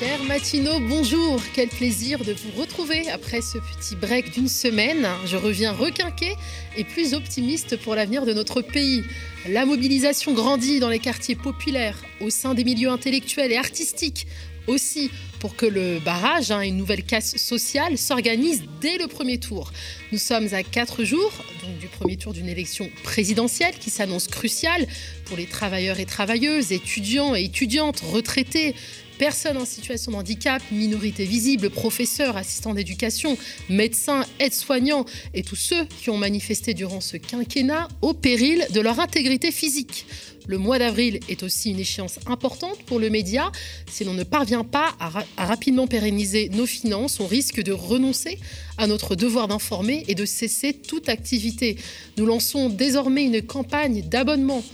Chers 0.00 0.24
matinaux, 0.24 0.80
bonjour. 0.80 1.42
Quel 1.52 1.68
plaisir 1.68 2.24
de 2.24 2.32
vous 2.32 2.58
retrouver 2.58 3.10
après 3.10 3.42
ce 3.42 3.58
petit 3.58 3.96
break 3.96 4.32
d'une 4.32 4.48
semaine. 4.48 5.06
Je 5.26 5.36
reviens 5.36 5.72
requinqué 5.72 6.36
et 6.74 6.84
plus 6.84 7.12
optimiste 7.12 7.76
pour 7.76 7.94
l'avenir 7.94 8.24
de 8.24 8.32
notre 8.32 8.62
pays. 8.62 9.04
La 9.46 9.66
mobilisation 9.66 10.32
grandit 10.32 10.80
dans 10.80 10.88
les 10.88 11.00
quartiers 11.00 11.34
populaires, 11.34 11.98
au 12.22 12.30
sein 12.30 12.54
des 12.54 12.64
milieux 12.64 12.88
intellectuels 12.88 13.52
et 13.52 13.58
artistiques. 13.58 14.26
Aussi, 14.68 15.10
pour 15.38 15.54
que 15.54 15.66
le 15.66 15.98
barrage, 15.98 16.50
hein, 16.50 16.62
une 16.62 16.78
nouvelle 16.78 17.02
casse 17.02 17.36
sociale, 17.36 17.98
s'organise 17.98 18.62
dès 18.80 18.96
le 18.96 19.06
premier 19.06 19.36
tour. 19.36 19.70
Nous 20.12 20.18
sommes 20.18 20.48
à 20.52 20.62
quatre 20.62 21.04
jours 21.04 21.32
donc, 21.62 21.78
du 21.78 21.88
premier 21.88 22.16
tour 22.16 22.32
d'une 22.32 22.48
élection 22.48 22.88
présidentielle 23.02 23.74
qui 23.78 23.90
s'annonce 23.90 24.28
cruciale 24.28 24.86
pour 25.26 25.36
les 25.36 25.46
travailleurs 25.46 26.00
et 26.00 26.06
travailleuses, 26.06 26.72
étudiants 26.72 27.34
et 27.34 27.44
étudiantes, 27.44 28.00
retraités, 28.00 28.74
personnes 29.20 29.58
en 29.58 29.66
situation 29.66 30.12
de 30.12 30.16
handicap, 30.16 30.62
minorités 30.72 31.26
visibles, 31.26 31.68
professeurs, 31.68 32.38
assistants 32.38 32.72
d'éducation, 32.72 33.36
médecins, 33.68 34.24
aides-soignants 34.38 35.04
et 35.34 35.42
tous 35.42 35.56
ceux 35.56 35.84
qui 35.84 36.08
ont 36.08 36.16
manifesté 36.16 36.72
durant 36.72 37.02
ce 37.02 37.18
quinquennat 37.18 37.86
au 38.00 38.14
péril 38.14 38.66
de 38.72 38.80
leur 38.80 38.98
intégrité 38.98 39.52
physique. 39.52 40.06
Le 40.46 40.56
mois 40.56 40.78
d'avril 40.78 41.20
est 41.28 41.42
aussi 41.42 41.70
une 41.70 41.80
échéance 41.80 42.18
importante 42.24 42.78
pour 42.86 42.98
le 42.98 43.10
média. 43.10 43.52
Si 43.90 44.04
l'on 44.04 44.14
ne 44.14 44.24
parvient 44.24 44.64
pas 44.64 44.94
à, 44.98 45.12
à, 45.36 45.44
rapidement 45.44 45.86
pérenniser 45.86 46.48
nos 46.48 46.64
finances, 46.64 47.20
on 47.20 47.26
risque 47.26 47.62
de 47.62 47.72
renoncer 47.72 48.38
à 48.78 48.86
notre 48.86 49.16
devoir 49.16 49.48
d'informer 49.48 50.02
et 50.08 50.14
de 50.14 50.24
cesser 50.24 50.72
toute 50.72 51.10
activité. 51.10 51.76
Nous 52.16 52.24
lançons 52.24 52.70
désormais 52.70 53.24
une 53.24 53.42
campagne 53.42 54.00
d'abonnement. 54.00 54.64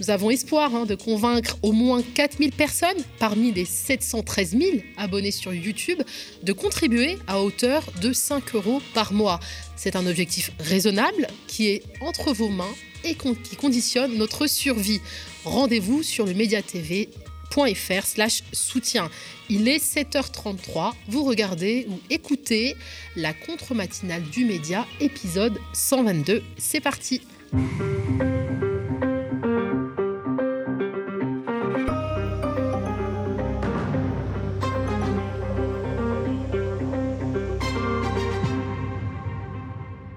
Nous 0.00 0.10
avons 0.10 0.30
espoir 0.30 0.74
hein, 0.74 0.86
de 0.86 0.96
convaincre 0.96 1.56
au 1.62 1.72
moins 1.72 2.02
4000 2.02 2.52
personnes 2.52 2.96
parmi 3.20 3.52
les 3.52 3.64
713 3.64 4.50
000 4.58 4.62
abonnés 4.96 5.30
sur 5.30 5.54
YouTube 5.54 6.02
de 6.42 6.52
contribuer 6.52 7.16
à 7.28 7.40
hauteur 7.40 7.84
de 8.02 8.12
5 8.12 8.54
euros 8.56 8.82
par 8.92 9.12
mois. 9.12 9.38
C'est 9.76 9.94
un 9.94 10.06
objectif 10.06 10.50
raisonnable 10.58 11.28
qui 11.46 11.68
est 11.68 11.82
entre 12.00 12.32
vos 12.32 12.48
mains 12.48 12.74
et 13.04 13.14
qui 13.14 13.56
conditionne 13.56 14.16
notre 14.16 14.48
survie. 14.48 15.00
Rendez-vous 15.44 16.02
sur 16.02 16.26
le 16.26 16.34
mediatv.fr 16.34 18.06
slash 18.06 18.42
soutien. 18.52 19.10
Il 19.48 19.68
est 19.68 19.78
7h33, 19.78 20.92
vous 21.08 21.22
regardez 21.22 21.86
ou 21.88 22.00
écoutez 22.10 22.76
la 23.14 23.32
contre-matinale 23.32 24.22
du 24.22 24.44
média, 24.44 24.86
épisode 25.00 25.58
122. 25.72 26.42
C'est 26.56 26.80
parti 26.80 27.20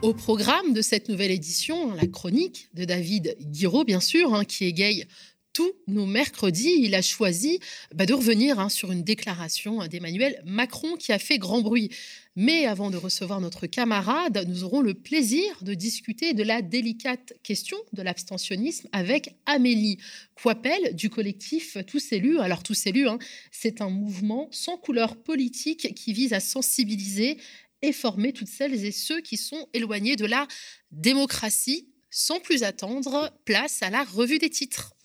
Au 0.04 0.14
programme 0.14 0.74
de 0.74 0.84
cette 0.84 1.10
nouvelle 1.10 1.32
édition, 1.32 1.92
la 1.96 2.06
chronique 2.06 2.70
de 2.76 2.86
David 2.86 3.36
Guiraud, 3.42 3.84
bien 3.84 4.00
sûr, 4.00 4.36
hein, 4.36 4.46
qui 4.46 4.66
égaye 4.66 5.06
tous 5.54 5.74
nos 5.88 6.06
mercredis, 6.06 6.76
il 6.84 6.94
a 6.94 7.02
choisi 7.02 7.60
bah, 7.96 8.06
de 8.06 8.14
revenir 8.14 8.60
hein, 8.60 8.70
sur 8.70 8.92
une 8.92 9.02
déclaration 9.02 9.88
d'Emmanuel 9.88 10.40
Macron 10.46 10.98
qui 10.98 11.12
a 11.12 11.18
fait 11.18 11.40
grand 11.40 11.62
bruit. 11.62 11.90
Mais 12.36 12.68
avant 12.68 12.92
de 12.92 12.98
recevoir 12.98 13.42
notre 13.42 13.66
camarade, 13.66 14.46
nous 14.48 14.64
aurons 14.64 14.82
le 14.82 14.94
plaisir 14.94 15.58
de 15.64 15.74
discuter 15.74 16.36
de 16.36 16.44
la 16.44 16.62
délicate 16.62 17.34
question 17.42 17.78
de 17.94 18.04
l'abstentionnisme 18.04 18.88
avec 18.92 19.34
Amélie 19.48 19.98
Coipel 20.36 20.96
du 20.96 21.10
collectif 21.10 21.80
Tous 21.88 22.12
élus. 22.12 22.38
Alors 22.38 22.62
Tous 22.62 22.86
élus, 22.86 23.08
hein, 23.08 23.18
c'est 23.50 23.82
un 23.82 23.90
mouvement 23.90 24.50
sans 24.52 24.78
couleur 24.78 25.16
politique 25.16 25.96
qui 25.96 26.14
vise 26.14 26.34
à 26.34 26.40
sensibiliser 26.40 27.40
et 27.82 27.92
former 27.92 28.34
toutes 28.34 28.48
celles 28.48 28.86
et 28.86 28.92
ceux 28.92 29.22
qui 29.22 29.38
sont 29.38 29.68
éloignés 29.74 30.16
de 30.16 30.26
la 30.26 30.48
démocratie. 30.92 31.90
Sans 32.10 32.40
plus 32.40 32.64
attendre, 32.64 33.32
place 33.46 33.84
à 33.84 33.90
la 33.90 34.04
revue 34.04 34.40
des 34.40 34.50
titres. 34.50 34.96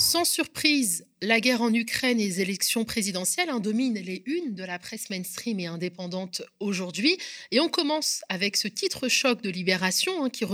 Sans 0.00 0.24
surprise, 0.24 1.06
la 1.22 1.40
guerre 1.40 1.60
en 1.60 1.74
Ukraine 1.74 2.20
et 2.20 2.26
les 2.28 2.40
élections 2.40 2.84
présidentielles 2.84 3.50
dominent 3.60 3.98
les 3.98 4.22
unes 4.26 4.54
de 4.54 4.62
la 4.62 4.78
presse 4.78 5.10
mainstream 5.10 5.58
et 5.58 5.66
indépendante 5.66 6.42
aujourd'hui. 6.60 7.18
Et 7.50 7.58
on 7.58 7.68
commence 7.68 8.22
avec 8.28 8.56
ce 8.56 8.68
titre 8.68 9.08
choc 9.08 9.42
de 9.42 9.50
Libération 9.50 10.24
hein, 10.24 10.30
qui, 10.30 10.44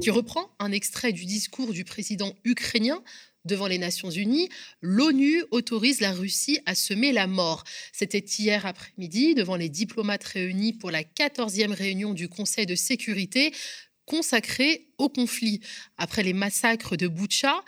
qui 0.00 0.10
reprend 0.10 0.48
un 0.60 0.70
extrait 0.70 1.12
du 1.12 1.24
discours 1.24 1.72
du 1.72 1.84
président 1.84 2.36
ukrainien 2.44 3.02
devant 3.44 3.66
les 3.66 3.78
Nations 3.78 4.10
Unies, 4.10 4.48
l'ONU 4.80 5.44
autorise 5.50 6.00
la 6.00 6.12
Russie 6.12 6.58
à 6.66 6.74
semer 6.74 7.12
la 7.12 7.26
mort. 7.26 7.64
C'était 7.92 8.18
hier 8.18 8.66
après-midi 8.66 9.34
devant 9.34 9.56
les 9.56 9.68
diplomates 9.68 10.24
réunis 10.24 10.72
pour 10.72 10.90
la 10.90 11.02
14e 11.02 11.72
réunion 11.72 12.14
du 12.14 12.28
Conseil 12.28 12.66
de 12.66 12.74
sécurité 12.74 13.52
consacrée 14.06 14.88
au 14.98 15.08
conflit. 15.08 15.60
Après 15.96 16.22
les 16.22 16.32
massacres 16.34 16.96
de 16.96 17.08
Boutcha, 17.08 17.62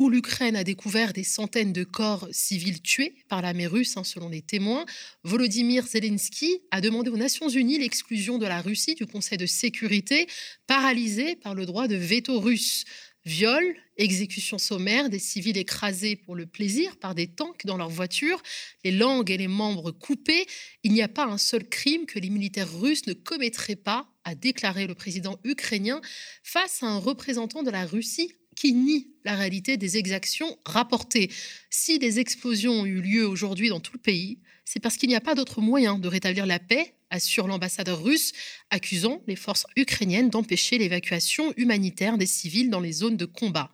où 0.00 0.10
l'Ukraine 0.10 0.56
a 0.56 0.64
découvert 0.64 1.12
des 1.12 1.22
centaines 1.22 1.72
de 1.72 1.84
corps 1.84 2.28
civils 2.32 2.82
tués 2.82 3.14
par 3.28 3.42
l'armée 3.42 3.66
russe, 3.66 3.96
hein, 3.96 4.02
selon 4.02 4.28
les 4.28 4.42
témoins, 4.42 4.84
Volodymyr 5.22 5.86
Zelensky 5.86 6.60
a 6.72 6.80
demandé 6.80 7.10
aux 7.10 7.16
Nations 7.16 7.48
Unies 7.48 7.78
l'exclusion 7.78 8.38
de 8.38 8.46
la 8.46 8.60
Russie 8.60 8.96
du 8.96 9.06
Conseil 9.06 9.38
de 9.38 9.46
sécurité, 9.46 10.26
paralysée 10.66 11.36
par 11.36 11.54
le 11.54 11.64
droit 11.64 11.86
de 11.86 11.94
veto 11.94 12.40
russe. 12.40 12.84
Viol, 13.26 13.64
exécution 13.96 14.58
sommaire, 14.58 15.08
des 15.08 15.18
civils 15.18 15.56
écrasés 15.56 16.14
pour 16.14 16.34
le 16.34 16.44
plaisir 16.44 16.98
par 16.98 17.14
des 17.14 17.26
tanks 17.26 17.64
dans 17.64 17.78
leurs 17.78 17.88
voitures, 17.88 18.42
les 18.84 18.92
langues 18.92 19.30
et 19.30 19.38
les 19.38 19.48
membres 19.48 19.92
coupés. 19.92 20.46
Il 20.82 20.92
n'y 20.92 21.00
a 21.00 21.08
pas 21.08 21.24
un 21.24 21.38
seul 21.38 21.66
crime 21.66 22.04
que 22.04 22.18
les 22.18 22.28
militaires 22.28 22.70
russes 22.78 23.06
ne 23.06 23.14
commettraient 23.14 23.76
pas, 23.76 24.06
a 24.24 24.34
déclaré 24.34 24.86
le 24.86 24.94
président 24.94 25.38
ukrainien 25.42 26.02
face 26.42 26.82
à 26.82 26.86
un 26.86 26.98
représentant 26.98 27.62
de 27.62 27.70
la 27.70 27.86
Russie 27.86 28.34
qui 28.56 28.74
nie 28.74 29.14
la 29.24 29.36
réalité 29.36 29.78
des 29.78 29.96
exactions 29.96 30.58
rapportées. 30.66 31.30
Si 31.70 31.98
des 31.98 32.20
explosions 32.20 32.80
ont 32.80 32.86
eu 32.86 33.00
lieu 33.00 33.26
aujourd'hui 33.26 33.70
dans 33.70 33.80
tout 33.80 33.94
le 33.94 34.00
pays, 34.00 34.38
c'est 34.66 34.80
parce 34.80 34.96
qu'il 34.96 35.08
n'y 35.08 35.16
a 35.16 35.20
pas 35.20 35.34
d'autre 35.34 35.60
moyen 35.60 35.98
de 35.98 36.08
rétablir 36.08 36.46
la 36.46 36.58
paix, 36.58 36.94
assure 37.14 37.46
l'ambassadeur 37.46 38.02
russe, 38.02 38.32
accusant 38.70 39.22
les 39.26 39.36
forces 39.36 39.66
ukrainiennes 39.76 40.30
d'empêcher 40.30 40.78
l'évacuation 40.78 41.54
humanitaire 41.56 42.18
des 42.18 42.26
civils 42.26 42.70
dans 42.70 42.80
les 42.80 42.92
zones 42.92 43.16
de 43.16 43.24
combat. 43.24 43.70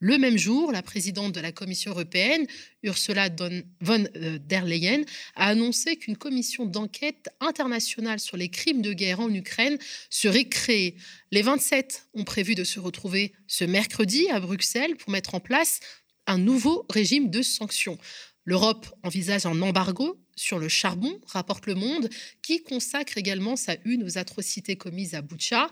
Le 0.00 0.18
même 0.18 0.36
jour, 0.36 0.70
la 0.70 0.82
présidente 0.82 1.32
de 1.32 1.40
la 1.40 1.50
Commission 1.50 1.92
européenne, 1.92 2.46
Ursula 2.82 3.30
von 3.80 4.04
euh, 4.16 4.38
der 4.38 4.66
Leyen, 4.66 5.02
a 5.34 5.46
annoncé 5.46 5.96
qu'une 5.96 6.16
commission 6.16 6.66
d'enquête 6.66 7.30
internationale 7.40 8.20
sur 8.20 8.36
les 8.36 8.50
crimes 8.50 8.82
de 8.82 8.92
guerre 8.92 9.20
en 9.20 9.32
Ukraine 9.32 9.78
serait 10.10 10.44
créée. 10.44 10.96
Les 11.30 11.40
27 11.40 12.08
ont 12.12 12.24
prévu 12.24 12.54
de 12.54 12.64
se 12.64 12.80
retrouver 12.80 13.32
ce 13.46 13.64
mercredi 13.64 14.28
à 14.28 14.40
Bruxelles 14.40 14.96
pour 14.96 15.10
mettre 15.10 15.34
en 15.34 15.40
place 15.40 15.80
un 16.26 16.36
nouveau 16.36 16.84
régime 16.90 17.30
de 17.30 17.40
sanctions. 17.40 17.98
L'Europe 18.44 18.86
envisage 19.02 19.46
un 19.46 19.60
embargo 19.62 20.20
sur 20.36 20.58
le 20.58 20.68
charbon, 20.68 21.18
rapporte 21.26 21.66
Le 21.66 21.74
Monde, 21.74 22.10
qui 22.42 22.62
consacre 22.62 23.16
également 23.16 23.56
sa 23.56 23.76
une 23.84 24.04
aux 24.04 24.18
atrocités 24.18 24.76
commises 24.76 25.14
à 25.14 25.22
Boucha. 25.22 25.70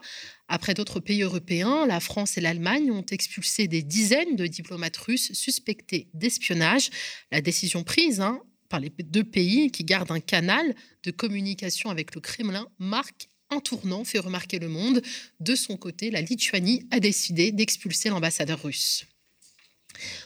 Après 0.49 0.73
d'autres 0.73 1.01
pays 1.01 1.23
européens, 1.23 1.87
la 1.87 2.01
France 2.01 2.39
et 2.39 2.41
l'Allemagne 2.41 2.91
ont 2.91 3.05
expulsé 3.11 3.69
des 3.69 3.83
dizaines 3.83 4.37
de 4.37 4.47
diplomates 4.47 4.97
russes 4.97 5.33
suspectés 5.33 6.09
d'espionnage. 6.15 6.91
La 7.31 7.41
décision 7.41 7.85
prise 7.85 8.21
hein, 8.21 8.41
par 8.69 8.81
les 8.81 8.91
deux 8.91 9.25
pays 9.25 9.71
qui 9.71 9.85
gardent 9.85 10.13
un 10.13 10.21
canal 10.21 10.75
de 11.03 11.11
communication 11.11 11.91
avec 11.91 12.15
le 12.15 12.21
Kremlin 12.21 12.69
marque 12.79 13.29
un 13.51 13.61
tournant, 13.61 14.05
fait 14.05 14.19
remarquer 14.19 14.59
Le 14.59 14.69
Monde. 14.69 15.03
De 15.41 15.55
son 15.55 15.77
côté, 15.77 16.11
la 16.11 16.23
Lituanie 16.23 16.87
a 16.91 17.01
décidé 17.01 17.53
d'expulser 17.53 18.09
l'ambassadeur 18.09 18.63
russe. 18.63 19.05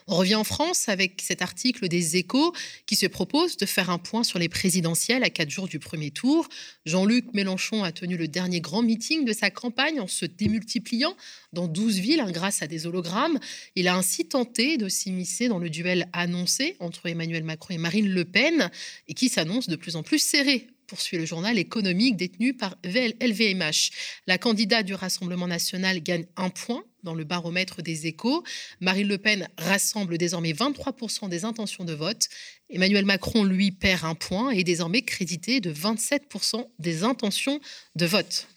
On 0.06 0.16
revient 0.16 0.34
en 0.34 0.44
France 0.44 0.88
avec 0.88 1.22
cet 1.22 1.42
article 1.42 1.88
des 1.88 2.16
Échos 2.16 2.52
qui 2.86 2.96
se 2.96 3.06
propose 3.06 3.56
de 3.56 3.66
faire 3.66 3.90
un 3.90 3.98
point 3.98 4.24
sur 4.24 4.38
les 4.38 4.48
présidentielles 4.48 5.24
à 5.24 5.30
quatre 5.30 5.50
jours 5.50 5.68
du 5.68 5.78
premier 5.78 6.10
tour. 6.10 6.48
Jean-Luc 6.84 7.32
Mélenchon 7.34 7.82
a 7.82 7.92
tenu 7.92 8.16
le 8.16 8.28
dernier 8.28 8.60
grand 8.60 8.82
meeting 8.82 9.24
de 9.24 9.32
sa 9.32 9.50
campagne 9.50 10.00
en 10.00 10.06
se 10.06 10.26
démultipliant 10.26 11.16
dans 11.52 11.68
12 11.68 11.98
villes 11.98 12.20
hein, 12.20 12.30
grâce 12.30 12.62
à 12.62 12.66
des 12.66 12.86
hologrammes. 12.86 13.38
Il 13.74 13.88
a 13.88 13.96
ainsi 13.96 14.26
tenté 14.26 14.76
de 14.76 14.88
s'immiscer 14.88 15.48
dans 15.48 15.58
le 15.58 15.70
duel 15.70 16.08
annoncé 16.12 16.76
entre 16.80 17.06
Emmanuel 17.06 17.44
Macron 17.44 17.74
et 17.74 17.78
Marine 17.78 18.08
Le 18.08 18.24
Pen 18.24 18.70
et 19.08 19.14
qui 19.14 19.28
s'annonce 19.28 19.68
de 19.68 19.76
plus 19.76 19.96
en 19.96 20.02
plus 20.02 20.18
serré 20.18 20.68
poursuit 20.86 21.18
le 21.18 21.24
journal 21.24 21.58
économique 21.58 22.16
détenu 22.16 22.54
par 22.54 22.76
LVMH. 22.84 23.90
La 24.26 24.38
candidate 24.38 24.86
du 24.86 24.94
Rassemblement 24.94 25.46
national 25.46 26.02
gagne 26.02 26.26
un 26.36 26.50
point 26.50 26.84
dans 27.02 27.14
le 27.14 27.24
baromètre 27.24 27.82
des 27.82 28.06
échos. 28.06 28.42
Marine 28.80 29.08
Le 29.08 29.18
Pen 29.18 29.48
rassemble 29.58 30.18
désormais 30.18 30.52
23% 30.52 31.28
des 31.28 31.44
intentions 31.44 31.84
de 31.84 31.92
vote. 31.92 32.28
Emmanuel 32.68 33.04
Macron, 33.04 33.44
lui, 33.44 33.70
perd 33.70 34.04
un 34.04 34.14
point 34.14 34.52
et 34.52 34.60
est 34.60 34.64
désormais 34.64 35.02
crédité 35.02 35.60
de 35.60 35.72
27% 35.72 36.66
des 36.78 37.04
intentions 37.04 37.60
de 37.94 38.06
vote. 38.06 38.48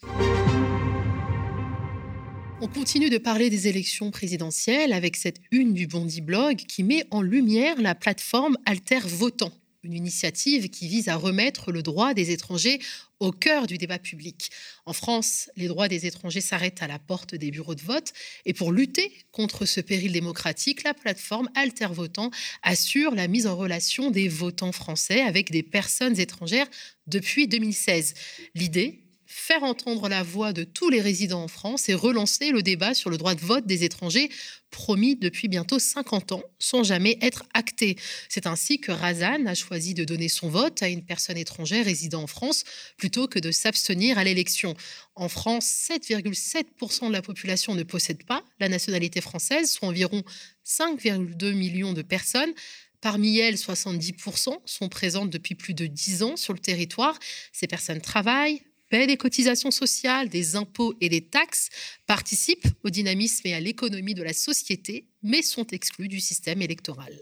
On 2.62 2.68
continue 2.68 3.08
de 3.08 3.16
parler 3.16 3.48
des 3.48 3.68
élections 3.68 4.10
présidentielles 4.10 4.92
avec 4.92 5.16
cette 5.16 5.40
une 5.50 5.72
du 5.72 5.86
Bondi 5.86 6.20
Blog 6.20 6.56
qui 6.56 6.82
met 6.82 7.06
en 7.10 7.22
lumière 7.22 7.80
la 7.80 7.94
plateforme 7.94 8.58
Alter 8.66 8.98
Votant, 9.02 9.52
une 9.82 9.94
initiative 9.94 10.68
qui 10.68 10.88
vise 10.88 11.08
à 11.08 11.16
remettre 11.16 11.72
le 11.72 11.82
droit 11.82 12.14
des 12.14 12.30
étrangers 12.30 12.80
au 13.18 13.32
cœur 13.32 13.66
du 13.66 13.78
débat 13.78 13.98
public. 13.98 14.50
En 14.86 14.92
France, 14.92 15.50
les 15.56 15.68
droits 15.68 15.88
des 15.88 16.06
étrangers 16.06 16.40
s'arrêtent 16.40 16.82
à 16.82 16.86
la 16.86 16.98
porte 16.98 17.34
des 17.34 17.50
bureaux 17.50 17.74
de 17.74 17.82
vote 17.82 18.12
et 18.46 18.54
pour 18.54 18.72
lutter 18.72 19.12
contre 19.32 19.66
ce 19.66 19.80
péril 19.80 20.12
démocratique, 20.12 20.82
la 20.82 20.94
plateforme 20.94 21.50
Alter 21.54 21.88
Votant 21.92 22.30
assure 22.62 23.14
la 23.14 23.28
mise 23.28 23.46
en 23.46 23.56
relation 23.56 24.10
des 24.10 24.28
votants 24.28 24.72
français 24.72 25.20
avec 25.22 25.50
des 25.50 25.62
personnes 25.62 26.18
étrangères 26.18 26.68
depuis 27.06 27.46
2016. 27.46 28.14
L'idée 28.54 29.00
faire 29.32 29.62
entendre 29.62 30.08
la 30.08 30.24
voix 30.24 30.52
de 30.52 30.64
tous 30.64 30.90
les 30.90 31.00
résidents 31.00 31.44
en 31.44 31.48
France 31.48 31.88
et 31.88 31.94
relancer 31.94 32.50
le 32.50 32.62
débat 32.62 32.94
sur 32.94 33.10
le 33.10 33.16
droit 33.16 33.36
de 33.36 33.40
vote 33.40 33.64
des 33.64 33.84
étrangers 33.84 34.28
promis 34.72 35.14
depuis 35.14 35.46
bientôt 35.46 35.78
50 35.78 36.32
ans 36.32 36.42
sans 36.58 36.82
jamais 36.82 37.16
être 37.22 37.44
acté. 37.54 37.96
C'est 38.28 38.46
ainsi 38.46 38.80
que 38.80 38.90
Razan 38.90 39.46
a 39.46 39.54
choisi 39.54 39.94
de 39.94 40.02
donner 40.02 40.28
son 40.28 40.48
vote 40.48 40.82
à 40.82 40.88
une 40.88 41.04
personne 41.04 41.36
étrangère 41.36 41.84
résidant 41.84 42.24
en 42.24 42.26
France 42.26 42.64
plutôt 42.96 43.28
que 43.28 43.38
de 43.38 43.52
s'abstenir 43.52 44.18
à 44.18 44.24
l'élection. 44.24 44.74
En 45.14 45.28
France, 45.28 45.64
7,7% 45.90 47.06
de 47.06 47.12
la 47.12 47.22
population 47.22 47.76
ne 47.76 47.84
possède 47.84 48.24
pas 48.24 48.44
la 48.58 48.68
nationalité 48.68 49.20
française, 49.20 49.70
soit 49.70 49.86
environ 49.86 50.24
5,2 50.66 51.52
millions 51.52 51.92
de 51.92 52.02
personnes. 52.02 52.52
Parmi 53.00 53.38
elles, 53.38 53.54
70% 53.54 54.58
sont 54.64 54.88
présentes 54.88 55.30
depuis 55.30 55.54
plus 55.54 55.72
de 55.72 55.86
10 55.86 56.24
ans 56.24 56.36
sur 56.36 56.52
le 56.52 56.58
territoire. 56.58 57.16
Ces 57.52 57.68
personnes 57.68 58.00
travaillent, 58.00 58.62
paient 58.90 59.06
des 59.06 59.16
cotisations 59.16 59.70
sociales, 59.70 60.28
des 60.28 60.56
impôts 60.56 60.94
et 61.00 61.08
des 61.08 61.22
taxes, 61.22 61.70
participent 62.06 62.66
au 62.84 62.90
dynamisme 62.90 63.46
et 63.46 63.54
à 63.54 63.60
l'économie 63.60 64.14
de 64.14 64.22
la 64.22 64.34
société, 64.34 65.06
mais 65.22 65.40
sont 65.40 65.66
exclus 65.68 66.08
du 66.08 66.20
système 66.20 66.60
électoral. 66.60 67.18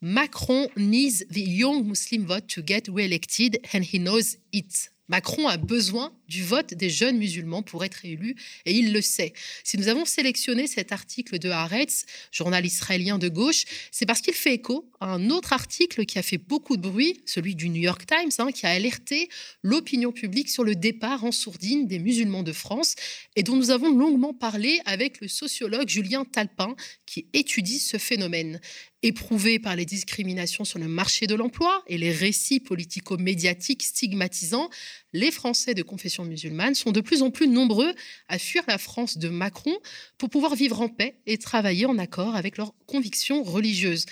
Macron 0.00 0.68
needs 0.76 1.26
the 1.30 1.38
young 1.38 1.84
Muslim 1.86 2.26
vote 2.26 2.46
to 2.46 2.62
get 2.64 2.82
re-elected 2.88 3.58
and 3.72 3.80
he 3.80 3.98
knows 3.98 4.36
it. 4.52 4.90
Macron 5.08 5.48
a 5.48 5.56
besoin 5.56 6.12
du 6.34 6.42
vote 6.42 6.74
des 6.74 6.90
jeunes 6.90 7.16
musulmans 7.16 7.62
pour 7.62 7.84
être 7.84 8.04
élu 8.04 8.34
et 8.66 8.72
il 8.72 8.92
le 8.92 9.00
sait. 9.00 9.32
Si 9.62 9.78
nous 9.78 9.86
avons 9.86 10.04
sélectionné 10.04 10.66
cet 10.66 10.90
article 10.90 11.38
de 11.38 11.48
Haaretz, 11.48 12.06
journal 12.32 12.66
israélien 12.66 13.18
de 13.18 13.28
gauche, 13.28 13.64
c'est 13.92 14.04
parce 14.04 14.20
qu'il 14.20 14.34
fait 14.34 14.54
écho 14.54 14.90
à 14.98 15.06
un 15.12 15.30
autre 15.30 15.52
article 15.52 16.04
qui 16.06 16.18
a 16.18 16.22
fait 16.22 16.38
beaucoup 16.38 16.76
de 16.76 16.82
bruit, 16.82 17.20
celui 17.24 17.54
du 17.54 17.68
New 17.68 17.80
York 17.80 18.04
Times, 18.04 18.32
hein, 18.38 18.50
qui 18.50 18.66
a 18.66 18.70
alerté 18.70 19.28
l'opinion 19.62 20.10
publique 20.10 20.50
sur 20.50 20.64
le 20.64 20.74
départ 20.74 21.24
en 21.24 21.30
sourdine 21.30 21.86
des 21.86 22.00
musulmans 22.00 22.42
de 22.42 22.52
France 22.52 22.96
et 23.36 23.44
dont 23.44 23.54
nous 23.54 23.70
avons 23.70 23.96
longuement 23.96 24.34
parlé 24.34 24.80
avec 24.86 25.20
le 25.20 25.28
sociologue 25.28 25.88
Julien 25.88 26.24
Talpin 26.24 26.74
qui 27.06 27.28
étudie 27.32 27.78
ce 27.78 27.96
phénomène. 27.98 28.60
Éprouvé 29.02 29.58
par 29.58 29.76
les 29.76 29.84
discriminations 29.84 30.64
sur 30.64 30.78
le 30.78 30.88
marché 30.88 31.26
de 31.26 31.34
l'emploi 31.34 31.84
et 31.86 31.98
les 31.98 32.10
récits 32.10 32.58
politico-médiatiques 32.58 33.82
stigmatisants, 33.82 34.70
les 35.14 35.30
Français 35.30 35.74
de 35.74 35.82
confession 35.82 36.24
musulmane 36.24 36.74
sont 36.74 36.90
de 36.90 37.00
plus 37.00 37.22
en 37.22 37.30
plus 37.30 37.48
nombreux 37.48 37.94
à 38.28 38.38
fuir 38.38 38.64
la 38.66 38.78
France 38.78 39.16
de 39.16 39.28
Macron 39.28 39.74
pour 40.18 40.28
pouvoir 40.28 40.56
vivre 40.56 40.82
en 40.82 40.88
paix 40.88 41.16
et 41.26 41.38
travailler 41.38 41.86
en 41.86 41.96
accord 41.98 42.34
avec 42.34 42.58
leurs 42.58 42.74
convictions 42.86 43.42
religieuses. 43.44 44.04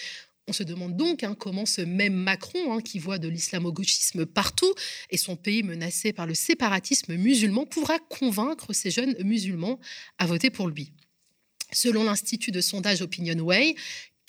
On 0.46 0.52
se 0.52 0.62
demande 0.62 0.96
donc 0.96 1.24
hein, 1.24 1.36
comment 1.38 1.66
ce 1.66 1.82
même 1.82 2.14
Macron, 2.14 2.72
hein, 2.72 2.80
qui 2.80 3.00
voit 3.00 3.18
de 3.18 3.28
l'islamo-gauchisme 3.28 4.26
partout 4.26 4.72
et 5.10 5.16
son 5.16 5.36
pays 5.36 5.62
menacé 5.64 6.12
par 6.12 6.26
le 6.26 6.34
séparatisme 6.34 7.16
musulman, 7.16 7.66
pourra 7.66 7.98
convaincre 7.98 8.72
ces 8.72 8.90
jeunes 8.90 9.16
musulmans 9.24 9.80
à 10.18 10.26
voter 10.26 10.50
pour 10.50 10.68
lui. 10.68 10.92
Selon 11.72 12.04
l'Institut 12.04 12.52
de 12.52 12.60
sondage 12.60 13.02
OpinionWay, 13.02 13.74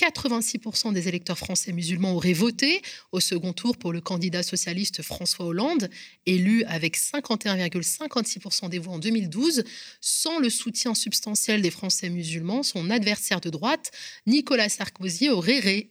86% 0.03 0.91
des 0.91 1.07
électeurs 1.07 1.37
français 1.37 1.71
musulmans 1.71 2.13
auraient 2.13 2.33
voté 2.33 2.81
au 3.13 3.21
second 3.21 3.53
tour 3.53 3.77
pour 3.77 3.93
le 3.93 4.01
candidat 4.01 4.43
socialiste 4.43 5.01
François 5.01 5.45
Hollande, 5.45 5.89
élu 6.25 6.65
avec 6.65 6.97
51,56% 6.97 8.67
des 8.67 8.79
voix 8.79 8.95
en 8.95 8.99
2012. 8.99 9.63
Sans 10.01 10.39
le 10.39 10.49
soutien 10.49 10.93
substantiel 10.93 11.61
des 11.61 11.71
Français 11.71 12.09
musulmans, 12.09 12.63
son 12.63 12.89
adversaire 12.89 13.39
de 13.39 13.49
droite, 13.49 13.91
Nicolas 14.27 14.67
Sarkozy, 14.67 15.29
aurait, 15.29 15.87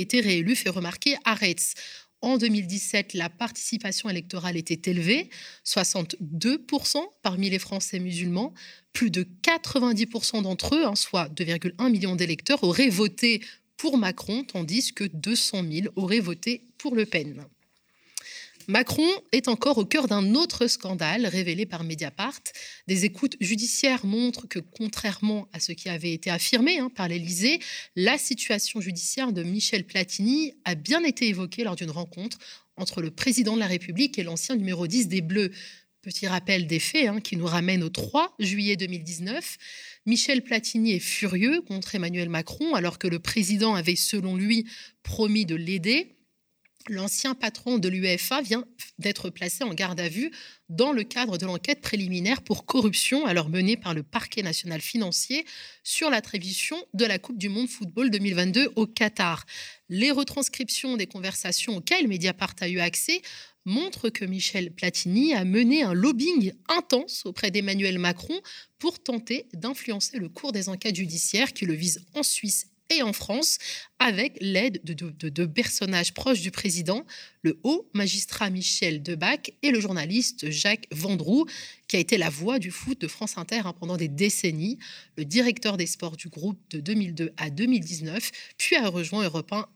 été 0.00 0.20
réélu, 0.20 0.56
fait 0.56 0.70
remarquer 0.70 1.16
Aretz. 1.24 1.74
En 2.22 2.36
2017, 2.36 3.14
la 3.14 3.30
participation 3.30 4.10
électorale 4.10 4.56
était 4.56 4.90
élevée, 4.90 5.30
62% 5.64 6.98
parmi 7.22 7.48
les 7.48 7.58
Français 7.58 7.98
musulmans. 7.98 8.52
Plus 8.92 9.10
de 9.10 9.26
90% 9.42 10.42
d'entre 10.42 10.74
eux, 10.74 10.84
hein, 10.84 10.96
soit 10.96 11.28
2,1 11.28 11.90
millions 11.90 12.16
d'électeurs, 12.16 12.62
auraient 12.62 12.90
voté 12.90 13.40
pour 13.78 13.96
Macron, 13.96 14.44
tandis 14.44 14.92
que 14.92 15.04
200 15.04 15.64
000 15.70 15.86
auraient 15.96 16.20
voté 16.20 16.66
pour 16.76 16.94
Le 16.94 17.06
Pen. 17.06 17.46
Macron 18.70 19.10
est 19.32 19.48
encore 19.48 19.78
au 19.78 19.84
cœur 19.84 20.06
d'un 20.06 20.36
autre 20.36 20.68
scandale 20.68 21.26
révélé 21.26 21.66
par 21.66 21.82
Mediapart. 21.82 22.40
Des 22.86 23.04
écoutes 23.04 23.36
judiciaires 23.40 24.06
montrent 24.06 24.46
que, 24.46 24.60
contrairement 24.60 25.48
à 25.52 25.58
ce 25.58 25.72
qui 25.72 25.88
avait 25.88 26.12
été 26.12 26.30
affirmé 26.30 26.78
hein, 26.78 26.88
par 26.88 27.08
l'Élysée, 27.08 27.58
la 27.96 28.16
situation 28.16 28.80
judiciaire 28.80 29.32
de 29.32 29.42
Michel 29.42 29.84
Platini 29.84 30.54
a 30.64 30.76
bien 30.76 31.02
été 31.02 31.26
évoquée 31.26 31.64
lors 31.64 31.74
d'une 31.74 31.90
rencontre 31.90 32.38
entre 32.76 33.02
le 33.02 33.10
président 33.10 33.56
de 33.56 33.58
la 33.58 33.66
République 33.66 34.20
et 34.20 34.22
l'ancien 34.22 34.54
numéro 34.54 34.86
10 34.86 35.08
des 35.08 35.20
Bleus. 35.20 35.50
Petit 36.00 36.28
rappel 36.28 36.68
des 36.68 36.78
faits 36.78 37.08
hein, 37.08 37.20
qui 37.20 37.36
nous 37.36 37.46
ramène 37.46 37.82
au 37.82 37.88
3 37.88 38.36
juillet 38.38 38.76
2019. 38.76 39.58
Michel 40.06 40.44
Platini 40.44 40.92
est 40.92 41.00
furieux 41.00 41.60
contre 41.62 41.96
Emmanuel 41.96 42.28
Macron 42.28 42.76
alors 42.76 43.00
que 43.00 43.08
le 43.08 43.18
président 43.18 43.74
avait, 43.74 43.96
selon 43.96 44.36
lui, 44.36 44.64
promis 45.02 45.44
de 45.44 45.56
l'aider 45.56 46.19
l'ancien 46.88 47.34
patron 47.34 47.78
de 47.78 47.88
l'UEFA 47.88 48.42
vient 48.42 48.64
d'être 48.98 49.30
placé 49.30 49.64
en 49.64 49.74
garde 49.74 50.00
à 50.00 50.08
vue 50.08 50.30
dans 50.68 50.92
le 50.92 51.02
cadre 51.02 51.36
de 51.36 51.46
l'enquête 51.46 51.80
préliminaire 51.80 52.42
pour 52.42 52.64
corruption 52.64 53.26
alors 53.26 53.48
menée 53.48 53.76
par 53.76 53.94
le 53.94 54.02
parquet 54.02 54.42
national 54.42 54.80
financier 54.80 55.44
sur 55.82 56.10
l'attribution 56.10 56.76
de 56.94 57.04
la 57.04 57.18
Coupe 57.18 57.38
du 57.38 57.48
Monde 57.48 57.68
Football 57.68 58.10
2022 58.10 58.72
au 58.76 58.86
Qatar. 58.86 59.44
Les 59.88 60.10
retranscriptions 60.10 60.96
des 60.96 61.06
conversations 61.06 61.76
auxquelles 61.76 62.08
Mediapart 62.08 62.54
a 62.60 62.68
eu 62.68 62.78
accès 62.78 63.20
montrent 63.64 64.08
que 64.08 64.24
Michel 64.24 64.72
Platini 64.72 65.34
a 65.34 65.44
mené 65.44 65.82
un 65.82 65.92
lobbying 65.92 66.52
intense 66.68 67.26
auprès 67.26 67.50
d'Emmanuel 67.50 67.98
Macron 67.98 68.40
pour 68.78 69.02
tenter 69.02 69.46
d'influencer 69.52 70.18
le 70.18 70.28
cours 70.28 70.52
des 70.52 70.68
enquêtes 70.68 70.96
judiciaires 70.96 71.52
qui 71.52 71.66
le 71.66 71.74
visent 71.74 72.04
en 72.14 72.22
Suisse 72.22 72.69
et 72.90 73.02
en 73.02 73.12
France, 73.12 73.58
avec 73.98 74.36
l'aide 74.40 74.80
de 74.84 75.28
deux 75.28 75.48
personnages 75.48 76.12
proches 76.12 76.40
du 76.40 76.50
président, 76.50 77.04
le 77.42 77.58
haut 77.62 77.88
magistrat 77.94 78.50
Michel 78.50 79.02
Debac 79.02 79.52
et 79.62 79.70
le 79.70 79.80
journaliste 79.80 80.50
Jacques 80.50 80.86
Vendroux, 80.90 81.46
qui 81.88 81.96
a 81.96 82.00
été 82.00 82.18
la 82.18 82.30
voix 82.30 82.58
du 82.58 82.70
foot 82.70 83.00
de 83.00 83.08
France 83.08 83.38
Inter 83.38 83.62
hein, 83.64 83.74
pendant 83.78 83.96
des 83.96 84.08
décennies, 84.08 84.78
le 85.16 85.24
directeur 85.24 85.76
des 85.76 85.86
sports 85.86 86.16
du 86.16 86.28
groupe 86.28 86.58
de 86.70 86.80
2002 86.80 87.32
à 87.36 87.50
2019, 87.50 88.30
puis 88.58 88.76
a 88.76 88.88
rejoint 88.88 89.24
Europe 89.24 89.52
1 89.52 89.66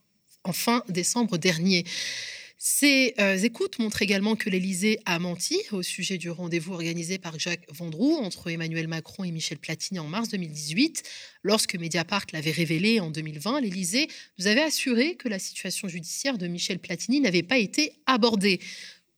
en 0.45 0.53
fin 0.53 0.83
décembre 0.89 1.39
dernier. 1.39 1.85
Ces 2.67 3.13
euh, 3.21 3.37
écoutes 3.37 3.79
montrent 3.79 4.01
également 4.01 4.37
que 4.37 4.49
l'Élysée 4.49 4.99
a 5.05 5.19
menti 5.19 5.61
au 5.73 5.83
sujet 5.83 6.17
du 6.17 6.31
rendez-vous 6.31 6.73
organisé 6.73 7.19
par 7.19 7.39
Jacques 7.39 7.67
Vendroux 7.71 8.15
entre 8.15 8.51
Emmanuel 8.51 8.89
Macron 8.89 9.23
et 9.23 9.31
Michel 9.33 9.59
Platini 9.59 9.99
en 9.99 10.07
mars 10.07 10.31
2018. 10.31 11.03
Lorsque 11.43 11.75
Mediapart 11.75 12.25
l'avait 12.33 12.53
révélé 12.53 13.01
en 13.01 13.11
2020, 13.11 13.61
l'Élysée 13.61 14.09
nous 14.39 14.47
avait 14.47 14.63
assuré 14.63 15.15
que 15.15 15.29
la 15.29 15.39
situation 15.39 15.89
judiciaire 15.89 16.39
de 16.39 16.47
Michel 16.47 16.79
Platini 16.79 17.21
n'avait 17.21 17.43
pas 17.43 17.59
été 17.59 17.93
abordée. 18.07 18.61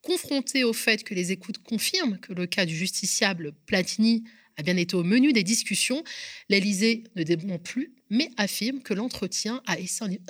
Confronté 0.01 0.65
au 0.65 0.73
fait 0.73 1.05
que 1.05 1.13
les 1.13 1.31
écoutes 1.31 1.59
confirment 1.59 2.19
que 2.19 2.33
le 2.33 2.47
cas 2.47 2.65
du 2.65 2.75
justiciable 2.75 3.53
Platini 3.65 4.25
a 4.57 4.63
bien 4.63 4.77
été 4.77 4.95
au 4.95 5.03
menu 5.03 5.33
des 5.33 5.43
discussions, 5.43 6.03
l'Élysée 6.49 7.03
ne 7.15 7.23
dément 7.23 7.59
plus 7.59 7.93
mais 8.09 8.29
affirme 8.37 8.81
que 8.81 8.93
l'entretien 8.93 9.61
a 9.67 9.77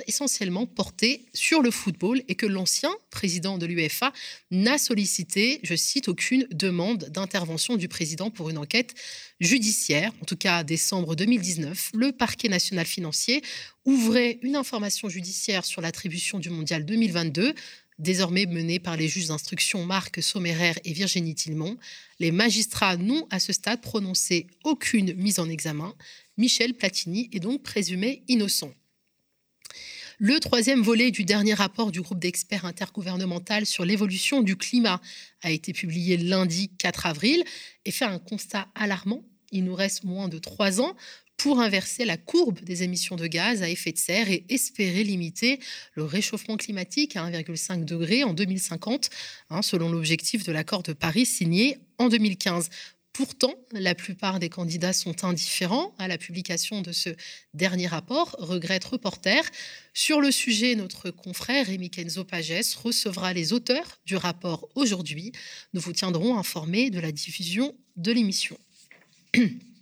essentiellement 0.07 0.65
porté 0.65 1.25
sur 1.33 1.61
le 1.61 1.71
football 1.71 2.21
et 2.27 2.35
que 2.35 2.45
l'ancien 2.45 2.89
président 3.11 3.57
de 3.57 3.65
l'UEFA 3.65 4.11
n'a 4.51 4.77
sollicité, 4.77 5.59
je 5.63 5.75
cite, 5.75 6.07
aucune 6.07 6.47
demande 6.51 7.05
d'intervention 7.09 7.75
du 7.75 7.87
président 7.87 8.31
pour 8.31 8.49
une 8.49 8.57
enquête 8.57 8.95
judiciaire. 9.39 10.11
En 10.21 10.25
tout 10.25 10.37
cas, 10.37 10.63
décembre 10.63 11.15
2019, 11.15 11.91
le 11.93 12.11
parquet 12.11 12.49
national 12.49 12.85
financier 12.85 13.41
ouvrait 13.85 14.39
une 14.41 14.55
information 14.55 15.07
judiciaire 15.07 15.63
sur 15.63 15.81
l'attribution 15.81 16.39
du 16.39 16.49
mondial 16.49 16.85
2022 16.85 17.53
désormais 17.99 18.45
menée 18.45 18.79
par 18.79 18.97
les 18.97 19.07
juges 19.07 19.27
d'instruction 19.27 19.85
Marc 19.85 20.21
Sommerer 20.21 20.73
et 20.85 20.93
Virginie 20.93 21.35
Tillemont. 21.35 21.77
Les 22.19 22.31
magistrats 22.31 22.97
n'ont 22.97 23.27
à 23.29 23.39
ce 23.39 23.53
stade 23.53 23.81
prononcé 23.81 24.47
aucune 24.63 25.13
mise 25.15 25.39
en 25.39 25.49
examen. 25.49 25.95
Michel 26.37 26.73
Platini 26.73 27.29
est 27.33 27.39
donc 27.39 27.63
présumé 27.63 28.23
innocent. 28.27 28.73
Le 30.19 30.39
troisième 30.39 30.81
volet 30.81 31.11
du 31.11 31.25
dernier 31.25 31.53
rapport 31.53 31.91
du 31.91 32.01
groupe 32.01 32.19
d'experts 32.19 32.65
intergouvernemental 32.65 33.67
sur 33.67 33.85
l'évolution 33.85 34.41
du 34.41 34.55
climat 34.55 34.99
a 35.41 35.51
été 35.51 35.73
publié 35.73 36.17
lundi 36.17 36.69
4 36.79 37.05
avril 37.05 37.43
et 37.85 37.91
fait 37.91 38.05
un 38.05 38.17
constat 38.17 38.67
alarmant 38.73 39.23
Il 39.51 39.63
nous 39.65 39.75
reste 39.75 40.03
moins 40.03 40.27
de 40.27 40.39
trois 40.39 40.81
ans 40.81 40.95
pour 41.37 41.61
inverser 41.61 42.03
la 42.03 42.17
courbe 42.17 42.59
des 42.61 42.83
émissions 42.83 43.15
de 43.15 43.27
gaz 43.27 43.61
à 43.61 43.69
effet 43.69 43.91
de 43.91 43.97
serre 43.97 44.29
et 44.29 44.43
espérer 44.49 45.03
limiter 45.03 45.59
le 45.93 46.03
réchauffement 46.03 46.57
climatique 46.57 47.15
à 47.15 47.29
1,5 47.29 47.85
degré 47.85 48.23
en 48.23 48.33
2050, 48.33 49.09
hein, 49.51 49.61
selon 49.61 49.89
l'objectif 49.89 50.43
de 50.43 50.51
l'accord 50.51 50.83
de 50.83 50.93
Paris 50.93 51.27
signé 51.27 51.77
en 51.99 52.09
2015. 52.09 52.69
Pourtant, 53.13 53.55
la 53.71 53.95
plupart 53.95 54.39
des 54.39 54.49
candidats 54.49 54.93
sont 54.93 55.23
indifférents 55.23 55.95
à 55.97 56.07
la 56.07 56.19
publication 56.19 56.83
de 56.83 56.91
ce 56.91 57.09
dernier 57.55 57.87
rapport, 57.87 58.35
regrette 58.37 58.85
Reporter. 58.85 59.41
Sur 59.95 60.21
le 60.21 60.31
sujet, 60.31 60.75
notre 60.75 61.09
confrère 61.09 61.65
Rémi 61.65 61.89
Kenzo 61.89 62.23
Pages 62.23 62.75
recevra 62.75 63.33
les 63.33 63.53
auteurs 63.53 63.99
du 64.05 64.15
rapport 64.15 64.69
aujourd'hui. 64.75 65.31
Nous 65.73 65.81
vous 65.81 65.93
tiendrons 65.93 66.37
informés 66.37 66.91
de 66.91 66.99
la 66.99 67.11
diffusion 67.11 67.75
de 67.95 68.11
l'émission. 68.11 68.57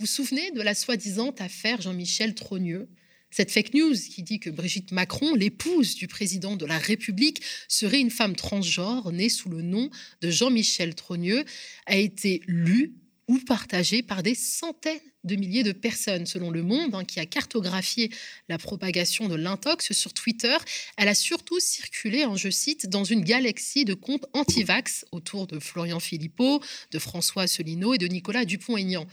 Vous 0.00 0.06
vous 0.06 0.12
souvenez 0.12 0.50
de 0.52 0.62
la 0.62 0.74
soi-disant 0.74 1.34
affaire 1.40 1.82
Jean-Michel 1.82 2.34
Trogneux? 2.34 2.88
Cette 3.30 3.50
fake 3.50 3.74
news 3.74 3.94
qui 3.94 4.22
dit 4.22 4.40
que 4.40 4.48
Brigitte 4.48 4.92
Macron, 4.92 5.34
l'épouse 5.34 5.94
du 5.94 6.08
président 6.08 6.56
de 6.56 6.64
la 6.64 6.78
République, 6.78 7.42
serait 7.68 8.00
une 8.00 8.10
femme 8.10 8.34
transgenre 8.34 9.12
née 9.12 9.28
sous 9.28 9.50
le 9.50 9.60
nom 9.60 9.90
de 10.22 10.30
Jean-Michel 10.30 10.94
Trogneux, 10.94 11.44
a 11.84 11.96
été 11.96 12.40
lue 12.46 12.94
ou 13.28 13.38
partagée 13.40 14.00
par 14.00 14.22
des 14.22 14.34
centaines 14.34 14.98
de 15.24 15.36
milliers 15.36 15.64
de 15.64 15.72
personnes. 15.72 16.24
Selon 16.24 16.50
Le 16.50 16.62
Monde, 16.62 16.94
hein, 16.94 17.04
qui 17.04 17.20
a 17.20 17.26
cartographié 17.26 18.10
la 18.48 18.56
propagation 18.56 19.28
de 19.28 19.34
l'intox 19.34 19.92
sur 19.92 20.14
Twitter, 20.14 20.56
elle 20.96 21.08
a 21.08 21.14
surtout 21.14 21.60
circulé, 21.60 22.24
en 22.24 22.36
je 22.36 22.48
cite, 22.48 22.88
dans 22.88 23.04
une 23.04 23.22
galaxie 23.22 23.84
de 23.84 23.92
comptes 23.92 24.24
anti-vax 24.32 25.04
autour 25.12 25.46
de 25.46 25.58
Florian 25.58 26.00
Philippot, 26.00 26.62
de 26.90 26.98
François 26.98 27.42
Asselineau 27.42 27.92
et 27.92 27.98
de 27.98 28.06
Nicolas 28.06 28.46
Dupont-Aignan. 28.46 29.06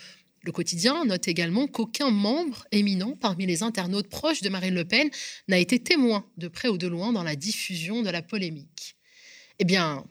Le 0.48 0.54
quotidien 0.54 1.04
note 1.04 1.28
également 1.28 1.68
qu'aucun 1.68 2.10
membre 2.10 2.66
éminent 2.72 3.18
parmi 3.20 3.46
les 3.46 3.64
internautes 3.64 4.08
proches 4.08 4.42
de 4.42 4.48
Marine 4.48 4.76
Le 4.76 4.86
Pen 4.86 5.10
n'a 5.50 5.58
été 5.58 5.78
témoin 5.78 6.26
de 6.38 6.48
près 6.48 6.70
ou 6.70 6.78
de 6.78 6.88
loin 6.88 7.12
dans 7.12 7.24
la 7.24 7.36
diffusion 7.36 8.02
de 8.02 8.10
la 8.10 8.22
polémique. 8.22 8.96
Eh 9.60 9.66
bien, 9.66 10.06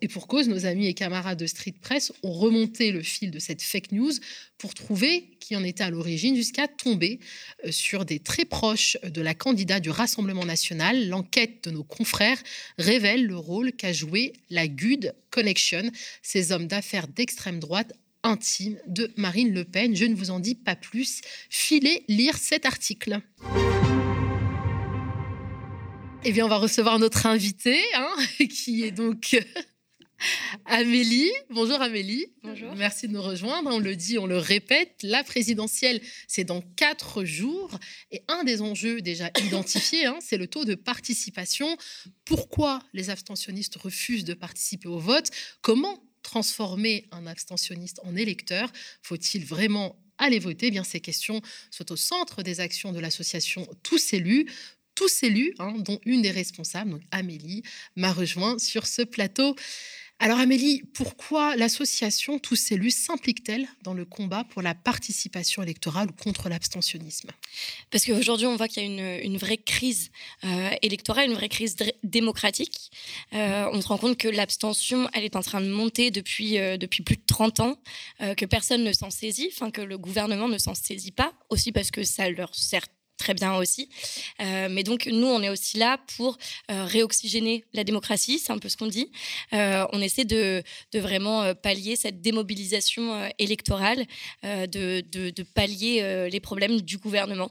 et 0.00 0.06
pour 0.06 0.28
cause, 0.28 0.48
nos 0.48 0.66
amis 0.66 0.86
et 0.86 0.94
camarades 0.94 1.40
de 1.40 1.46
Street 1.46 1.74
Press 1.80 2.12
ont 2.22 2.30
remonté 2.30 2.92
le 2.92 3.02
fil 3.02 3.32
de 3.32 3.40
cette 3.40 3.60
fake 3.60 3.90
news 3.90 4.12
pour 4.56 4.72
trouver 4.72 5.36
qui 5.40 5.56
en 5.56 5.64
était 5.64 5.82
à 5.82 5.90
l'origine 5.90 6.36
jusqu'à 6.36 6.68
tomber 6.68 7.18
euh, 7.64 7.72
sur 7.72 8.04
des 8.04 8.20
très 8.20 8.44
proches 8.44 8.96
de 9.02 9.20
la 9.20 9.34
candidate 9.34 9.82
du 9.82 9.90
Rassemblement 9.90 10.44
national. 10.44 11.08
L'enquête 11.08 11.64
de 11.64 11.72
nos 11.72 11.82
confrères 11.82 12.40
révèle 12.78 13.26
le 13.26 13.36
rôle 13.36 13.72
qu'a 13.72 13.92
joué 13.92 14.32
la 14.48 14.68
Good 14.68 15.12
Connection, 15.30 15.90
ces 16.22 16.52
hommes 16.52 16.68
d'affaires 16.68 17.08
d'extrême 17.08 17.58
droite 17.58 17.92
intime 18.26 18.78
de 18.86 19.10
Marine 19.16 19.52
Le 19.52 19.64
Pen. 19.64 19.94
Je 19.96 20.04
ne 20.04 20.14
vous 20.14 20.30
en 20.30 20.40
dis 20.40 20.54
pas 20.54 20.76
plus. 20.76 21.20
Filez 21.48 22.04
lire 22.08 22.36
cet 22.36 22.66
article. 22.66 23.20
Eh 26.24 26.32
bien, 26.32 26.44
on 26.44 26.48
va 26.48 26.58
recevoir 26.58 26.98
notre 26.98 27.26
invitée, 27.26 27.82
hein, 27.94 28.14
qui 28.50 28.82
est 28.82 28.90
donc 28.90 29.36
Amélie. 30.64 31.30
Bonjour 31.50 31.80
Amélie. 31.80 32.26
Bonjour. 32.42 32.74
Merci 32.74 33.06
de 33.06 33.12
nous 33.12 33.22
rejoindre. 33.22 33.70
On 33.72 33.78
le 33.78 33.94
dit, 33.94 34.18
on 34.18 34.26
le 34.26 34.38
répète, 34.38 34.96
la 35.02 35.22
présidentielle, 35.22 36.00
c'est 36.26 36.44
dans 36.44 36.62
quatre 36.62 37.24
jours. 37.24 37.78
Et 38.10 38.22
un 38.28 38.42
des 38.42 38.60
enjeux 38.62 39.02
déjà 39.02 39.30
identifiés, 39.44 40.06
hein, 40.06 40.16
c'est 40.20 40.38
le 40.38 40.48
taux 40.48 40.64
de 40.64 40.74
participation. 40.74 41.76
Pourquoi 42.24 42.82
les 42.92 43.10
abstentionnistes 43.10 43.76
refusent 43.76 44.24
de 44.24 44.34
participer 44.34 44.88
au 44.88 44.98
vote? 44.98 45.30
Comment 45.60 46.02
transformer 46.26 47.06
un 47.12 47.24
abstentionniste 47.26 48.00
en 48.02 48.16
électeur 48.16 48.72
Faut-il 49.02 49.44
vraiment 49.44 49.96
aller 50.18 50.40
voter? 50.40 50.66
Eh 50.66 50.70
Bien, 50.72 50.82
ces 50.82 51.00
questions 51.00 51.40
sont 51.70 51.92
au 51.92 51.96
centre 51.96 52.42
des 52.42 52.58
actions 52.58 52.92
de 52.92 52.98
l'association 52.98 53.66
Tous 53.84 54.12
élus. 54.12 54.50
Tous 54.96 55.22
élus, 55.22 55.54
hein, 55.58 55.74
dont 55.78 56.00
une 56.04 56.22
des 56.22 56.30
responsables, 56.32 56.98
Amélie, 57.12 57.62
m'a 57.96 58.12
rejoint 58.12 58.58
sur 58.58 58.86
ce 58.86 59.02
plateau. 59.02 59.54
Alors 60.18 60.38
Amélie, 60.38 60.82
pourquoi 60.94 61.56
l'association 61.56 62.38
Tous 62.38 62.72
élus 62.72 62.90
s'implique-t-elle 62.90 63.68
dans 63.82 63.92
le 63.92 64.06
combat 64.06 64.44
pour 64.44 64.62
la 64.62 64.74
participation 64.74 65.62
électorale 65.62 66.08
ou 66.08 66.12
contre 66.12 66.48
l'abstentionnisme? 66.48 67.28
Parce 67.90 68.06
qu'aujourd'hui, 68.06 68.46
on 68.46 68.56
voit 68.56 68.66
qu'il 68.66 68.82
y 68.82 69.00
a 69.00 69.20
une, 69.20 69.36
vraie 69.36 69.58
crise 69.58 70.10
euh, 70.44 70.70
électorale, 70.80 71.28
une 71.28 71.34
vraie 71.34 71.50
crise 71.50 71.76
démocratique. 72.02 72.90
Euh, 73.34 73.68
on 73.72 73.82
se 73.82 73.88
rend 73.88 73.98
compte 73.98 74.16
que 74.16 74.28
l'abstention, 74.28 75.06
elle 75.12 75.24
est 75.24 75.36
en 75.36 75.42
train 75.42 75.60
de 75.60 75.68
monter 75.68 76.10
depuis, 76.10 76.58
euh, 76.58 76.78
depuis 76.78 77.02
plus 77.02 77.16
de 77.16 77.26
30 77.26 77.60
ans, 77.60 77.76
que 78.38 78.46
personne 78.46 78.84
ne 78.84 78.92
s'en 78.92 79.10
saisit, 79.10 79.50
que 79.74 79.82
le 79.82 79.98
gouvernement 79.98 80.48
ne 80.48 80.58
s'en 80.58 80.74
saisit 80.74 81.12
pas, 81.12 81.34
aussi 81.50 81.72
parce 81.72 81.90
que 81.90 82.04
ça 82.04 82.30
leur 82.30 82.54
sert 82.54 82.86
très 83.26 83.34
bien 83.34 83.56
aussi. 83.56 83.88
Euh, 84.40 84.68
mais 84.70 84.84
donc, 84.84 85.06
nous, 85.06 85.26
on 85.26 85.42
est 85.42 85.48
aussi 85.48 85.78
là 85.78 85.98
pour 86.16 86.38
euh, 86.70 86.84
réoxygéner 86.84 87.64
la 87.74 87.82
démocratie, 87.82 88.38
c'est 88.38 88.52
un 88.52 88.58
peu 88.58 88.68
ce 88.68 88.76
qu'on 88.76 88.86
dit. 88.86 89.10
Euh, 89.52 89.84
on 89.92 90.00
essaie 90.00 90.24
de, 90.24 90.62
de 90.92 91.00
vraiment 91.00 91.52
pallier 91.56 91.96
cette 91.96 92.20
démobilisation 92.20 93.28
électorale, 93.38 94.06
de, 94.44 95.00
de, 95.10 95.42
pallier 95.42 96.28
les 96.30 96.40
problèmes 96.40 96.80
du 96.80 96.98
gouvernement. 96.98 97.50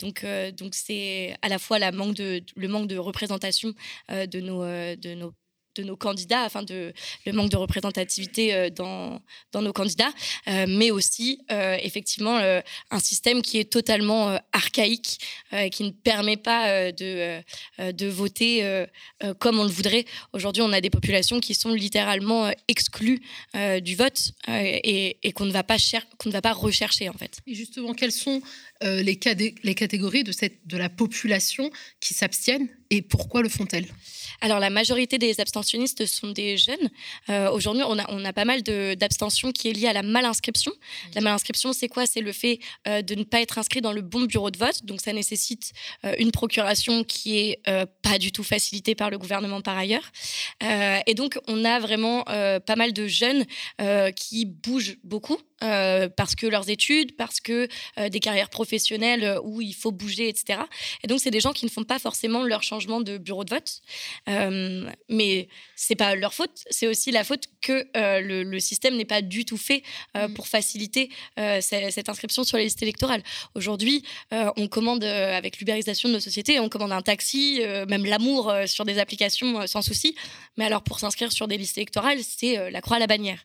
donc, 0.00 0.24
donc 0.58 0.74
c'est 0.74 1.36
à 1.42 1.48
la 1.48 1.58
fois 1.58 1.78
la 1.78 1.92
manque 1.92 2.14
de, 2.14 2.42
le 2.56 2.68
manque 2.68 2.88
de 2.88 2.98
représentation 2.98 3.74
de 4.08 4.40
nos, 4.40 4.62
de 4.96 5.14
nos 5.14 5.32
de 5.76 5.82
nos 5.82 5.96
candidats, 5.96 6.42
afin 6.42 6.62
de 6.62 6.92
le 7.26 7.32
manque 7.32 7.50
de 7.50 7.56
représentativité 7.56 8.54
euh, 8.54 8.70
dans, 8.70 9.20
dans 9.52 9.62
nos 9.62 9.72
candidats, 9.72 10.12
euh, 10.48 10.66
mais 10.68 10.90
aussi 10.90 11.40
euh, 11.50 11.76
effectivement 11.82 12.38
un 12.90 13.00
système 13.00 13.42
qui 13.42 13.58
est 13.58 13.70
totalement 13.70 14.38
archaïque, 14.52 15.18
qui 15.72 15.84
ne 15.84 15.90
permet 15.90 16.36
pas 16.36 16.92
de, 16.92 17.40
de 17.78 18.06
voter 18.06 18.86
comme 19.38 19.58
on 19.58 19.64
le 19.64 19.70
voudrait. 19.70 20.04
Aujourd'hui, 20.32 20.62
on 20.62 20.72
a 20.72 20.80
des 20.80 20.90
populations 20.90 21.40
qui 21.40 21.54
sont 21.54 21.70
littéralement 21.70 22.50
exclues 22.68 23.20
du 23.82 23.96
vote 23.96 24.32
et, 24.48 25.18
et 25.22 25.32
qu'on 25.32 25.46
ne 25.46 25.52
va 25.52 25.62
pas 25.62 25.76
qu'on 26.18 26.28
ne 26.28 26.32
va 26.32 26.42
pas 26.42 26.52
rechercher 26.52 27.08
en 27.08 27.14
fait. 27.14 27.38
Et 27.46 27.54
justement, 27.54 27.94
quelles 27.94 28.12
sont 28.12 28.40
les, 28.82 29.18
les 29.62 29.74
catégories 29.74 30.24
de, 30.24 30.32
cette, 30.32 30.66
de 30.66 30.76
la 30.76 30.88
population 30.88 31.70
qui 32.00 32.14
s'abstiennent 32.14 32.68
et 32.90 33.02
pourquoi 33.02 33.42
le 33.42 33.48
font-elles? 33.48 33.86
Alors, 34.40 34.58
la 34.58 34.70
majorité 34.70 35.18
des 35.18 35.40
abstentionnistes 35.40 36.06
sont 36.06 36.30
des 36.30 36.56
jeunes. 36.56 36.90
Euh, 37.28 37.50
aujourd'hui, 37.50 37.82
on 37.86 37.98
a, 37.98 38.04
on 38.10 38.24
a 38.24 38.32
pas 38.32 38.44
mal 38.44 38.62
d'abstention 38.62 39.52
qui 39.52 39.68
est 39.68 39.72
liée 39.72 39.86
à 39.86 39.92
la 39.92 40.02
malinscription. 40.02 40.72
La 41.14 41.20
malinscription, 41.20 41.72
c'est 41.72 41.88
quoi? 41.88 42.06
C'est 42.06 42.20
le 42.20 42.32
fait 42.32 42.58
euh, 42.88 43.02
de 43.02 43.14
ne 43.14 43.22
pas 43.22 43.40
être 43.40 43.58
inscrit 43.58 43.80
dans 43.80 43.92
le 43.92 44.00
bon 44.00 44.22
bureau 44.22 44.50
de 44.50 44.58
vote. 44.58 44.84
Donc, 44.84 45.00
ça 45.02 45.12
nécessite 45.12 45.72
euh, 46.04 46.14
une 46.18 46.32
procuration 46.32 47.04
qui 47.04 47.38
est 47.38 47.60
pas 48.02 48.18
du 48.18 48.32
tout 48.32 48.42
facilitée 48.42 48.94
par 48.94 49.10
le 49.10 49.18
gouvernement 49.18 49.60
par 49.60 49.76
ailleurs. 49.76 50.10
et 50.62 51.14
donc, 51.14 51.38
on 51.46 51.64
a 51.64 51.78
vraiment 51.78 52.24
pas 52.24 52.76
mal 52.76 52.92
de 52.92 53.06
jeunes 53.06 53.44
qui 54.16 54.46
bougent 54.46 54.96
beaucoup. 55.04 55.38
parce 55.60 56.34
que 56.34 56.46
leurs 56.46 56.68
études, 56.68 57.16
parce 57.16 57.40
que 57.40 57.68
des 58.08 58.20
carrières 58.20 58.48
professionnelles 58.48 58.69
où 59.44 59.60
il 59.60 59.74
faut 59.74 59.92
bouger, 59.92 60.28
etc. 60.28 60.60
Et 61.02 61.06
donc, 61.06 61.20
c'est 61.20 61.30
des 61.30 61.40
gens 61.40 61.52
qui 61.52 61.64
ne 61.64 61.70
font 61.70 61.84
pas 61.84 61.98
forcément 61.98 62.42
leur 62.42 62.62
changement 62.62 63.00
de 63.00 63.18
bureau 63.18 63.44
de 63.44 63.50
vote. 63.50 63.80
Euh, 64.28 64.90
mais 65.08 65.48
c'est 65.76 65.96
pas 65.96 66.14
leur 66.14 66.34
faute, 66.34 66.62
c'est 66.70 66.86
aussi 66.86 67.10
la 67.10 67.24
faute 67.24 67.44
que 67.62 67.86
euh, 67.96 68.20
le, 68.44 68.60
système 68.60 68.96
n'est 68.96 69.04
pas 69.04 69.22
du 69.22 69.44
tout 69.44 69.56
fait 69.56 69.82
euh, 70.16 70.28
mm. 70.28 70.34
pour 70.34 70.46
faciliter 70.46 71.10
cette, 71.60 72.08
inscription 72.08 72.44
sur 72.44 72.56
les 72.56 72.64
listes 72.64 72.82
électorales. 72.82 73.22
Aujourd'hui, 73.54 74.02
on 74.30 74.68
commande 74.68 75.04
avec 75.04 75.58
l'ubérisation 75.58 76.08
de 76.08 76.14
nos 76.14 76.20
sociétés, 76.20 76.60
on 76.60 76.68
commande 76.68 76.92
un 76.92 77.02
taxi, 77.02 77.60
même 77.88 78.04
l'amour 78.04 78.52
sur 78.66 78.84
des 78.84 78.98
applications 78.98 79.66
sans 79.66 79.82
souci. 79.82 80.14
Mais 80.56 80.64
alors 80.64 80.82
pour 80.82 80.98
s'inscrire 80.98 81.32
sur 81.32 81.48
des 81.48 81.56
listes 81.56 81.78
électorales, 81.78 82.18
c'est 82.22 82.70
la 82.70 82.80
croix 82.80 82.96
à 82.96 83.00
la 83.00 83.06
bannière. 83.06 83.38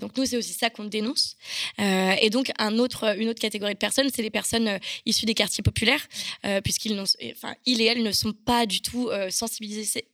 donc 0.00 0.16
nous, 0.16 0.26
c'est 0.26 0.36
aussi 0.36 0.52
ça 0.52 0.70
qu'on 0.70 0.84
dénonce. 0.84 1.36
et 1.78 2.30
donc 2.30 2.50
un 2.58 2.78
autre, 2.78 3.16
une 3.18 3.28
autre 3.28 3.40
catégorie 3.40 3.74
de 3.74 3.78
personnes, 3.78 4.10
c'est 4.14 4.22
les 4.22 4.30
personnes 4.30 4.53
issues 5.06 5.26
des 5.26 5.34
quartiers 5.34 5.62
populaires, 5.62 6.06
puisqu'ils, 6.62 6.98
enfin, 7.00 7.54
ils 7.66 7.80
et 7.80 7.84
elles 7.84 8.02
ne 8.02 8.12
sont 8.12 8.32
pas 8.32 8.66
du 8.66 8.80
tout 8.80 9.10
sensibilisés 9.28 10.04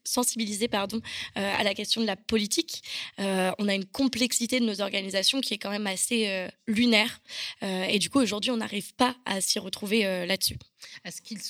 euh, 1.37 1.53
à 1.57 1.63
la 1.63 1.73
question 1.73 2.01
de 2.01 2.05
la 2.05 2.15
politique. 2.15 2.83
Euh, 3.19 3.51
on 3.59 3.67
a 3.67 3.75
une 3.75 3.85
complexité 3.85 4.59
de 4.59 4.65
nos 4.65 4.81
organisations 4.81 5.41
qui 5.41 5.53
est 5.53 5.57
quand 5.57 5.69
même 5.69 5.87
assez 5.87 6.27
euh, 6.27 6.47
lunaire. 6.67 7.21
et 7.61 7.99
du 7.99 8.09
coup, 8.09 8.19
aujourd'hui, 8.19 8.51
on 8.51 8.57
n'arrive 8.57 8.93
pas 8.95 9.15
à 9.25 9.41
s'y 9.41 9.59
retrouver 9.59 10.03
là-dessus. 10.25 10.57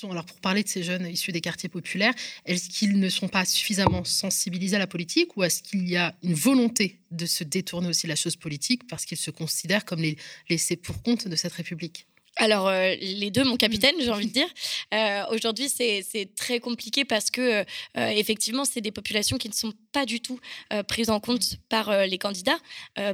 Alors 0.10 0.26
pour 0.26 0.40
parler 0.40 0.64
de 0.64 0.68
ces 0.68 0.84
jeunes 0.84 1.08
issus 1.08 1.32
des 1.32 1.42
quartiers 1.42 1.70
populaires, 1.70 2.14
est-ce 2.46 2.70
qu'ils 2.70 3.00
ne 3.00 3.10
sont 3.10 3.28
pas 3.28 3.46
suffisamment 3.46 4.04
sensibilisés 4.04 4.76
à 4.76 4.80
la 4.80 4.88
politique 4.88 5.38
ou 5.38 5.44
est-ce 5.44 5.64
qu'il 5.64 5.88
y 5.88 5.96
a 5.96 6.16
une 6.24 6.34
volonté 6.34 7.00
de 7.12 7.26
se 7.26 7.44
détourner 7.44 7.88
aussi 7.88 8.08
de 8.08 8.10
la 8.10 8.16
chose 8.16 8.36
politique 8.36 8.88
parce 8.88 9.06
qu'ils 9.06 9.18
se 9.18 9.32
considèrent 9.32 9.86
comme 9.86 10.02
les 10.02 10.18
laissés 10.50 10.76
pour 10.76 11.02
compte 11.02 11.28
de 11.28 11.36
cette 11.36 11.54
République? 11.54 12.08
Alors, 12.38 12.68
euh, 12.70 12.96
les 13.02 13.30
deux, 13.30 13.44
mon 13.44 13.58
capitaine, 13.58 13.96
j'ai 14.00 14.10
envie 14.10 14.28
de 14.28 14.32
dire. 14.32 14.48
Euh, 14.94 15.24
aujourd'hui, 15.32 15.70
c'est 15.70 16.30
très 16.36 16.60
compliqué 16.60 17.04
parce 17.04 17.30
que, 17.30 17.42
euh, 17.42 17.66
effectivement, 17.96 18.64
c'est 18.66 18.82
des 18.82 18.92
populations 18.92 19.38
qui 19.38 19.50
ne 19.50 19.54
sont 19.54 19.74
pas 19.92 20.06
du 20.06 20.22
tout 20.22 20.40
prises 20.88 21.10
en 21.10 21.20
compte 21.20 21.58
par 21.68 22.06
les 22.06 22.18
candidats 22.18 22.58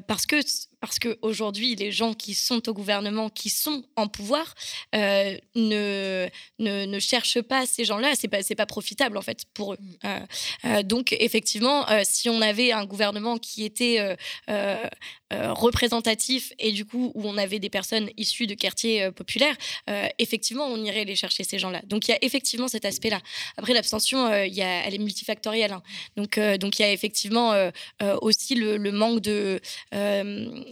parce 0.08 0.28
que 0.28 0.36
parce 0.88 1.00
qu'aujourd'hui, 1.00 1.76
les 1.76 1.92
gens 1.92 2.14
qui 2.14 2.34
sont 2.34 2.70
au 2.70 2.74
gouvernement, 2.74 3.30
qui 3.30 3.50
sont 3.50 3.84
en 3.98 4.08
pouvoir, 4.08 4.56
euh, 4.96 5.38
ne, 5.56 6.30
ne, 6.60 6.86
ne, 6.86 7.00
cherchent 7.00 7.42
pas 7.42 7.66
ces 7.66 7.84
gens-là. 7.84 8.14
C'est 8.16 8.30
pas, 8.30 8.40
pas 8.56 8.66
profitable, 8.66 9.18
en 9.18 9.22
fait, 9.22 9.44
pour 9.54 9.74
eux. 9.74 9.78
Mm. 9.80 9.94
Euh, 10.06 10.20
euh, 10.66 10.84
donc, 10.84 11.14
effectivement, 11.20 11.86
si 12.04 12.30
on 12.30 12.42
avait 12.42 12.72
un 12.72 12.86
gouvernement 12.86 13.38
qui 13.38 13.66
était 13.66 14.16
représentatif 15.30 16.54
et 16.58 16.72
du 16.72 16.86
coup, 16.86 17.12
où 17.14 17.28
on 17.28 17.38
avait 17.38 17.60
des 17.60 17.70
personnes 17.70 18.10
issues 18.16 18.48
de 18.48 18.54
quartiers 18.54 19.12
populaires, 19.12 19.58
effectivement, 20.20 20.66
on 20.66 20.78
irait 20.84 21.04
les 21.04 21.16
chercher, 21.16 21.44
ces 21.44 21.60
gens-là. 21.60 21.82
Donc, 21.86 22.08
il 22.08 22.12
y 22.12 22.14
a 22.14 22.18
effectivement 22.22 22.70
cet 22.70 22.86
aspect-là. 22.86 23.20
Après, 23.58 23.74
l'abstention, 23.74 24.30
y 24.46 24.62
a, 24.62 24.86
elle 24.86 24.96
est 24.96 25.00
multifactorielle. 25.00 25.74
Hein. 25.74 25.84
Donc, 26.16 26.40
donc, 26.40 26.80
il 26.80 26.84
y 26.84 26.86
a 26.86 26.92
effectivement 26.94 27.54
aussi 28.22 28.56
le, 28.56 28.78
le, 28.78 28.92
manque 28.92 29.20
de 29.20 29.60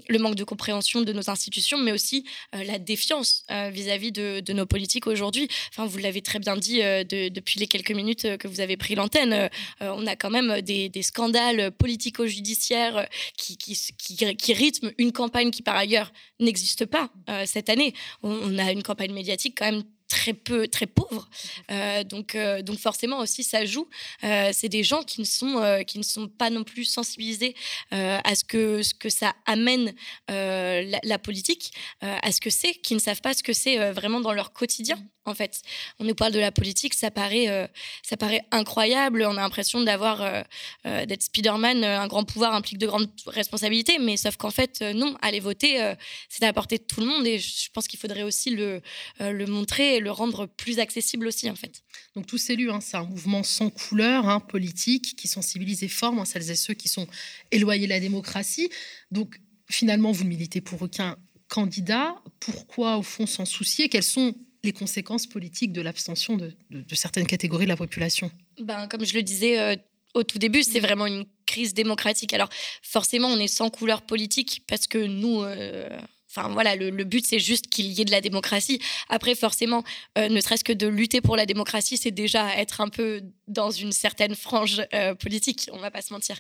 le 0.08 0.20
manque 0.20 0.36
de 0.36 0.44
compréhension 0.44 1.02
de 1.02 1.14
nos 1.14 1.30
institutions, 1.30 1.78
mais 1.78 1.92
aussi 1.92 2.26
euh, 2.54 2.64
la 2.64 2.80
défiance 2.80 3.44
euh, 3.52 3.70
vis-à-vis 3.70 4.12
de, 4.12 4.54
nos 4.54 4.66
politiques 4.66 5.08
aujourd'hui. 5.08 5.48
Enfin, 5.70 5.86
vous 5.86 5.98
l'avez 5.98 6.22
très 6.22 6.40
bien 6.40 6.56
dit 6.56 6.82
euh, 6.82 7.04
depuis 7.04 7.60
les 7.60 7.68
quelques 7.68 7.92
minutes 7.92 8.38
que 8.38 8.48
vous 8.48 8.62
avez 8.62 8.78
pris 8.78 8.96
l'antenne. 8.96 9.50
on 9.82 10.08
a 10.08 10.16
quand 10.16 10.30
même 10.30 10.62
des, 10.62 10.92
scandales 11.02 11.72
politico-judiciaires 11.72 13.08
qui, 13.38 14.54
rythment 14.54 14.92
une 14.98 15.12
campagne 15.12 15.52
qui, 15.52 15.62
par 15.62 15.76
ailleurs, 15.76 16.12
n'existe 16.40 16.86
pas 16.86 17.10
cette 17.46 17.70
année. 17.70 17.94
on 18.24 18.58
a 18.58 18.72
une 18.72 18.84
campagne 18.84 19.14
médiatique 19.14 19.56
quand 19.58 19.66
même 19.66 19.84
très 20.08 20.34
peu, 20.34 20.68
très 20.68 20.86
pauvres. 20.86 21.28
Euh, 21.72 22.04
donc, 22.04 22.36
euh, 22.36 22.62
donc 22.62 22.80
forcément 22.80 23.20
aussi, 23.20 23.44
ça 23.44 23.66
joue. 23.66 23.88
Euh, 24.24 24.52
c'est 24.54 24.70
des 24.70 24.84
gens 24.84 25.04
qui 25.04 25.22
ne 25.22 25.26
sont, 25.26 25.84
qui 25.88 25.98
ne 25.98 26.04
sont 26.04 26.28
pas 26.28 26.50
non 26.50 26.64
plus 26.64 26.86
sensibilisés 26.86 27.56
à 27.92 28.36
ce 28.36 28.44
que, 28.44 28.84
ce 28.84 28.94
que 28.94 29.10
ça 29.10 29.34
amène 29.46 29.94
la, 30.28 31.20
politique, 31.20 31.74
à 32.02 32.32
ce 32.32 32.40
que 32.42 32.50
c'est, 32.50 32.74
qui 32.74 32.94
ne 32.94 33.00
savent 33.00 33.22
pas 33.22 33.34
ce 33.34 33.44
que 33.44 33.54
c'est 33.54 33.92
vraiment 33.92 34.20
dans 34.20 34.34
leur 34.34 34.54
quotidien 34.54 34.98
en 35.26 35.34
fait. 35.34 35.62
On 36.00 36.06
nous 36.06 36.16
parle 36.16 36.32
de 36.32 36.40
la 36.40 36.52
politique, 36.52 36.94
ça 36.94 37.12
paraît, 37.12 37.50
euh, 37.50 37.68
ça 38.04 38.16
incroyable. 38.52 39.24
On 39.28 39.38
a 39.38 39.42
l'impression 39.42 39.82
d'avoir, 39.82 40.22
euh, 40.22 40.42
euh, 40.86 41.06
d'être 41.06 41.24
Spider-Man, 41.24 41.84
un 41.84 42.08
grand 42.08 42.24
pouvoir 42.24 42.54
implique 42.54 42.78
de 42.78 42.88
grandes 42.88 43.10
responsabilités, 43.28 43.98
mais 44.00 44.18
sauf 44.18 44.38
qu'en 44.38 44.52
fait, 44.52 44.82
non, 44.82 45.18
aller 45.22 45.40
voter, 45.40 45.94
c'est 46.30 46.44
à 46.44 46.48
la 46.48 46.54
portée 46.54 46.78
de 46.78 46.84
tout 46.84 47.02
le 47.02 47.08
monde 47.08 47.26
et 47.28 47.40
je 47.40 47.70
pense 47.72 47.88
qu'il 47.88 48.00
faudrait 48.00 48.24
aussi 48.24 48.52
le, 48.52 48.82
le 49.20 49.46
montrer 49.46 49.98
et 49.98 50.00
le 50.00 50.12
rendre 50.12 50.46
plus 50.46 50.80
accessible 50.80 51.28
aussi, 51.28 51.50
en 51.50 51.56
fait. 51.56 51.84
Donc, 52.16 52.28
tous 52.28 52.50
élus, 52.50 52.72
hein, 52.72 52.80
c'est 52.82 52.98
un 52.98 53.04
mouvement 53.04 53.44
sans 53.44 53.70
couleur, 53.70 54.28
hein, 54.28 54.40
politique, 54.40 55.16
qui 55.16 55.28
sensibilise 55.28 55.84
et 55.84 55.88
forme 55.88 56.20
hein, 56.20 56.26
celles 56.26 56.50
et 56.50 56.56
ceux 56.56 56.74
qui 56.74 56.90
sont 56.90 57.08
éloignés 57.52 57.86
de 57.86 57.90
la 57.90 58.00
démocratie. 58.00 58.70
Donc, 59.12 59.40
finalement, 59.70 60.12
vous 60.12 60.24
ne 60.24 60.30
militez 60.30 60.62
pour 60.62 60.82
aucun 60.82 61.18
candidat. 61.48 62.16
Pourquoi, 62.40 62.98
au 62.98 63.04
fond, 63.04 63.26
s'en 63.26 63.46
soucier? 63.46 63.90
Quels 63.90 64.04
sont 64.04 64.36
les 64.66 64.74
conséquences 64.74 65.28
politiques 65.28 65.72
de 65.72 65.82
l'abstention 65.82 66.36
de, 66.36 66.54
certaines 66.94 67.28
catégories 67.28 67.66
de 67.66 67.70
la 67.70 67.78
population 67.78 68.32
ben, 68.60 68.88
Comme 68.88 69.06
je 69.06 69.14
le 69.14 69.24
disais 69.24 69.60
euh, 69.60 69.76
au 70.14 70.24
tout 70.24 70.40
début, 70.40 70.64
c'est 70.64 70.80
vraiment 70.80 71.06
une 71.06 71.26
crise 71.46 71.74
démocratique. 71.74 72.34
Alors 72.34 72.50
forcément, 72.82 73.28
on 73.30 73.38
est 73.38 73.48
sans 73.48 73.70
couleur 73.70 74.02
politique 74.02 74.64
parce 74.68 74.88
que 74.88 74.98
nous... 74.98 75.42
Euh, 75.44 75.90
enfin 76.30 76.50
voilà, 76.50 76.76
le, 76.76 76.92
but 77.06 77.26
c'est 77.26 77.40
juste 77.40 77.68
qu'il 77.68 77.86
y 77.86 78.02
ait 78.02 78.06
de 78.06 78.12
la 78.12 78.20
démocratie. 78.20 78.80
Après, 79.08 79.36
forcément, 79.36 79.86
euh, 80.18 80.28
ne 80.28 80.42
serait-ce 80.42 80.66
que 80.66 80.74
de 80.74 80.88
lutter 80.88 81.22
pour 81.22 81.38
la 81.38 81.46
démocratie, 81.46 81.96
c'est 81.96 82.12
déjà 82.12 82.58
être 82.58 82.82
un 82.82 82.90
peu 82.90 83.22
dans 83.48 83.72
une 83.72 83.94
certaine 83.94 84.36
frange 84.36 84.82
politique. 85.20 85.70
On 85.72 85.78
va 85.78 85.92
pas 85.92 86.02
se 86.02 86.12
mentir. 86.12 86.38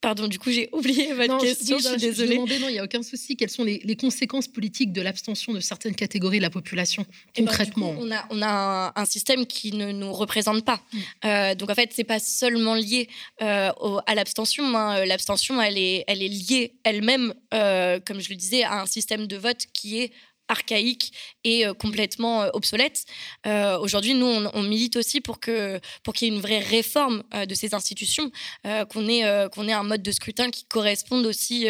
Pardon, 0.00 0.28
du 0.28 0.38
coup, 0.38 0.50
j'ai 0.50 0.70
oublié 0.72 1.12
votre 1.12 1.38
question, 1.38 1.78
je, 1.78 1.88
suis 1.88 1.96
désolée. 1.96 2.38
non, 2.38 2.46
il 2.46 2.72
n'y 2.72 2.78
a 2.78 2.84
aucun 2.84 3.02
souci. 3.02 3.36
Quelles 3.36 3.50
sont 3.50 3.64
les, 3.64 3.96
conséquences 3.96 4.48
politiques 4.48 4.92
de 4.92 5.02
l'abstention 5.02 5.52
de 5.52 5.60
certaines 5.60 5.94
catégories 5.94 6.38
de 6.38 6.42
la 6.42 6.50
population, 6.50 7.04
eh 7.36 7.42
ben, 7.42 7.46
concrètement 7.46 7.94
On 7.98 8.10
a, 8.10 8.24
on 8.30 8.40
a 8.40 8.92
un, 8.96 9.04
système 9.04 9.44
qui 9.44 9.72
ne 9.72 9.92
nous 9.92 10.12
représente 10.12 10.64
pas. 10.64 10.80
Mm. 10.92 10.98
Euh, 11.24 11.54
donc, 11.54 11.70
en 11.70 11.74
fait, 11.74 11.92
ce 11.92 12.00
n'est 12.00 12.06
pas 12.06 12.18
seulement 12.18 12.74
lié 12.74 13.08
euh, 13.42 13.70
à 14.06 14.14
l'abstention. 14.14 14.64
Hein. 14.76 15.04
L'abstention, 15.04 15.60
elle 15.60 15.76
est, 15.76 16.04
elle 16.06 16.22
est 16.22 16.28
liée 16.28 16.74
elle-même, 16.84 17.34
euh, 17.52 18.00
comme 18.00 18.20
je 18.20 18.30
le 18.30 18.36
disais, 18.36 18.62
à 18.62 18.80
un 18.80 18.86
système 18.86 19.26
de 19.26 19.36
vote 19.36 19.66
qui 19.74 20.00
est 20.00 20.12
archaïque 20.50 21.12
et 21.44 21.66
euh, 21.66 21.74
complètement 21.74 22.42
euh, 22.42 22.50
obsolète. 22.52 23.04
Euh, 23.46 23.78
aujourd'hui, 23.78 24.14
nous, 24.14 24.26
on, 24.26 24.62
milite 24.62 24.96
aussi 24.96 25.20
pour 25.20 25.40
que 25.40 25.80
pour 26.02 26.14
qu'il 26.14 26.28
y 26.28 26.30
ait 26.30 26.34
une 26.34 26.40
vraie 26.40 26.58
réforme 26.58 27.22
de 27.48 27.54
ces 27.54 27.74
institutions, 27.74 28.30
qu'on 28.64 29.08
ait 29.08 29.48
qu'on 29.52 29.66
ait 29.66 29.72
un 29.72 29.82
mode 29.82 30.02
de 30.02 30.12
scrutin 30.12 30.50
qui 30.50 30.64
corresponde 30.64 31.26
aussi 31.26 31.66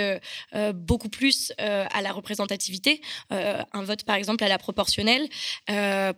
beaucoup 0.75 1.09
plus 1.09 1.53
à 1.59 2.03
la 2.03 2.13
représentativité, 2.13 3.01
un 3.31 3.83
vote 3.83 4.05
par 4.05 4.17
exemple 4.17 4.45
à 4.45 4.49
la 4.49 4.59
proportionnelle, 4.59 5.29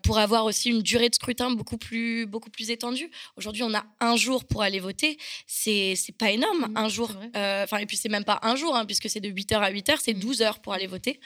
pour 0.02 0.18
avoir 0.18 0.44
aussi 0.44 0.70
une 0.70 0.82
durée 0.82 1.08
de 1.08 1.14
scrutin 1.14 1.50
beaucoup 1.50 1.78
plus 1.78 2.26
beaucoup 2.26 2.50
plus 2.50 2.70
étendue. 2.70 3.10
Aujourd'hui, 3.36 3.62
on 3.62 3.74
a 3.74 3.84
un 4.00 4.16
jour 4.16 4.44
pour 4.44 4.62
aller 4.62 4.80
voter, 4.80 5.18
c'est 5.46 5.94
pas 6.18 6.30
énorme, 6.30 6.68
mmh, 6.68 6.76
un 6.76 6.88
jour. 6.88 7.10
Enfin 7.34 7.76
et 7.78 7.86
puis 7.86 7.96
c'est 7.96 8.08
même 8.08 8.24
pas 8.24 8.40
un 8.42 8.56
jour, 8.56 8.74
hein, 8.74 8.86
puisque 8.86 9.08
c'est 9.08 9.20
de 9.20 9.28
8h 9.28 9.58
à 9.58 9.70
8h, 9.70 9.98
c'est 10.00 10.14
12 10.14 10.40
mmh. 10.40 10.42
heures 10.42 10.58
pour 10.60 10.72
aller 10.72 10.88
voter. 10.88 11.20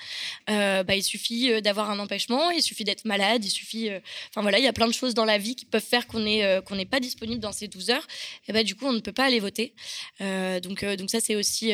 bah, 0.48 0.94
il 0.94 1.02
suffit 1.02 1.25
euh, 1.32 1.60
d'avoir 1.60 1.90
un 1.90 1.98
empêchement, 1.98 2.50
il 2.50 2.62
suffit 2.62 2.84
d'être 2.84 3.04
malade, 3.04 3.44
il 3.44 3.50
suffit. 3.50 3.90
Euh, 3.90 4.00
enfin 4.30 4.42
voilà, 4.42 4.58
il 4.58 4.64
y 4.64 4.68
a 4.68 4.72
plein 4.72 4.86
de 4.86 4.92
choses 4.92 5.14
dans 5.14 5.24
la 5.24 5.38
vie 5.38 5.56
qui 5.56 5.64
peuvent 5.64 5.82
faire 5.82 6.06
qu'on 6.06 6.24
est 6.26 6.44
euh, 6.44 6.60
qu'on 6.60 6.76
n'est 6.76 6.86
pas 6.86 7.00
disponible 7.00 7.40
dans 7.40 7.52
ces 7.52 7.68
12 7.68 7.90
heures. 7.90 8.06
Et 8.48 8.52
ben 8.52 8.64
du 8.64 8.74
coup, 8.74 8.86
on 8.86 8.92
ne 8.92 9.00
peut 9.00 9.12
pas 9.12 9.24
aller 9.24 9.40
voter. 9.40 9.74
donc 10.20 10.84
donc 10.84 11.10
ça 11.10 11.20
c'est 11.20 11.36
aussi 11.36 11.72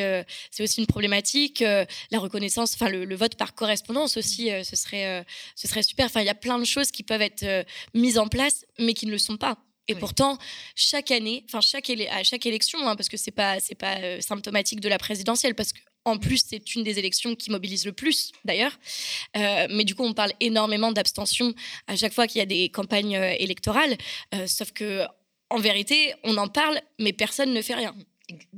c'est 0.51 0.63
aussi 0.63 0.81
une 0.81 0.87
problématique. 0.87 1.61
la 1.61 2.19
reconnaissance, 2.19 2.75
enfin 2.75 2.89
le, 2.89 3.15
vote 3.15 3.37
par 3.37 3.55
correspondance 3.55 4.17
aussi, 4.17 4.51
ce 4.65 4.77
serait 4.77 5.25
ce 5.57 5.69
serait 5.69 5.83
super. 5.83 6.07
Enfin 6.07 6.21
il 6.21 6.27
y 6.27 6.31
a 6.31 6.35
plein 6.35 6.59
de 6.59 6.65
choses 6.65 6.91
qui 6.91 7.03
peuvent 7.03 7.23
être 7.23 7.67
mises 7.95 8.19
en 8.19 8.29
place, 8.29 8.65
mais 8.79 8.95
qui 8.95 9.07
ne 9.07 9.13
le 9.13 9.19
sont 9.19 9.37
pas. 9.37 9.59
Et 9.89 9.95
pourtant, 9.97 10.39
chaque 10.77 11.11
année, 11.11 11.45
enfin 11.49 11.61
chaque 11.61 11.91
à 11.91 12.23
chaque 12.23 12.47
élection, 12.47 12.87
hein, 12.87 12.97
parce 12.97 13.09
que 13.09 13.17
c'est 13.17 13.33
pas 13.33 13.61
c'est 13.61 13.75
pas 13.75 14.21
symptomatique 14.21 14.81
de 14.81 14.89
la 14.89 14.99
présidentielle, 14.99 15.55
parce 15.55 15.73
que 15.73 15.81
en 16.05 16.19
plus, 16.19 16.43
c'est 16.47 16.75
une 16.75 16.83
des 16.83 16.99
élections 16.99 17.35
qui 17.35 17.51
mobilise 17.51 17.85
le 17.87 17.93
plus, 17.93 18.33
d'ailleurs. 18.45 18.79
Euh, 19.37 19.67
mais 19.71 19.85
du 19.85 19.95
coup, 19.95 20.05
on 20.05 20.15
parle 20.15 20.33
énormément 20.41 20.93
d'abstention 20.93 21.55
à 21.87 21.97
chaque 21.97 22.13
fois 22.13 22.27
qu'il 22.27 22.41
y 22.41 22.43
a 22.43 22.47
des 22.47 22.69
campagnes 22.69 23.17
euh, 23.17 23.35
électorales. 23.39 23.97
Euh, 24.35 24.47
sauf 24.47 24.73
que, 24.73 25.05
en 25.51 25.59
vérité, 25.59 26.15
on 26.25 26.37
en 26.39 26.49
parle, 26.49 26.81
mais 26.99 27.13
personne 27.13 27.53
ne 27.53 27.63
fait 27.63 27.75
rien. 27.75 27.95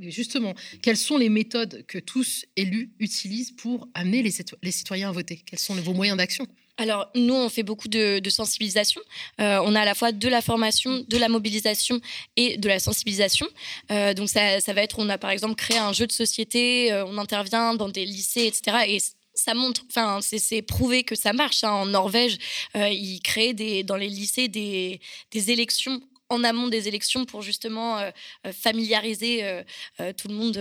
Justement, 0.01 0.55
quelles 0.83 0.97
sont 0.97 1.17
les 1.17 1.29
méthodes 1.29 1.85
que 1.87 1.99
tous 1.99 2.45
élus 2.57 2.93
utilisent 3.01 3.51
pour 3.51 3.89
amener 3.95 4.23
les, 4.23 4.71
citoyens 4.71 5.09
à 5.09 5.13
voter? 5.13 5.43
Quels 5.45 5.59
sont 5.59 5.75
vos 5.75 5.95
moyens 5.95 6.17
d'action? 6.17 6.47
Alors, 6.77 7.09
nous, 7.15 7.35
on 7.35 7.49
fait 7.49 7.63
beaucoup 7.63 7.89
de, 7.89 8.21
sensibilisation. 8.29 9.01
Euh, 9.41 9.61
on 9.65 9.75
a 9.75 9.83
à 9.83 9.85
la 9.85 9.95
fois 9.95 10.11
de 10.11 10.29
la 10.29 10.41
formation, 10.41 11.05
de 11.07 11.17
la 11.19 11.29
mobilisation 11.29 12.01
et 12.37 12.57
de 12.57 12.69
la 12.69 12.81
sensibilisation. 12.81 13.47
Euh, 13.93 14.13
donc, 14.13 14.29
ça, 14.29 14.59
va 14.73 14.83
être, 14.83 14.99
on 14.99 15.09
a 15.09 15.19
par 15.19 15.31
exemple 15.31 15.55
créé 15.55 15.79
un 15.79 15.93
jeu 15.93 16.07
de 16.07 16.13
société, 16.13 16.93
euh, 16.93 17.05
on 17.07 17.19
intervient 17.19 17.75
dans 17.75 17.89
des 17.89 18.05
lycées, 18.05 18.47
etc. 18.47 18.79
Et 18.89 18.99
ça 19.35 19.55
montre, 19.55 19.85
enfin, 19.89 20.19
c'est 20.21 20.63
prouvé 20.63 21.05
que 21.05 21.15
ça 21.15 21.33
marche. 21.33 21.63
Hein. 21.63 21.71
En 21.71 21.87
Norvège, 21.87 22.39
ils 22.75 23.21
créent 23.23 23.55
des, 23.55 23.85
dans 23.85 23.97
les 23.97 24.09
lycées 24.09 24.49
des, 24.49 25.01
des 25.31 25.51
élections 25.51 26.01
en 26.29 26.43
amont 26.45 26.69
des 26.69 26.89
élections 26.89 27.25
pour 27.25 27.43
justement 27.43 27.99
euh, 27.99 28.11
euh, 28.47 28.53
familiariser 28.53 29.45
euh, 29.45 30.13
tout 30.17 30.29
le 30.29 30.35
monde 30.35 30.57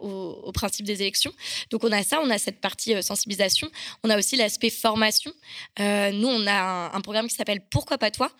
au, 0.00 0.52
principe 0.52 0.86
des 0.86 1.02
élections. 1.02 1.32
Donc 1.70 1.84
on 1.84 1.92
a 1.92 2.02
ça, 2.02 2.20
on 2.20 2.30
a 2.30 2.38
cette 2.38 2.60
partie 2.60 3.00
sensibilisation. 3.02 3.70
On 4.02 4.10
a 4.10 4.18
aussi 4.18 4.34
l'aspect 4.36 4.70
formation. 4.70 5.30
nous, 5.78 6.28
on 6.28 6.46
a 6.46 6.90
un, 6.94 7.00
programme 7.00 7.28
qui 7.28 7.34
s'appelle 7.36 7.60
Pourquoi 7.70 7.96
pas 7.96 8.10
toi, 8.10 8.32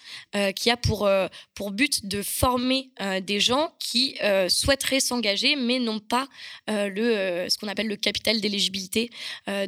qui 0.57 0.69
a 0.71 0.77
pour, 0.77 1.09
pour 1.55 1.71
but 1.71 2.07
de 2.07 2.23
former 2.23 2.91
des 3.23 3.39
gens 3.39 3.73
qui 3.79 4.17
souhaiteraient 4.49 4.99
s'engager, 4.99 5.55
mais 5.55 5.79
n'ont 5.79 6.01
pas 6.01 6.27
le, 6.67 7.47
ce 7.49 7.57
qu'on 7.57 7.69
appelle 7.69 7.87
le 7.87 7.97
capital 7.97 8.41
d'éligibilité. 8.41 9.11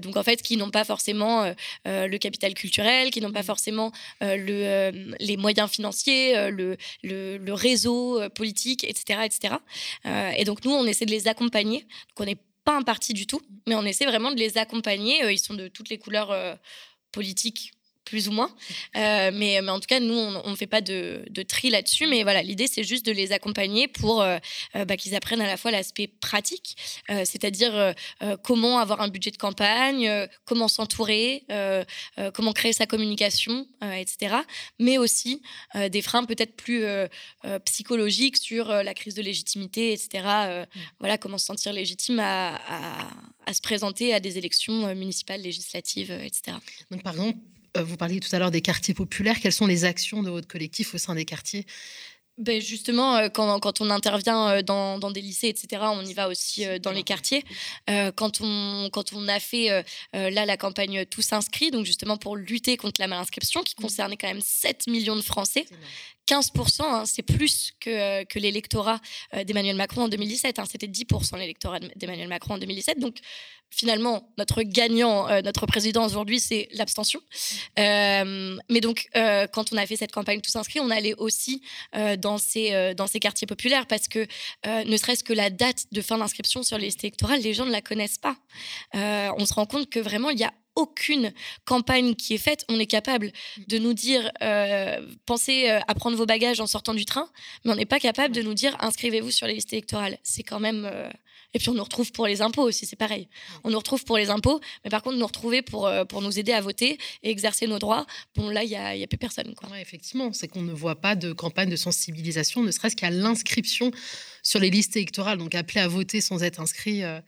donc 0.01 0.17
en 0.17 0.25
fait, 0.25 0.43
qui 0.43 0.57
n'ont 0.57 0.71
pas 0.71 0.85
forcément 0.85 1.55
le 1.85 2.17
capital 2.17 2.55
culturel, 2.55 3.11
qui 3.11 3.21
n'ont 3.21 3.33
pas 3.33 3.43
mmh. 3.43 3.45
forcément 3.45 3.93
le, 4.21 5.15
les 5.21 5.37
moyens 5.37 5.71
financiers, 5.71 6.51
le, 6.51 6.77
le, 7.03 7.53
réseau 7.53 8.21
euh, 8.21 8.29
politique, 8.29 8.85
etc. 8.85 9.21
etc. 9.25 9.55
Euh, 10.07 10.31
et 10.37 10.45
donc 10.45 10.65
nous, 10.65 10.73
on 10.73 10.85
essaie 10.87 11.07
de 11.07 11.11
les 11.11 11.29
accompagner. 11.29 11.81
Donc 11.81 12.21
on 12.21 12.25
n'est 12.25 12.39
pas 12.65 12.77
un 12.77 12.83
parti 12.83 13.15
du 13.15 13.27
tout, 13.27 13.41
mais 13.67 13.75
on 13.75 13.85
essaie 13.85 14.07
vraiment 14.07 14.31
de 14.31 14.39
les 14.39 14.59
accompagner. 14.59 15.25
Euh, 15.25 15.33
ils 15.33 15.39
sont 15.39 15.55
de 15.55 15.69
toutes 15.69 15.89
les 15.89 15.99
couleurs 15.99 16.59
politiques 17.13 17.73
plus 18.11 18.29
ou 18.29 18.33
moins. 18.33 18.51
Euh, 18.97 19.31
mais, 19.33 19.61
mais, 19.63 19.71
en 19.71 19.79
tout 19.79 19.87
cas, 19.87 20.01
nous, 20.01 20.15
on 20.17 20.51
ne 20.51 20.57
fait 20.57 20.67
pas 20.67 20.81
de, 20.81 21.25
de 21.31 21.43
tri 21.43 21.71
là-dessus. 21.71 22.09
Mais 22.09 22.25
voilà, 22.25 22.43
l'idée, 22.43 22.67
c'est 22.67 22.83
juste 22.83 23.07
de 23.07 23.13
les 23.13 23.31
accompagner 23.31 23.87
pour 23.87 24.21
euh, 24.21 24.39
euh, 24.75 24.85
bah, 24.85 24.97
qu'ils 24.97 25.15
apprennent 25.15 25.41
à 25.41 25.47
la 25.47 25.57
fois 25.57 25.71
l'aspect 25.71 26.09
pratique, 26.09 26.77
c'est-à-dire 27.09 27.95
comment 28.43 28.79
avoir 28.79 29.01
un 29.01 29.09
budget 29.09 29.31
de 29.31 29.37
campagne, 29.37 30.11
comment 30.45 30.67
s'entourer, 30.67 31.45
comment 32.35 32.53
créer 32.53 32.73
sa 32.73 32.87
communication, 32.87 33.67
etc. 33.83 34.37
Mais 34.79 34.99
aussi 34.99 35.43
des 35.75 36.03
freins 36.03 36.25
peut-être 36.25 36.57
plus 36.57 36.85
psychologiques 37.65 38.37
sur 38.37 38.69
la 38.69 38.95
crise 38.95 39.15
de 39.15 39.23
légitimité, 39.23 39.93
etc. 39.93 40.67
Voilà, 40.99 41.19
comment 41.19 41.39
se 41.39 41.47
sentir 41.47 41.73
légitime 41.73 42.19
à, 42.19 42.57
à, 42.57 43.11
à 43.47 43.55
se 43.55 43.61
présenter 43.61 44.13
à 44.15 44.21
des 44.21 44.39
élections 44.39 44.95
municipales, 44.95 45.43
législatives, 45.43 46.11
etc. 46.11 46.57
Donc, 46.91 47.03
par 47.03 47.13
exemple, 47.15 47.39
vous 47.79 47.97
parliez 47.97 48.21
tout 48.21 48.35
à 48.35 48.39
l'heure 48.39 48.51
des 48.51 48.61
quartiers 48.61 48.95
populaires. 48.95 49.39
Quelles 49.41 49.53
sont 49.53 49.67
les 49.67 49.85
actions 49.85 50.23
de 50.23 50.31
votre 50.31 50.49
collectif 50.49 50.95
au 50.95 50.99
sein 50.99 51.15
des 51.15 51.25
quartiers? 51.25 51.67
Ben 52.39 52.59
justement, 52.59 53.17
euh, 53.17 53.29
quand, 53.29 53.61
quand, 53.61 53.83
on 53.83 53.91
intervient 53.91 54.49
euh, 54.49 54.63
dans, 54.63 54.99
dans, 54.99 55.11
des 55.11 55.21
lycées, 55.21 55.49
etc., 55.49 55.83
on 55.93 56.03
y 56.07 56.15
va 56.15 56.29
aussi 56.29 56.65
dans 56.81 56.91
les 56.91 57.03
quartiers. 57.03 57.45
quand, 58.17 58.41
on, 58.41 58.89
quand 58.91 59.13
on 59.13 59.29
a 59.29 59.39
fait 59.41 59.85
là 60.13 60.47
la 60.47 60.57
campagne 60.57 61.05
Tous 61.05 61.33
inscrits, 61.33 61.71
donc 61.71 61.85
justement 61.85 62.17
pour 62.17 62.37
lutter 62.37 62.79
contre 62.79 63.01
la 63.01 63.09
malinscription, 63.09 63.63
qui 63.63 63.75
mmh. 63.79 63.83
concernait 63.83 64.17
quand 64.17 64.29
même 64.29 64.41
7 64.41 64.87
millions 64.87 65.17
de 65.17 65.21
Français, 65.21 65.67
15%, 66.29 66.83
hein, 66.83 67.05
c'est 67.05 67.23
plus 67.23 67.73
que, 67.79 68.25
que 68.25 68.39
l'électorat 68.39 69.01
d'Emmanuel 69.45 69.77
Macron 69.77 70.03
en 70.03 70.09
2017. 70.09 70.59
Hein, 70.59 70.65
C'était 70.71 70.87
10% 70.87 71.39
l'électorat 71.39 71.81
d'Emmanuel 71.97 72.29
Macron 72.29 72.55
en 72.55 72.59
2017. 72.59 73.01
Donc 73.01 73.19
finalement, 73.71 74.29
notre 74.37 74.63
gagnant, 74.63 75.29
euh, 75.29 75.41
notre 75.43 75.65
président 75.67 76.05
aujourd'hui, 76.05 76.41
c'est 76.41 76.69
l'abstention. 76.73 77.21
Euh, 77.79 78.57
mais 78.69 78.81
donc, 78.81 79.09
euh, 79.17 79.47
quand 79.47 79.73
on 79.73 79.77
a 79.77 79.87
fait 79.87 79.97
cette 79.97 80.13
campagne 80.13 80.41
Tous 80.41 80.57
inscrits, 80.57 80.81
on 80.81 80.91
allait 80.91 81.15
aussi 81.15 81.63
dans, 82.19 82.39
ces, 82.39 82.95
quartiers 83.21 83.47
populaires 83.47 83.87
parce 83.87 84.09
que 84.09 84.27
ne 84.67 84.97
serait-ce 84.97 85.23
que 85.23 85.33
la 85.33 85.51
date 85.51 85.87
de 85.93 86.01
fin 86.01 86.19
d'inscription 86.19 86.63
sur 86.63 86.79
les 86.79 86.87
listes 86.87 87.05
électorales, 87.05 87.41
les 87.41 87.55
gens 87.55 87.67
ne 87.67 87.71
la 87.71 87.81
connaissent 87.81 88.19
pas. 88.19 88.37
on 88.95 89.47
se 89.47 89.55
rend 89.55 89.67
compte 89.67 89.89
que 89.89 90.01
vraiment, 90.01 90.31
il 90.31 90.39
y 90.39 90.45
a 90.45 90.53
aucune 90.77 91.33
campagne 91.65 92.15
qui 92.15 92.35
est 92.35 92.39
faite, 92.39 92.65
on 92.69 92.79
est 92.79 92.87
capable 92.87 93.33
de 93.69 93.79
nous 93.79 93.93
dire 93.93 94.31
pensez 95.27 95.69
à 95.69 95.95
prendre 95.95 96.17
vos 96.17 96.27
bagages 96.27 96.61
en 96.61 96.67
sortant 96.67 96.95
du 96.95 97.05
train, 97.05 97.29
mais 97.65 97.73
on 97.73 97.77
n'est 97.77 97.87
pas 97.87 98.01
capable 98.01 98.35
de 98.35 98.43
nous 98.43 98.55
dire 98.55 98.77
inscrivez-vous 98.81 99.31
sur 99.31 99.47
les 99.47 99.55
listes 99.55 99.73
électorales. 99.73 100.19
C'est 100.23 100.45
quand 100.45 100.61
même 100.61 100.91
et 101.55 101.59
puis 101.59 101.69
on 101.69 101.75
nous 101.75 101.83
retrouve 101.83 102.13
pour 102.13 102.27
les 102.27 102.43
impôts 102.43 102.63
aussi, 102.63 102.87
c'est 102.87 102.97
pareil. 102.97 103.29
On 103.65 103.71
nous 103.71 103.79
retrouve 103.79 104.05
pour 104.05 104.17
les 104.17 104.31
impôts, 104.31 104.61
mais 104.85 104.91
par 104.91 105.03
contre 105.03 105.17
nous 105.17 105.27
retrouver 105.27 105.63
pour, 105.63 105.87
euh, 105.87 106.05
pour 106.05 106.23
nous 106.23 106.39
aider 106.39 106.53
à 106.53 106.61
voter 106.61 106.99
et 107.23 107.31
exercer 107.31 107.67
nos 107.67 107.79
droits, 107.79 108.07
bon 108.35 108.49
là, 108.49 108.63
il 108.65 108.69
n'y 108.69 108.77
a, 108.77 108.97
y 108.97 109.03
a 109.03 109.07
plus 109.07 109.19
personne. 109.19 109.55
Quoi. 109.55 109.81
effectivement, 109.81 110.33
c'est 110.33 110.49
qu'on 110.49 110.63
ne 110.63 110.73
voit 110.73 111.01
pas 111.01 111.17
de 111.17 111.33
campagne 111.33 111.71
de 111.71 111.77
sensibilisation, 111.77 112.63
ne 112.63 112.71
serait-ce 112.71 112.97
qu'à 112.97 113.11
l'inscription 113.11 113.91
sur 114.43 114.61
les 114.61 114.71
listes 114.71 114.97
électorales. 114.97 115.39
Donc 115.39 115.55
appeler 115.55 115.81
à 115.81 115.89
voter 115.89 116.21
sans 116.21 116.43
être 116.43 116.61
inscrit. 116.61 117.03
Euh, 117.03 117.21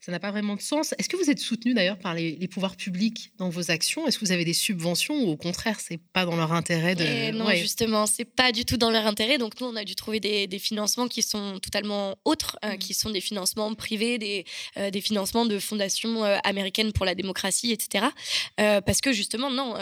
ça 0.00 0.10
n'a 0.12 0.18
pas 0.18 0.30
vraiment 0.30 0.56
de 0.56 0.62
sens. 0.62 0.94
Est-ce 0.98 1.10
que 1.10 1.16
vous 1.16 1.28
êtes 1.28 1.38
soutenu 1.38 1.74
d'ailleurs 1.74 1.98
par 1.98 2.14
les, 2.14 2.48
pouvoirs 2.48 2.76
publics 2.76 3.32
dans 3.36 3.50
vos 3.50 3.70
actions? 3.70 4.06
Est-ce 4.06 4.18
que 4.18 4.24
vous 4.24 4.32
avez 4.32 4.46
des 4.46 4.54
subventions 4.54 5.14
ou 5.24 5.28
au 5.28 5.36
contraire, 5.36 5.78
c'est 5.78 5.98
pas 5.98 6.24
dans 6.24 6.36
leur 6.36 6.52
intérêt 6.52 6.94
de. 6.94 7.04
Eh 7.04 7.32
non, 7.32 7.50
justement, 7.50 8.06
c'est 8.06 8.24
pas 8.24 8.50
du 8.50 8.64
tout 8.64 8.78
dans 8.78 8.90
leur 8.90 9.06
intérêt. 9.06 9.36
Donc 9.36 9.60
nous, 9.60 9.66
on 9.66 9.76
a 9.76 9.84
dû 9.84 9.94
trouver 9.94 10.18
des, 10.18 10.58
financements 10.58 11.08
qui 11.08 11.22
sont 11.22 11.58
totalement 11.58 12.16
autres, 12.24 12.58
euh, 12.64 12.74
mmh. 12.74 12.78
qui 12.78 12.94
sont 12.94 13.10
des 13.10 13.20
financements 13.20 13.74
privés, 13.74 14.18
des, 14.18 14.44
euh, 14.76 14.90
des 14.90 15.00
financements 15.00 15.46
de 15.46 15.58
fondations 15.58 16.24
euh, 16.24 16.38
américaines 16.44 16.92
pour 16.92 17.04
la 17.04 17.14
démocratie, 17.14 17.72
etc. 17.72 18.06
parce 18.56 19.00
que 19.00 19.12
justement, 19.12 19.50
non, 19.50 19.74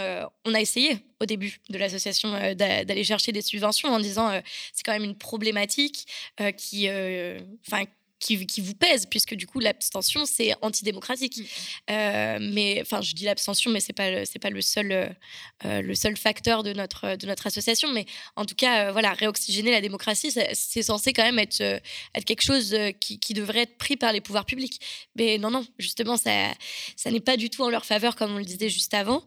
on 0.45 0.55
a 0.55 0.61
essayé 0.61 0.99
au 1.21 1.27
début 1.27 1.61
de 1.69 1.79
l'association 1.79 2.31
d'aller 2.55 3.05
chercher 3.05 3.33
des 3.33 3.43
subventions 3.43 3.89
en 3.89 3.99
disant 3.99 4.31
c'est 4.73 4.85
quand 4.85 4.93
même 4.93 5.05
une 5.05 5.17
problématique 5.17 6.07
qui, 6.57 6.89
enfin 7.67 7.85
qui, 8.19 8.61
vous 8.61 8.75
pèse, 8.75 9.07
puisque 9.07 9.35
du 9.35 9.47
coup, 9.47 9.61
l'abstention, 9.61 10.27
c'est 10.27 10.55
antidémocratique. 10.63 11.39
Mm. 11.39 11.43
Euh, 11.91 12.39
mais, 12.41 12.79
enfin, 12.83 13.01
je 13.01 13.15
dis 13.15 13.25
l'abstention, 13.25 13.71
mais 13.71 13.81
ce 13.81 13.89
n'est 13.89 13.95
pas, 13.95 14.25
c'est 14.27 14.39
pas 14.39 14.51
le, 14.51 14.61
seul, 14.61 15.15
euh, 15.65 15.83
le 15.83 15.95
seul 15.95 16.17
facteur 16.17 16.63
de 16.63 16.73
notre, 16.73 17.17
de 17.17 17.27
notre 17.27 17.47
association. 17.47 17.93
Mais 17.93 18.07
en 18.37 18.45
tout 18.45 18.55
cas, 18.55 18.89
euh, 18.89 18.93
voilà, 18.93 19.13
réoxygéner 19.13 19.71
la 19.71 19.81
démocratie, 19.81 20.33
c'est 20.53 20.83
censé 20.83 21.13
quand 21.13 21.23
même 21.23 21.39
être, 21.39 21.61
être 21.61 22.25
quelque 22.25 22.43
chose 22.43 22.77
qui, 23.01 23.21
qui, 23.21 23.35
devrait 23.35 23.61
être 23.61 23.79
pris 23.79 23.97
par 23.97 24.13
les 24.13 24.21
pouvoirs 24.21 24.47
publics. 24.47 24.81
Mais 25.15 25.39
non, 25.39 25.51
non, 25.51 25.65
justement, 25.79 26.17
ça, 26.17 26.33
ça 26.97 27.11
n'est 27.11 27.21
pas 27.21 27.37
du 27.37 27.51
tout 27.51 27.63
en 27.63 27.71
leur 27.71 27.85
faveur, 27.85 28.17
comme 28.17 28.35
on 28.35 28.39
le 28.39 28.45
disait 28.45 28.69
juste 28.69 28.95
avant. 28.95 29.25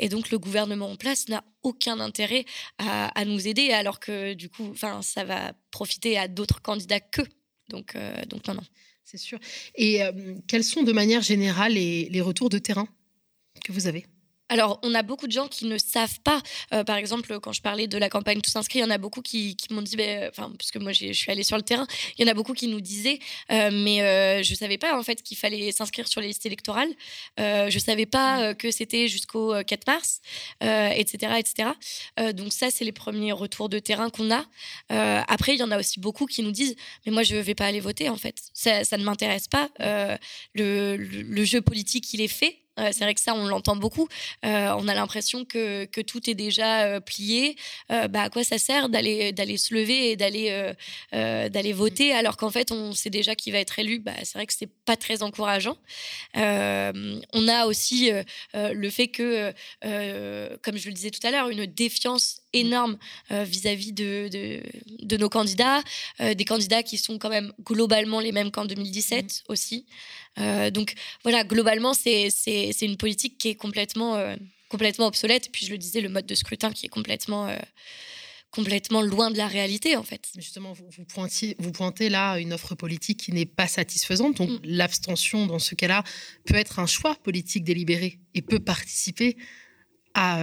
et 0.00 0.08
donc, 0.08 0.30
le 0.30 0.38
gouvernement 0.38 0.90
en 0.90 0.96
place 0.96 1.28
n'a 1.28 1.44
aucun 1.62 2.00
intérêt 2.00 2.44
à, 2.78 3.08
à, 3.08 3.24
nous 3.24 3.46
aider, 3.46 3.70
alors 3.70 4.00
que 4.00 4.34
du 4.34 4.48
coup, 4.48 4.74
ça 4.76 5.24
va 5.24 5.52
profiter 5.70 6.18
à 6.18 6.28
d'autres 6.28 6.60
candidats 6.62 7.00
que 7.00 7.22
donc, 7.72 7.96
euh, 7.96 8.24
donc 8.26 8.46
non, 8.46 8.54
non. 8.54 8.62
C'est 9.04 9.18
sûr. 9.18 9.38
Et 9.74 10.02
euh, 10.04 10.12
quels 10.46 10.62
sont 10.62 10.84
de 10.84 10.92
manière 10.92 11.22
générale 11.22 11.72
les 11.72 12.20
retours 12.20 12.50
de 12.50 12.58
terrain 12.58 12.86
que 13.64 13.72
vous 13.72 13.88
avez? 13.88 14.06
Alors, 14.52 14.78
on 14.82 14.94
a 14.94 15.02
beaucoup 15.02 15.26
de 15.26 15.32
gens 15.32 15.48
qui 15.48 15.64
ne 15.64 15.78
savent 15.78 16.20
pas. 16.20 16.42
Euh, 16.74 16.84
par 16.84 16.96
exemple, 16.96 17.40
quand 17.40 17.54
je 17.54 17.62
parlais 17.62 17.86
de 17.86 17.96
la 17.96 18.10
campagne 18.10 18.42
Tous 18.42 18.54
inscrits, 18.54 18.80
il 18.80 18.82
y 18.82 18.84
en 18.84 18.90
a 18.90 18.98
beaucoup 18.98 19.22
qui, 19.22 19.56
m'ont 19.70 19.80
dit, 19.80 19.96
ben, 19.96 20.28
enfin, 20.28 20.52
puisque 20.58 20.76
moi 20.76 20.92
je 20.92 21.10
suis 21.14 21.30
allée 21.32 21.42
sur 21.42 21.56
le 21.56 21.62
terrain, 21.62 21.86
il 22.18 22.26
y 22.26 22.28
en 22.28 22.30
a 22.30 22.34
beaucoup 22.34 22.52
qui 22.52 22.68
nous 22.68 22.82
disaient, 22.82 23.18
euh, 23.50 23.70
mais 23.72 24.02
euh, 24.02 24.42
je 24.42 24.50
ne 24.50 24.56
savais 24.56 24.76
pas 24.76 24.98
en 24.98 25.02
fait 25.02 25.22
qu'il 25.22 25.38
fallait 25.38 25.72
s'inscrire 25.72 26.06
sur 26.06 26.20
les 26.20 26.26
listes 26.26 26.44
électorales. 26.44 26.90
je 27.38 27.74
ne 27.74 27.80
savais 27.80 28.04
pas 28.04 28.54
que 28.54 28.70
c'était 28.70 29.08
jusqu'au 29.08 29.54
4 29.66 29.86
mars, 29.86 30.20
etc., 30.60 31.32
etc. 31.38 31.70
donc 32.34 32.52
ça, 32.52 32.70
c'est 32.70 32.84
les 32.84 32.92
premiers 32.92 33.32
retours 33.32 33.70
de 33.70 33.78
terrain 33.78 34.10
qu'on 34.10 34.30
a. 34.30 34.44
après, 35.28 35.54
il 35.54 35.60
y 35.60 35.62
en 35.62 35.70
a 35.70 35.78
aussi 35.78 35.98
beaucoup 35.98 36.26
qui 36.26 36.42
nous 36.42 36.52
disent, 36.52 36.76
mais 37.06 37.12
moi 37.12 37.22
je 37.22 37.36
ne 37.36 37.40
vais 37.40 37.54
pas 37.54 37.64
aller 37.64 37.80
voter 37.80 38.10
en 38.10 38.18
fait. 38.18 38.36
Ça, 38.52 38.82
ne 38.98 39.04
m'intéresse 39.04 39.48
pas. 39.48 39.70
le, 40.54 41.44
jeu 41.44 41.62
politique, 41.62 42.12
il 42.12 42.20
est 42.20 42.28
fait 42.28 42.61
c'est 42.78 43.04
vrai 43.04 43.14
que 43.14 43.20
ça, 43.20 43.34
on 43.34 43.46
l'entend 43.46 43.76
beaucoup. 43.76 44.08
Euh, 44.44 44.74
on 44.78 44.88
a 44.88 44.94
l'impression 44.94 45.44
que, 45.44 45.84
que, 45.86 46.00
tout 46.00 46.28
est 46.28 46.34
déjà 46.34 46.82
euh, 46.86 47.00
plié. 47.00 47.56
Euh, 47.90 48.08
bah, 48.08 48.22
à 48.22 48.30
quoi 48.30 48.44
ça 48.44 48.58
sert 48.58 48.88
d'aller 48.88 49.32
d'aller 49.32 49.56
se 49.56 49.74
lever 49.74 50.10
et 50.10 50.16
d'aller 50.16 50.72
d'aller 51.12 51.72
voter 51.72 52.12
alors 52.12 52.36
qu'en 52.36 52.50
fait, 52.50 52.72
on 52.72 52.92
sait 52.92 53.10
déjà 53.10 53.34
qui 53.34 53.50
va 53.50 53.58
être 53.58 53.78
élu? 53.78 53.98
Bah, 53.98 54.12
C'est 54.24 54.34
vrai 54.38 54.46
que 54.46 54.54
c'est 54.54 54.70
pas 54.84 54.96
très 54.96 55.22
encourageant. 55.22 55.76
on 56.34 57.48
a 57.48 57.66
aussi 57.66 58.10
le 58.54 58.90
fait 58.90 59.08
que, 59.08 59.52
comme 60.62 60.76
je 60.76 60.88
le 60.88 60.94
disais 60.94 61.10
tout 61.10 61.26
à 61.26 61.30
l'heure, 61.30 61.48
une 61.48 61.66
défiance 61.66 62.41
énorme 62.52 62.98
vis-à-vis 63.30 63.92
de, 63.92 64.28
de, 64.30 64.62
de, 65.04 65.16
nos 65.16 65.28
candidats, 65.28 65.82
des 66.20 66.44
candidats 66.44 66.82
qui 66.82 66.98
sont 66.98 67.18
quand 67.18 67.30
même 67.30 67.52
globalement 67.64 68.20
les 68.20 68.32
mêmes 68.32 68.50
qu'en 68.50 68.64
2017 68.64 69.24
mmh. 69.24 69.52
aussi. 69.52 69.86
donc 70.72 70.94
voilà, 71.22 71.44
globalement, 71.44 71.94
c'est 71.94 72.28
une 72.82 72.96
politique 72.96 73.38
qui 73.38 73.48
est 73.48 73.54
complètement, 73.54 74.16
euh, 74.16 74.36
complètement 74.68 75.06
obsolète. 75.06 75.50
Puis 75.52 75.66
je 75.66 75.72
le 75.72 75.78
disais, 75.78 76.00
le 76.00 76.08
mode 76.08 76.26
de 76.26 76.34
scrutin 76.34 76.72
qui 76.72 76.86
est 76.86 76.88
complètement, 76.88 77.48
euh, 77.48 77.56
complètement 78.50 79.02
loin 79.02 79.30
de 79.30 79.38
la 79.38 79.46
réalité, 79.46 79.96
en 79.96 80.02
fait. 80.02 80.28
Justement, 80.36 80.72
vous, 80.72 80.88
vous, 80.96 81.04
pointiez, 81.04 81.56
vous 81.58 81.72
pointez 81.72 82.08
là 82.08 82.38
une 82.38 82.52
offre 82.52 82.74
politique 82.74 83.20
qui 83.20 83.32
n'est 83.32 83.46
pas 83.46 83.68
satisfaisante. 83.68 84.36
Donc 84.36 84.50
mm. 84.50 84.60
l'abstention, 84.64 85.46
dans 85.46 85.58
ce 85.58 85.74
cas-là, 85.74 86.04
peut 86.46 86.56
être 86.56 86.78
un 86.78 86.86
choix 86.86 87.14
politique 87.16 87.64
délibéré 87.64 88.18
et 88.34 88.42
peut 88.42 88.60
participer 88.60 89.36
à, 90.14 90.36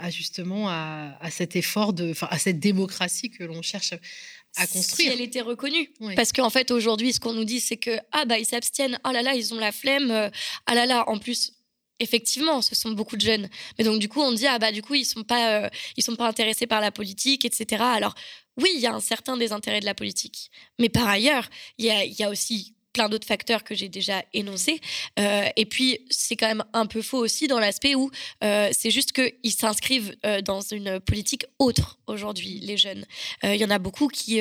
à 0.00 0.10
justement 0.10 0.68
à, 0.68 1.16
à, 1.20 1.30
cet 1.30 1.56
effort, 1.56 1.92
de, 1.92 2.12
à 2.22 2.38
cette 2.38 2.60
démocratie 2.60 3.30
que 3.30 3.44
l'on 3.44 3.62
cherche 3.62 3.94
à 4.56 4.66
construire. 4.66 5.10
Si 5.10 5.14
elle 5.14 5.20
était 5.20 5.40
reconnue. 5.40 5.90
Parce 6.16 6.32
qu'en 6.32 6.50
fait, 6.50 6.70
aujourd'hui, 6.70 7.12
ce 7.12 7.20
qu'on 7.20 7.32
nous 7.32 7.44
dit, 7.44 7.60
c'est 7.60 7.76
que, 7.76 7.98
ah 8.12 8.24
bah, 8.24 8.38
ils 8.38 8.44
s'abstiennent, 8.44 8.98
ah 9.04 9.12
là 9.12 9.22
là, 9.22 9.34
ils 9.34 9.54
ont 9.54 9.58
la 9.58 9.72
flemme, 9.72 10.10
euh, 10.10 10.28
ah 10.66 10.74
là 10.74 10.86
là, 10.86 11.08
en 11.08 11.18
plus, 11.18 11.52
effectivement, 12.00 12.60
ce 12.60 12.74
sont 12.74 12.90
beaucoup 12.90 13.16
de 13.16 13.22
jeunes. 13.22 13.48
Mais 13.78 13.84
donc, 13.84 13.98
du 13.98 14.08
coup, 14.08 14.20
on 14.20 14.32
dit, 14.32 14.46
ah 14.46 14.58
bah, 14.58 14.72
du 14.72 14.82
coup, 14.82 14.94
ils 14.94 15.04
sont 15.04 15.24
pas, 15.24 15.62
euh, 15.62 15.68
ils 15.96 16.02
sont 16.02 16.16
pas 16.16 16.28
intéressés 16.28 16.66
par 16.66 16.80
la 16.80 16.90
politique, 16.90 17.44
etc. 17.44 17.82
Alors, 17.82 18.14
oui, 18.58 18.70
il 18.74 18.80
y 18.80 18.86
a 18.86 18.92
un 18.92 19.00
certain 19.00 19.36
désintérêt 19.36 19.80
de 19.80 19.86
la 19.86 19.94
politique. 19.94 20.50
Mais 20.78 20.88
par 20.88 21.08
ailleurs, 21.08 21.48
il 21.78 21.86
y 21.86 21.90
a, 21.90 22.04
y 22.04 22.22
a 22.22 22.28
aussi 22.28 22.74
plein 22.92 23.08
d'autres 23.08 23.26
facteurs 23.26 23.64
que 23.64 23.74
j'ai 23.74 23.88
déjà 23.88 24.24
énoncés. 24.32 24.80
Euh, 25.18 25.48
et 25.56 25.66
puis, 25.66 26.00
c'est 26.10 26.36
quand 26.36 26.48
même 26.48 26.64
un 26.72 26.86
peu 26.86 27.02
faux 27.02 27.18
aussi 27.18 27.48
dans 27.48 27.58
l'aspect 27.58 27.94
où 27.94 28.10
euh, 28.44 28.70
c'est 28.72 28.90
juste 28.90 29.12
qu'ils 29.12 29.52
s'inscrivent 29.52 30.14
euh, 30.24 30.40
dans 30.40 30.60
une 30.60 31.00
politique 31.00 31.46
autre 31.58 31.98
aujourd'hui, 32.06 32.60
les 32.60 32.76
jeunes. 32.76 33.06
Il 33.42 33.56
y 33.56 33.64
en 33.64 33.70
a 33.70 33.78
beaucoup 33.78 34.08
qui 34.08 34.40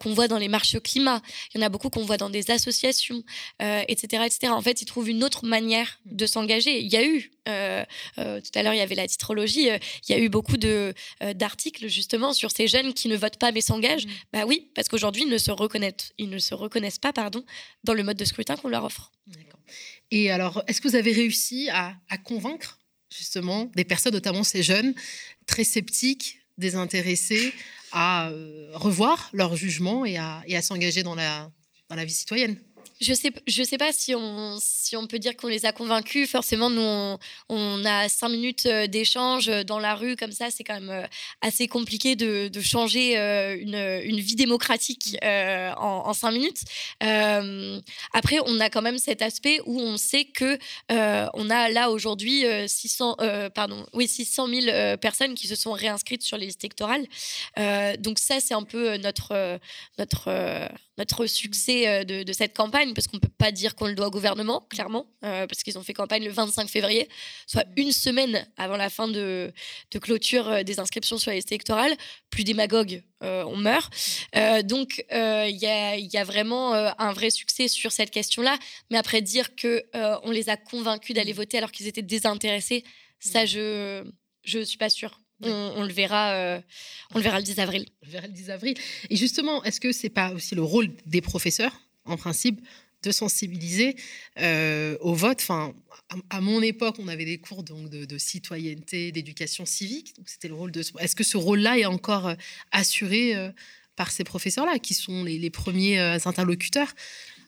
qu'on 0.00 0.12
voit 0.14 0.26
dans 0.26 0.38
les 0.38 0.48
marches 0.48 0.74
au 0.74 0.80
climat, 0.80 1.22
il 1.54 1.60
y 1.60 1.62
en 1.62 1.66
a 1.66 1.68
beaucoup 1.68 1.90
qu'on 1.90 2.04
voit 2.04 2.16
dans 2.16 2.30
des 2.30 2.50
associations, 2.50 3.22
etc., 3.60 4.24
etc. 4.26 4.52
En 4.52 4.60
fait, 4.60 4.82
ils 4.82 4.84
trouvent 4.84 5.08
une 5.08 5.22
autre 5.22 5.46
manière 5.46 6.00
de 6.06 6.26
s'engager. 6.26 6.80
Il 6.80 6.92
y 6.92 6.96
a 6.96 7.04
eu, 7.04 7.30
tout 7.46 8.58
à 8.58 8.62
l'heure, 8.62 8.74
il 8.74 8.78
y 8.78 8.80
avait 8.80 8.96
la 8.96 9.06
titrologie, 9.06 9.68
il 9.68 10.12
y 10.12 10.14
a 10.14 10.18
eu 10.18 10.28
beaucoup 10.28 10.56
d'articles 10.56 11.86
justement 11.86 12.32
sur 12.32 12.50
ces 12.50 12.66
jeunes 12.66 12.92
qui 12.94 13.08
ne 13.08 13.16
votent 13.16 13.38
pas 13.38 13.52
mais 13.52 13.60
s'engagent. 13.60 14.06
Mmh. 14.06 14.10
Bah 14.32 14.44
oui, 14.46 14.68
parce 14.74 14.88
qu'aujourd'hui, 14.88 15.22
ils 15.22 15.30
ne 15.30 15.38
se 15.38 15.50
reconnaissent, 15.50 16.12
ils 16.18 16.28
ne 16.28 16.38
se 16.38 16.54
reconnaissent 16.54 16.98
pas, 16.98 17.12
pardon, 17.12 17.44
dans 17.84 17.94
le 17.94 18.02
mode 18.02 18.16
de 18.16 18.24
scrutin 18.24 18.56
qu'on 18.56 18.68
leur 18.68 18.84
offre. 18.84 19.12
Et 20.10 20.30
alors, 20.30 20.62
est-ce 20.66 20.80
que 20.80 20.88
vous 20.88 20.96
avez 20.96 21.12
réussi 21.12 21.68
à, 21.70 21.94
convaincre 22.24 22.78
justement, 23.10 23.70
des 23.74 23.84
personnes, 23.84 24.12
notamment 24.12 24.44
ces 24.44 24.62
jeunes, 24.62 24.94
très 25.46 25.64
sceptiques, 25.64 26.40
désintéressés, 26.58 27.52
à 27.92 28.30
revoir 28.74 29.30
leur 29.32 29.56
jugement 29.56 30.04
et 30.04 30.18
à, 30.18 30.62
s'engager 30.62 31.02
dans 31.02 31.14
la 31.14 32.04
vie 32.04 32.12
citoyenne? 32.12 32.58
Je 33.00 33.14
sais, 33.14 33.30
je 33.46 33.62
sais 33.62 33.78
pas 33.78 33.92
si 33.92 34.14
on, 34.14 34.58
si 34.60 34.96
on 34.96 35.06
peut 35.06 35.18
dire 35.18 35.36
qu'on 35.36 35.46
les 35.48 35.66
a 35.66 35.72
convaincus. 35.72 36.28
Forcément, 36.28 36.68
nous, 36.70 37.16
on, 37.48 37.84
a 37.84 38.08
cinq 38.08 38.30
minutes 38.30 38.66
euh, 38.66 38.86
d'échange 38.86 39.46
dans 39.64 39.78
la 39.78 39.94
rue, 39.94 40.16
comme 40.16 40.32
ça, 40.32 40.50
c'est 40.50 40.64
quand 40.64 40.74
même 40.74 40.90
euh, 40.90 41.06
assez 41.40 41.68
compliqué 41.68 42.16
de, 42.16 42.48
de 42.48 42.60
changer 42.60 43.18
euh, 43.18 43.56
une, 43.58 43.76
une, 43.76 44.20
vie 44.20 44.34
démocratique 44.34 45.16
en, 45.22 46.02
en, 46.06 46.12
cinq 46.12 46.32
minutes. 46.32 46.62
après, 48.12 48.38
on 48.46 48.60
a 48.60 48.68
quand 48.68 48.82
même 48.82 48.98
cet 48.98 49.22
aspect 49.22 49.60
où 49.66 49.80
on 49.80 49.96
sait 49.96 50.24
que 50.24 50.58
on 50.88 51.50
a 51.50 51.68
là 51.68 51.90
aujourd'hui 51.90 52.44
600, 52.66 53.16
pardon, 53.54 53.86
oui, 53.92 54.08
600 54.08 54.48
000 54.48 54.96
personnes 54.98 55.34
qui 55.34 55.46
se 55.46 55.54
sont 55.54 55.72
réinscrites 55.72 56.22
sur 56.22 56.36
les 56.36 56.46
listes 56.46 56.64
électorales. 56.64 57.06
donc 57.98 58.18
ça, 58.18 58.40
c'est 58.40 58.54
un 58.54 58.64
peu 58.64 58.96
notre, 58.96 59.58
notre 59.98 60.68
notre 60.98 61.26
succès 61.26 61.88
euh, 61.88 62.04
de, 62.04 62.32
cette 62.32 62.54
campagne, 62.54 62.92
parce 62.92 63.06
qu'on 63.06 63.16
ne 63.16 63.20
peut 63.20 63.28
pas 63.38 63.52
dire 63.52 63.74
qu'on 63.74 63.86
le 63.86 63.94
doit 63.94 64.08
au 64.08 64.10
gouvernement, 64.10 64.66
clairement, 64.68 65.06
euh, 65.24 65.46
parce 65.46 65.62
qu'ils 65.62 65.78
ont 65.78 65.82
fait 65.82 65.94
campagne 65.94 66.24
le 66.24 66.30
25 66.30 66.68
février, 66.68 67.08
soit 67.46 67.64
une 67.76 67.92
semaine 67.92 68.46
avant 68.56 68.76
la 68.76 68.90
fin 68.90 69.08
de, 69.08 69.52
clôture 70.00 70.48
euh, 70.48 70.62
des 70.64 70.80
inscriptions 70.80 71.16
sur 71.16 71.30
les 71.30 71.36
listes 71.36 71.52
électorales. 71.52 71.96
Plus 72.30 72.44
démagogue, 72.44 73.02
on 73.22 73.56
meurt. 73.56 73.92
donc, 74.64 75.04
il 75.10 75.56
y 75.56 76.16
a, 76.16 76.24
vraiment 76.24 76.74
un 76.74 77.12
vrai 77.12 77.30
succès 77.30 77.66
sur 77.66 77.90
cette 77.90 78.10
question-là. 78.10 78.58
Mais 78.90 78.98
après, 78.98 79.22
dire 79.22 79.56
qu'on 79.56 80.30
les 80.30 80.50
a 80.50 80.56
convaincus 80.56 81.16
d'aller 81.16 81.32
voter 81.32 81.58
alors 81.58 81.72
qu'ils 81.72 81.86
étaient 81.86 82.02
désintéressés, 82.02 82.84
ça, 83.18 83.46
je 83.46 84.04
ne 84.54 84.64
suis 84.64 84.78
pas 84.78 84.90
sûre. 84.90 85.20
On, 85.42 85.84
le 85.84 85.92
verra, 85.92 86.32
euh, 86.32 86.60
on 87.14 87.18
le 87.18 87.24
verra 87.24 87.38
le 87.38 87.44
10 87.44 87.58
avril. 87.60 87.86
le 88.02 88.10
verra 88.10 88.26
le 88.26 88.32
10 88.32 88.50
avril. 88.50 88.74
Et 89.08 89.16
justement, 89.16 89.62
est-ce 89.64 89.80
que 89.80 89.92
c'est 89.92 90.08
pas 90.08 90.32
aussi 90.32 90.54
le 90.54 90.62
rôle 90.62 90.90
des 91.06 91.20
professeurs, 91.20 91.80
en 92.04 92.16
principe, 92.16 92.60
de 93.02 93.12
sensibiliser 93.12 93.96
euh, 94.40 94.96
au 95.00 95.14
vote? 95.14 95.38
Enfin, 95.40 95.74
à, 96.30 96.40
mon 96.40 96.60
époque, 96.60 96.96
on 96.98 97.08
avait 97.08 97.24
des 97.24 97.38
cours 97.38 97.62
donc 97.62 97.88
de, 97.88 98.18
citoyenneté, 98.18 99.12
d'éducation 99.12 99.64
civique. 99.64 100.16
Donc, 100.16 100.28
c'était 100.28 100.48
le 100.48 100.54
rôle 100.54 100.72
de. 100.72 100.82
Est-ce 100.98 101.14
que 101.14 101.24
ce 101.24 101.36
rôle-là 101.36 101.78
est 101.78 101.86
encore 101.86 102.26
euh, 102.26 102.34
assuré 102.72 103.34
par 103.94 104.10
ces 104.10 104.24
professeurs-là, 104.24 104.78
qui 104.78 104.94
sont 104.94 105.24
les 105.24 105.50
premiers 105.50 105.98
interlocuteurs? 105.98 106.92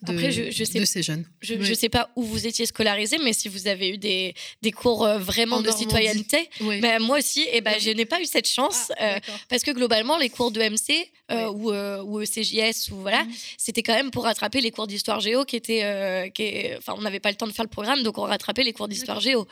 De, 0.02 0.12
Après, 0.12 0.32
je, 0.32 0.64
sais, 0.64 0.86
ces 0.86 1.02
jeunes. 1.02 1.26
Je 1.42 1.54
ne 1.54 1.74
sais 1.74 1.90
pas 1.90 2.08
où 2.16 2.22
vous 2.22 2.46
étiez 2.46 2.64
scolarisé, 2.64 3.18
mais 3.22 3.34
si 3.34 3.48
vous 3.50 3.68
avez 3.68 3.90
eu 3.90 3.98
des, 3.98 4.34
des 4.62 4.72
cours 4.72 5.04
euh, 5.04 5.18
vraiment 5.18 5.60
de 5.60 5.70
citoyenneté, 5.70 6.48
ben, 6.60 7.02
moi 7.02 7.18
aussi, 7.18 7.42
et 7.42 7.56
eh 7.56 7.60
ben, 7.60 7.78
je 7.78 7.90
n'ai 7.90 8.06
pas 8.06 8.18
eu 8.20 8.24
cette 8.24 8.48
chance 8.48 8.92
ah, 8.96 9.16
euh, 9.16 9.20
parce 9.50 9.62
que 9.62 9.72
globalement, 9.72 10.16
les 10.16 10.30
cours 10.30 10.52
de 10.52 10.60
MC 10.60 11.10
euh, 11.30 11.50
ou, 11.50 11.70
ou 11.70 12.24
CJS, 12.24 12.92
ou 12.92 12.96
voilà, 12.96 13.24
mhm. 13.24 13.32
c'était 13.58 13.82
quand 13.82 13.94
même 13.94 14.10
pour 14.10 14.24
rattraper 14.24 14.62
les 14.62 14.70
cours 14.70 14.86
d'histoire 14.86 15.20
géo 15.20 15.44
qui 15.44 15.56
étaient. 15.56 16.32
qui 16.34 16.74
enfin, 16.78 16.94
on 16.96 17.02
n'avait 17.02 17.20
pas 17.20 17.30
le 17.30 17.36
temps 17.36 17.46
de 17.46 17.52
faire 17.52 17.66
le 17.66 17.70
programme, 17.70 18.02
donc 18.02 18.16
on 18.16 18.22
rattrapait 18.22 18.62
les 18.62 18.72
cours 18.72 18.88
d'histoire 18.88 19.20
géo. 19.20 19.46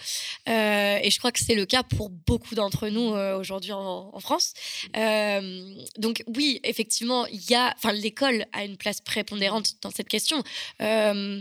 et 0.47 1.11
je 1.11 1.19
crois 1.19 1.31
que 1.31 1.41
c'est 1.41 1.55
le 1.55 1.67
cas 1.67 1.83
pour 1.83 2.09
beaucoup 2.09 2.55
d'entre 2.55 2.89
nous 2.89 3.11
aujourd'hui 3.39 3.73
en, 3.73 4.11
en, 4.15 4.21
France. 4.21 4.55
donc, 5.99 6.23
oui, 6.27 6.61
effectivement, 6.65 7.27
il 7.27 7.51
y 7.51 7.55
a. 7.55 7.75
Enfin, 7.77 7.93
l'école 7.93 8.47
a 8.53 8.65
une 8.65 8.79
place 8.79 9.03
prépondérante 9.03 9.75
dans 9.83 9.91
cette 9.91 10.09
question 10.09 10.38
euh, 10.83 11.41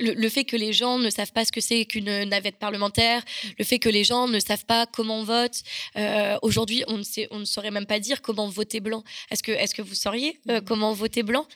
le, 0.00 0.28
fait 0.28 0.44
que 0.44 0.56
les 0.56 0.72
gens 0.72 0.98
ne 0.98 1.10
savent 1.10 1.32
pas 1.32 1.44
ce 1.44 1.52
que 1.52 1.60
c'est 1.60 1.84
qu'une 1.84 2.24
navette 2.24 2.58
parlementaire, 2.58 3.22
le 3.58 3.64
fait 3.64 3.78
que 3.78 3.88
les 3.88 4.04
gens 4.04 4.28
ne 4.28 4.40
savent 4.40 4.64
pas 4.64 4.86
comment 4.86 5.20
on 5.20 5.24
vote. 5.24 5.62
Euh, 5.96 6.38
aujourd'hui, 6.42 6.84
on, 6.88 6.98
ne 6.98 7.04
on 7.30 7.40
ne 7.40 7.44
saurait 7.44 7.70
même 7.70 7.86
pas 7.86 8.00
dire 8.00 8.22
comment 8.22 8.48
voter 8.48 8.80
blanc. 8.80 9.04
Est-ce 9.30 9.42
que, 9.42 9.52
est 9.52 9.72
que 9.72 9.82
vous 9.82 9.94
sauriez 9.94 10.40
euh, 10.48 10.60
comment 10.60 10.92
voter 10.92 11.22
blanc? 11.22 11.46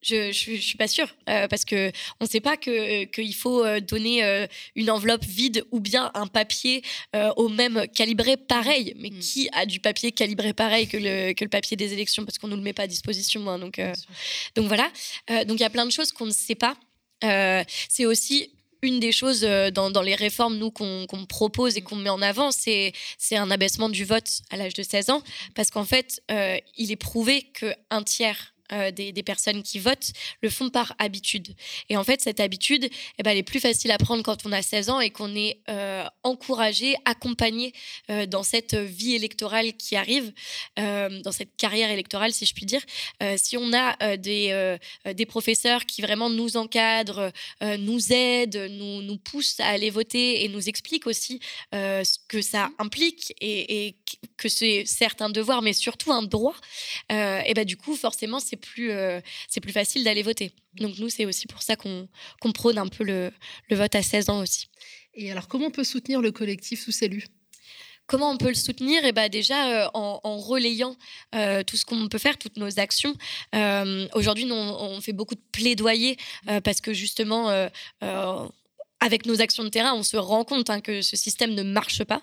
Je, 0.00 0.30
je, 0.32 0.60
suis 0.60 0.76
pas 0.76 0.86
sûre 0.86 1.08
euh, 1.28 1.48
parce 1.48 1.64
que 1.64 1.90
on 2.20 2.24
ne 2.24 2.28
sait 2.28 2.40
pas 2.40 2.56
que 2.56 3.04
qu'il 3.04 3.34
faut 3.34 3.64
euh, 3.64 3.80
donner 3.80 4.22
euh, 4.22 4.46
une 4.76 4.90
enveloppe 4.90 5.24
vide 5.24 5.64
ou 5.72 5.80
bien 5.80 6.10
un 6.14 6.26
papier 6.26 6.82
au 7.36 7.48
même 7.48 7.86
calibré 7.94 8.36
pareil. 8.36 8.94
Mais 8.98 9.10
mm. 9.10 9.18
qui 9.18 9.48
a 9.52 9.66
du 9.66 9.80
papier 9.80 10.12
calibré 10.12 10.52
pareil 10.52 10.86
que 10.86 10.96
le, 10.96 11.32
que 11.32 11.44
le 11.44 11.50
papier 11.50 11.76
des 11.76 11.92
élections? 11.92 12.24
Parce 12.24 12.38
qu'on 12.38 12.48
nous 12.48 12.56
le 12.56 12.62
met 12.62 12.72
pas 12.72 12.84
à 12.84 12.86
disposition. 12.86 13.48
Hein, 13.48 13.58
donc 13.58 13.80
donc 14.54 14.66
voilà. 14.66 14.90
donc 15.44 15.58
il 15.58 15.60
y 15.60 15.64
a 15.64 15.70
plein 15.70 15.86
de 15.86 15.92
choses 15.92 16.12
qu'on 16.12 16.26
ne 16.26 16.30
sait 16.30 16.54
pas. 16.54 16.76
c'est 17.88 18.06
aussi 18.06 18.52
une 18.82 19.00
des 19.00 19.10
choses 19.10 19.40
dans, 19.40 19.90
dans 19.90 20.02
les 20.02 20.14
réformes 20.14 20.56
nous 20.56 20.70
qu'on 20.70 21.26
propose 21.28 21.76
et 21.76 21.82
qu'on 21.82 21.96
met 21.96 22.10
en 22.10 22.22
avant, 22.22 22.50
c'est 22.52 22.92
un 23.32 23.50
abaissement 23.50 23.88
du 23.88 24.04
vote 24.04 24.42
à 24.50 24.56
l'âge 24.56 24.74
de 24.74 24.82
16 24.82 25.10
ans 25.10 25.22
parce 25.54 25.70
qu'en 25.70 25.84
fait, 25.84 26.22
il 26.76 26.92
est 26.92 26.96
prouvé 26.96 27.42
qu'un 27.42 28.02
tiers 28.04 28.54
euh, 28.72 28.90
des, 28.90 29.22
personnes 29.22 29.62
qui 29.62 29.78
votent 29.78 30.12
le 30.42 30.50
font 30.50 30.68
par 30.68 30.94
habitude. 30.98 31.54
Et 31.88 31.96
en 31.96 32.04
fait, 32.04 32.20
cette 32.20 32.38
habitude, 32.38 32.88
eh 33.18 33.22
ben, 33.22 33.30
elle 33.30 33.38
est 33.38 33.42
plus 33.42 33.60
facile 33.60 33.90
à 33.90 33.98
prendre 33.98 34.22
quand 34.22 34.44
on 34.44 34.52
a 34.52 34.60
16 34.60 34.90
ans 34.90 35.00
et 35.00 35.10
qu'on 35.10 35.34
est 35.34 35.60
euh, 35.70 36.04
encouragé, 36.22 36.94
accompagné 37.06 37.72
euh, 38.10 38.26
dans 38.26 38.42
cette 38.42 38.74
vie 38.74 39.14
électorale 39.14 39.72
qui 39.72 39.96
arrive, 39.96 40.32
dans 40.76 41.32
cette 41.32 41.56
carrière 41.56 41.90
électorale, 41.90 42.32
si 42.32 42.46
je 42.46 42.54
puis 42.54 42.66
dire. 42.66 42.82
si 43.36 43.56
on 43.56 43.72
a 43.72 44.16
des, 44.16 44.76
des 45.06 45.26
professeurs 45.26 45.86
qui 45.86 46.02
vraiment 46.02 46.30
nous 46.30 46.56
encadrent, 46.56 47.32
nous 47.60 48.12
aident, 48.12 48.68
nous, 48.70 49.02
nous 49.02 49.18
poussent 49.18 49.60
à 49.60 49.66
aller 49.66 49.90
voter 49.90 50.44
et 50.44 50.48
nous 50.48 50.68
expliquent 50.68 51.06
aussi 51.06 51.40
ce 51.72 52.18
que 52.28 52.42
ça 52.42 52.70
implique 52.78 53.34
et, 53.40 53.96
que 54.36 54.48
c'est 54.48 54.84
certes 54.86 55.22
un 55.22 55.30
devoir, 55.30 55.62
mais 55.62 55.72
surtout 55.72 56.12
un 56.12 56.22
droit, 56.22 56.54
et 57.10 57.52
ben, 57.54 57.64
du 57.64 57.76
coup, 57.76 57.96
forcément, 57.96 58.40
c'est 58.40 58.57
plus, 58.58 58.90
euh, 58.90 59.20
c'est 59.48 59.60
plus 59.60 59.72
facile 59.72 60.04
d'aller 60.04 60.22
voter. 60.22 60.52
Donc 60.74 60.98
nous, 60.98 61.08
c'est 61.08 61.24
aussi 61.24 61.46
pour 61.46 61.62
ça 61.62 61.76
qu'on 61.76 62.08
prône 62.52 62.78
un 62.78 62.88
peu 62.88 63.04
le, 63.04 63.32
le, 63.70 63.76
vote 63.76 63.94
à 63.94 64.02
16 64.02 64.30
ans 64.30 64.40
aussi. 64.40 64.68
Et 65.14 65.30
alors, 65.32 65.48
comment 65.48 65.66
on 65.66 65.70
peut 65.70 65.84
soutenir 65.84 66.20
le 66.20 66.32
collectif 66.32 66.80
sous 66.80 67.04
élus 67.04 67.26
Comment 68.06 68.30
on 68.30 68.38
peut 68.38 68.48
le 68.48 68.54
soutenir? 68.54 69.02
Eh 69.04 69.12
ben 69.12 69.28
Déjà 69.28 69.84
euh, 69.84 69.88
en, 69.92 70.38
relayant 70.38 70.96
euh, 71.34 71.62
tout 71.62 71.76
ce 71.76 71.84
qu'on 71.84 72.08
peut 72.08 72.18
faire, 72.18 72.38
toutes 72.38 72.56
nos 72.56 72.78
actions. 72.78 73.14
Aujourd'hui, 74.14 74.50
on, 74.50 74.54
on, 74.54 75.00
fait 75.00 75.12
beaucoup 75.12 75.34
de 75.34 75.42
plaidoyer 75.52 76.16
parce 76.64 76.80
que 76.80 76.94
justement, 76.94 77.68
avec 79.00 79.26
nos 79.26 79.40
actions 79.40 79.62
de 79.62 79.68
terrain, 79.68 79.94
on 79.94 80.02
se 80.02 80.16
rend 80.16 80.44
compte 80.44 80.70
hein, 80.70 80.80
que 80.80 81.02
ce 81.02 81.16
système 81.16 81.54
ne 81.54 81.62
marche 81.62 82.02
pas. 82.04 82.22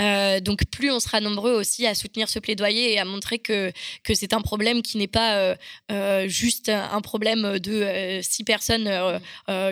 Euh, 0.00 0.40
donc, 0.40 0.64
plus 0.66 0.90
on 0.90 0.98
sera 0.98 1.20
nombreux 1.20 1.52
aussi 1.52 1.86
à 1.86 1.94
soutenir 1.94 2.28
ce 2.28 2.38
plaidoyer 2.38 2.94
et 2.94 2.98
à 2.98 3.04
montrer 3.04 3.38
que, 3.38 3.72
que 4.02 4.14
c'est 4.14 4.32
un 4.32 4.40
problème 4.40 4.82
qui 4.82 4.98
n'est 4.98 5.06
pas 5.06 5.36
euh, 5.36 5.54
euh, 5.92 6.26
juste 6.26 6.68
un 6.68 7.00
problème 7.00 7.58
de 7.58 8.20
six 8.22 8.44
personnes 8.44 8.90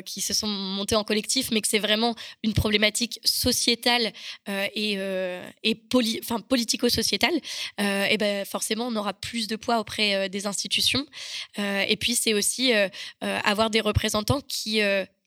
qui 0.04 0.20
se 0.20 0.34
sont 0.34 0.46
montées 0.46 0.94
en 0.94 1.04
collectif, 1.04 1.50
mais 1.50 1.60
que 1.60 1.68
c'est 1.68 1.78
vraiment 1.78 2.14
une 2.42 2.52
problématique 2.52 3.18
sociétale 3.24 4.12
et, 4.48 4.98
et 5.62 5.74
politico-sociétale, 6.48 7.34
et 7.78 8.16
ben 8.18 8.44
forcément, 8.44 8.86
on 8.86 8.96
aura 8.96 9.12
plus 9.12 9.46
de 9.46 9.56
poids 9.56 9.80
auprès 9.80 10.28
des 10.28 10.46
institutions. 10.46 11.04
et 11.58 11.96
puis, 11.98 12.14
c'est 12.14 12.34
aussi 12.34 12.72
avoir 13.20 13.70
des 13.70 13.80
représentants 13.80 14.40
qui 14.46 14.80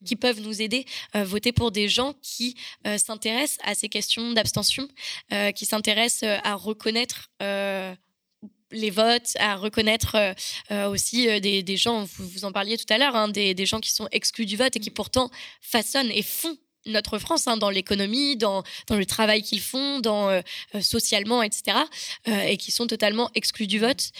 qui 0.05 0.15
peuvent 0.15 0.41
nous 0.41 0.61
aider, 0.61 0.85
à 1.13 1.19
euh, 1.19 1.23
voter 1.23 1.51
pour 1.51 1.71
des 1.71 1.89
gens 1.89 2.13
qui 2.21 2.55
euh, 2.85 2.97
s'intéressent 2.97 3.59
à 3.63 3.75
ces 3.75 3.89
questions 3.89 4.31
d'abstention, 4.33 4.87
euh, 5.33 5.51
qui 5.51 5.65
s'intéressent 5.65 6.39
à 6.43 6.55
reconnaître 6.55 7.29
les 8.71 8.89
votes, 8.89 9.31
à 9.39 9.55
reconnaître 9.55 10.35
aussi 10.89 11.27
des, 11.39 11.63
des, 11.63 11.77
gens, 11.77 12.03
vous, 12.03 12.27
vous 12.27 12.45
en 12.45 12.51
parliez 12.51 12.77
tout 12.77 12.91
à 12.91 12.97
l'heure, 12.97 13.15
hein, 13.15 13.29
des, 13.29 13.53
des, 13.53 13.65
gens 13.65 13.79
qui 13.79 13.91
sont 13.91 14.09
exclus 14.11 14.45
du 14.45 14.57
vote 14.57 14.75
et 14.75 14.79
qui 14.81 14.89
pourtant 14.89 15.31
façonnent 15.61 16.11
et 16.11 16.21
font 16.21 16.57
notre 16.85 17.17
France, 17.17 17.47
hein, 17.47 17.55
dans 17.55 17.69
l'économie, 17.69 18.35
dans, 18.35 18.63
dans, 18.87 18.97
le 18.97 19.05
travail 19.05 19.41
qu'ils 19.41 19.61
font, 19.61 19.99
dans, 19.99 20.41
socialement, 20.81 21.41
etc., 21.41 21.77
et 22.25 22.57
qui 22.57 22.71
sont 22.71 22.87
totalement 22.87 23.31
exclus 23.35 23.67
du 23.67 23.79
vote. 23.79 24.11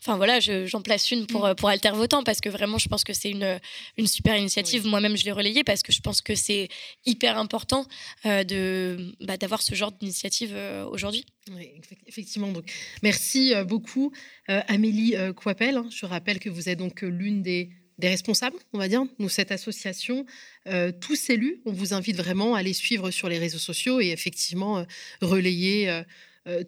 Enfin 0.00 0.16
voilà, 0.16 0.38
j'en 0.40 0.80
place 0.80 1.10
une 1.10 1.26
pour, 1.26 1.46
mm. 1.46 1.54
pour 1.56 1.68
Alter 1.68 1.90
Votant 1.90 2.22
parce 2.22 2.40
que 2.40 2.48
vraiment, 2.48 2.78
je 2.78 2.88
pense 2.88 3.02
que 3.04 3.12
c'est 3.12 3.30
une, 3.30 3.58
une 3.96 4.06
super 4.06 4.36
initiative. 4.36 4.86
Moi-même, 4.86 5.16
je 5.16 5.24
l'ai 5.24 5.32
relayée 5.32 5.64
parce 5.64 5.82
que 5.82 5.92
je 5.92 6.00
pense 6.00 6.22
que 6.22 6.34
c'est 6.34 6.68
hyper 7.04 7.36
important 7.36 7.84
euh, 8.24 8.44
de 8.44 9.14
bah, 9.20 9.36
d'avoir 9.36 9.60
ce 9.62 9.74
genre 9.74 9.92
d'initiative 9.92 10.52
euh, 10.54 10.84
aujourd'hui. 10.86 11.24
Oui, 11.50 11.70
effectivement. 12.06 12.52
Donc, 12.52 12.70
merci 13.02 13.54
euh, 13.54 13.64
beaucoup, 13.64 14.12
Amélie 14.46 15.14
Coipel. 15.36 15.82
Je 15.90 16.06
rappelle 16.06 16.38
que 16.38 16.48
vous 16.48 16.68
êtes 16.68 16.78
donc 16.78 17.02
l'une 17.02 17.42
des, 17.42 17.70
des 17.98 18.08
responsables, 18.08 18.56
on 18.72 18.78
va 18.78 18.88
dire, 18.88 19.02
nous, 19.18 19.28
cette 19.28 19.50
association, 19.52 20.24
tous 21.00 21.30
élus. 21.30 21.60
On 21.66 21.72
vous 21.72 21.92
invite 21.92 22.16
vraiment 22.16 22.54
à 22.54 22.62
les 22.62 22.72
suivre 22.72 23.10
sur 23.10 23.28
les 23.28 23.38
réseaux 23.38 23.58
sociaux 23.58 24.00
et 24.00 24.08
effectivement 24.08 24.86
relayer 25.20 25.90
euh, 25.90 26.02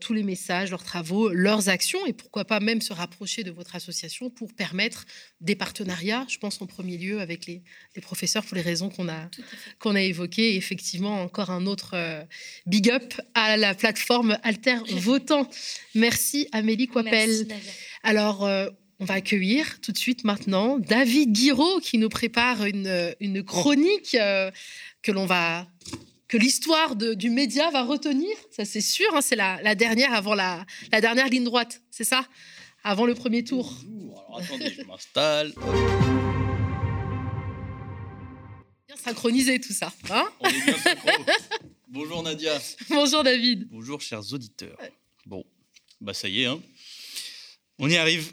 tous 0.01 0.13
les 0.13 0.23
messages, 0.23 0.71
leurs 0.71 0.85
travaux, 0.85 1.31
leurs 1.31 1.69
actions 1.69 2.05
et 2.07 2.13
pourquoi 2.13 2.45
pas 2.45 2.61
même 2.61 2.81
se 2.81 2.93
rapprocher 2.93 3.45
de 3.45 3.51
votre 3.51 3.77
association 3.77 4.31
pour 4.31 4.53
permettre 4.53 5.07
des 5.41 5.55
partenariats, 5.55 6.27
je 6.29 6.39
pense 6.39 6.61
en 6.61 6.67
premier 6.67 6.99
lieu 6.99 7.21
avec 7.21 7.47
les, 7.47 7.63
professeurs 8.03 8.45
pour 8.45 8.57
les 8.57 8.63
raisons 8.63 8.89
qu'on 8.89 9.09
a, 9.09 9.31
qu'on 9.79 9.95
a 9.95 10.01
évoquées. 10.01 10.57
effectivement, 10.57 11.23
encore 11.23 11.51
un 11.51 11.67
autre 11.67 11.93
euh, 11.95 12.23
big 12.67 12.91
up 12.91 13.15
à 13.35 13.57
la 13.57 13.75
plateforme 13.75 14.39
Alter 14.43 14.79
Votant. 14.97 15.49
Merci 15.95 16.49
Amélie 16.53 16.87
Coipel. 16.87 17.47
Alors, 18.03 18.49
on 19.01 19.07
va 19.07 19.15
accueillir 19.15 19.81
tout 19.81 19.93
de 19.93 19.99
suite 19.99 20.25
maintenant 20.25 20.79
David 20.79 21.33
Guiraud 21.33 21.81
qui 21.81 21.97
nous 21.97 22.11
prépare 22.11 22.67
une, 22.67 23.15
une 23.19 23.43
chronique 23.43 24.15
euh, 24.15 24.51
que 25.03 25.11
l'on 25.11 25.25
va 25.25 25.67
que 26.31 26.37
l'histoire 26.37 26.95
du 26.95 27.29
média 27.29 27.71
va 27.71 27.83
retenir, 27.83 28.31
ça 28.53 28.65
c'est 28.65 28.81
sûr. 28.81 29.09
Hein, 29.17 29.21
c'est 29.21 29.35
la, 29.35 29.75
dernière 29.75 30.15
avant 30.15 30.35
la, 30.35 30.65
la 30.93 31.01
dernière 31.01 31.29
ligne 31.29 31.43
droite, 31.43 31.83
c'est 31.91 32.05
ça, 32.05 32.25
avant 32.85 33.05
le 33.05 33.17
premier 33.17 33.43
tour. 33.43 33.75
Alors 34.29 34.39
attendez, 34.39 34.73
je 34.73 34.83
m'installe. 34.83 35.53
Bien 38.87 38.97
synchronisé 38.97 39.59
tout 39.59 39.73
ça. 39.73 39.93
Hein? 40.09 40.25
On 40.39 40.49
est 40.49 40.65
bien. 40.65 40.77
Bonjour 41.89 42.23
Nadia. 42.23 42.61
Bonjour 42.89 43.25
David. 43.25 43.67
Bonjour 43.69 44.01
chers 44.01 44.33
auditeurs. 44.33 44.79
Bon, 45.27 45.45
bah 46.01 46.15
ça 46.15 46.29
y 46.29 46.43
est, 46.43 46.47
hein. 46.47 46.61
on 47.81 47.91
y 47.91 47.97
arrive. 47.97 48.33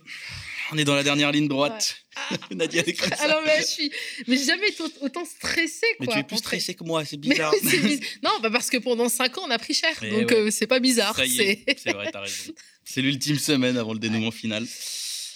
On 0.71 0.77
est 0.77 0.83
dans 0.83 0.95
la 0.95 1.03
dernière 1.03 1.31
ligne 1.31 1.47
droite. 1.47 1.97
Ah. 2.15 2.37
Nadia 2.51 2.83
décrit 2.83 3.09
ça. 3.09 3.23
Alors, 3.23 3.41
mais 3.45 3.59
je 3.59 3.65
suis 3.65 3.91
mais 4.27 4.37
jamais 4.37 4.69
été 4.69 4.83
autant 5.01 5.25
stressée. 5.25 5.87
Mais 5.99 6.07
tu 6.07 6.17
es 6.17 6.23
plus 6.23 6.37
stressée 6.37 6.73
que 6.73 6.83
moi, 6.83 7.05
c'est 7.05 7.17
bizarre. 7.21 7.53
non, 8.23 8.31
bah 8.41 8.49
parce 8.51 8.69
que 8.69 8.77
pendant 8.77 9.09
5 9.09 9.37
ans, 9.37 9.43
on 9.47 9.51
a 9.51 9.59
pris 9.59 9.73
cher. 9.73 9.93
donc, 10.01 10.31
euh, 10.31 10.51
c'est 10.51 10.67
pas 10.67 10.79
bizarre. 10.79 11.15
C'est 11.15 11.91
vrai, 11.91 12.09
t'as 12.11 12.21
raison. 12.21 12.53
C'est 12.83 13.01
l'ultime 13.01 13.37
semaine 13.37 13.77
avant 13.77 13.93
le 13.93 13.99
dénouement 13.99 14.31
final. 14.31 14.65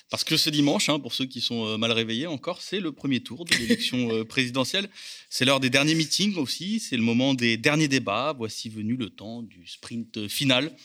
Parce 0.09 0.25
que 0.25 0.35
ce 0.35 0.49
dimanche, 0.49 0.89
hein, 0.89 0.99
pour 0.99 1.13
ceux 1.13 1.25
qui 1.25 1.39
sont 1.39 1.65
euh, 1.65 1.77
mal 1.77 1.93
réveillés 1.93 2.27
encore, 2.27 2.61
c'est 2.61 2.81
le 2.81 2.91
premier 2.91 3.21
tour 3.21 3.45
de 3.45 3.55
l'élection 3.55 4.11
euh, 4.11 4.25
présidentielle. 4.25 4.89
C'est 5.29 5.45
l'heure 5.45 5.61
des 5.61 5.69
derniers 5.69 5.95
meetings 5.95 6.35
aussi, 6.35 6.81
c'est 6.81 6.97
le 6.97 7.01
moment 7.01 7.33
des 7.33 7.55
derniers 7.55 7.87
débats. 7.87 8.33
Voici 8.37 8.67
venu 8.67 8.97
le 8.97 9.09
temps 9.09 9.41
du 9.41 9.65
sprint 9.67 10.27
final. 10.27 10.75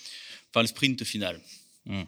Enfin, 0.51 0.63
le 0.63 0.69
sprint 0.69 1.03
final. 1.03 1.41
Hmm. 1.87 2.05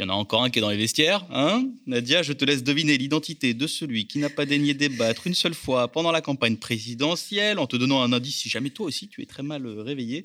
Il 0.00 0.04
y 0.04 0.06
en 0.06 0.14
a 0.14 0.16
encore 0.16 0.42
un 0.42 0.48
qui 0.48 0.58
est 0.58 0.62
dans 0.62 0.70
les 0.70 0.78
vestiaires. 0.78 1.26
Hein? 1.30 1.68
Nadia, 1.86 2.22
je 2.22 2.32
te 2.32 2.42
laisse 2.46 2.62
deviner 2.62 2.96
l'identité 2.96 3.52
de 3.52 3.66
celui 3.66 4.06
qui 4.06 4.18
n'a 4.18 4.30
pas 4.30 4.46
daigné 4.46 4.72
débattre 4.72 5.26
une 5.26 5.34
seule 5.34 5.52
fois 5.52 5.88
pendant 5.88 6.10
la 6.10 6.22
campagne 6.22 6.56
présidentielle, 6.56 7.58
en 7.58 7.66
te 7.66 7.76
donnant 7.76 8.00
un 8.00 8.10
indice 8.14 8.36
si 8.36 8.48
jamais 8.48 8.70
toi 8.70 8.86
aussi 8.86 9.08
tu 9.08 9.20
es 9.20 9.26
très 9.26 9.42
mal 9.42 9.66
euh, 9.66 9.82
réveillé. 9.82 10.22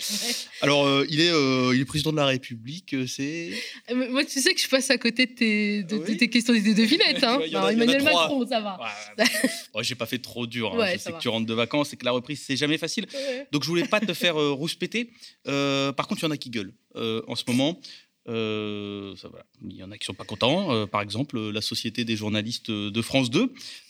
Alors, 0.61 0.85
euh, 0.85 1.05
il, 1.09 1.19
est, 1.19 1.29
euh, 1.29 1.75
il 1.75 1.81
est 1.81 1.85
président 1.85 2.13
de 2.13 2.15
la 2.15 2.25
République, 2.25 2.95
c'est... 3.05 3.51
Moi, 3.93 4.23
tu 4.23 4.39
sais 4.39 4.53
que 4.53 4.61
je 4.61 4.69
passe 4.69 4.89
à 4.91 4.97
côté 4.97 5.25
de 5.25 5.33
tes, 5.33 5.83
de, 5.83 5.97
tes 5.97 6.29
questions 6.29 6.53
de 6.53 6.73
devinettes. 6.73 7.25
Hein. 7.25 7.41
Emmanuel 7.69 8.01
Macron, 8.01 8.47
ça 8.47 8.61
va. 8.61 8.79
Ouais, 9.75 9.83
J'ai 9.83 9.95
pas 9.95 10.05
fait 10.05 10.19
trop 10.19 10.47
dur. 10.47 10.73
Hein. 10.73 10.93
je 10.93 10.99
sais 10.99 11.11
que 11.11 11.19
tu 11.19 11.27
rentres 11.27 11.47
de 11.47 11.53
vacances 11.53 11.91
et 11.91 11.97
que 11.97 12.05
la 12.05 12.11
reprise, 12.11 12.41
c'est 12.47 12.55
jamais 12.55 12.77
facile. 12.77 13.07
Donc, 13.51 13.63
je 13.63 13.67
voulais 13.67 13.89
pas 13.89 13.99
te 13.99 14.13
faire 14.13 14.37
rouspéter. 14.37 15.09
par 15.43 16.07
contre, 16.07 16.21
il 16.21 16.27
y 16.27 16.27
en 16.27 16.31
a 16.31 16.37
qui 16.37 16.49
gueulent 16.49 16.73
en 16.95 17.35
ce 17.35 17.43
moment. 17.45 17.77
Euh, 18.27 19.15
ça, 19.15 19.29
Il 19.63 19.75
y 19.75 19.83
en 19.83 19.91
a 19.91 19.97
qui 19.97 20.05
sont 20.05 20.13
pas 20.13 20.23
contents. 20.23 20.73
Euh, 20.73 20.85
par 20.87 21.01
exemple, 21.01 21.39
la 21.39 21.61
Société 21.61 22.05
des 22.05 22.15
journalistes 22.15 22.71
de 22.71 23.01
France 23.01 23.29
2. 23.29 23.41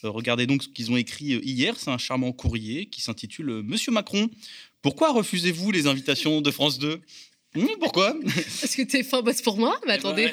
Euh, 0.03 0.09
regardez 0.09 0.45
donc 0.45 0.63
ce 0.63 0.67
qu'ils 0.67 0.91
ont 0.91 0.97
écrit 0.97 1.25
hier. 1.25 1.75
C'est 1.77 1.91
un 1.91 1.97
charmant 1.97 2.31
courrier 2.31 2.87
qui 2.87 3.01
s'intitule 3.01 3.61
Monsieur 3.63 3.91
Macron, 3.91 4.29
pourquoi 4.81 5.11
refusez-vous 5.13 5.71
les 5.71 5.87
invitations 5.87 6.41
de 6.41 6.51
France 6.51 6.77
2 6.79 7.01
hum, 7.55 7.67
Pourquoi? 7.79 8.15
Est-ce 8.25 8.77
que 8.77 8.83
tu 8.83 8.97
es 8.97 9.03
fin 9.03 9.21
boss 9.21 9.41
pour 9.41 9.57
moi 9.57 9.79
Mais 9.87 9.93
attendez. 9.93 10.29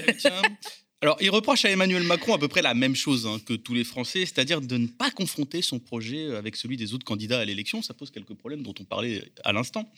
Alors, 1.01 1.17
il 1.21 1.31
reproche 1.31 1.65
à 1.65 1.71
Emmanuel 1.71 2.05
Macron 2.05 2.35
à 2.35 2.39
peu 2.39 2.47
près 2.47 2.63
la 2.63 2.75
même 2.75 2.95
chose 2.95 3.27
hein, 3.27 3.41
que 3.45 3.55
tous 3.55 3.75
les 3.75 3.83
Français, 3.83 4.21
c'est-à-dire 4.21 4.61
de 4.61 4.77
ne 4.77 4.87
pas 4.87 5.11
confronter 5.11 5.61
son 5.61 5.81
projet 5.81 6.37
avec 6.37 6.55
celui 6.55 6.77
des 6.77 6.95
autres 6.95 7.05
candidats 7.05 7.41
à 7.41 7.45
l'élection. 7.45 7.83
Ça 7.83 7.93
pose 7.93 8.13
quelques 8.13 8.35
problèmes 8.35 8.63
dont 8.63 8.75
on 8.79 8.85
parlait 8.85 9.33
à 9.43 9.53
l'instant. 9.53 9.91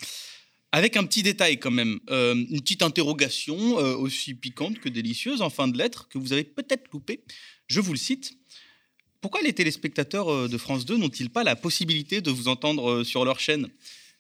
Avec 0.75 0.97
un 0.97 1.05
petit 1.05 1.23
détail 1.23 1.61
quand 1.61 1.71
même, 1.71 2.01
euh, 2.11 2.35
une 2.35 2.61
petite 2.61 2.83
interrogation 2.83 3.79
euh, 3.79 3.95
aussi 3.95 4.35
piquante 4.35 4.81
que 4.81 4.89
délicieuse 4.89 5.41
en 5.41 5.49
fin 5.49 5.69
de 5.69 5.79
lettre 5.79 6.09
que 6.09 6.19
vous 6.19 6.33
avez 6.33 6.43
peut-être 6.43 6.91
loupé. 6.93 7.21
Je 7.69 7.79
vous 7.81 7.93
le 7.93 7.97
cite. 7.97 8.37
Pourquoi 9.21 9.41
les 9.43 9.53
téléspectateurs 9.53 10.29
euh, 10.29 10.49
de 10.49 10.59
France 10.59 10.85
2 10.85 10.97
n'ont-ils 10.97 11.31
pas 11.31 11.45
la 11.45 11.55
possibilité 11.55 12.21
de 12.21 12.33
vous 12.33 12.49
entendre 12.49 13.05
sur 13.05 13.25
leur 13.25 13.39
chaîne? 13.39 13.69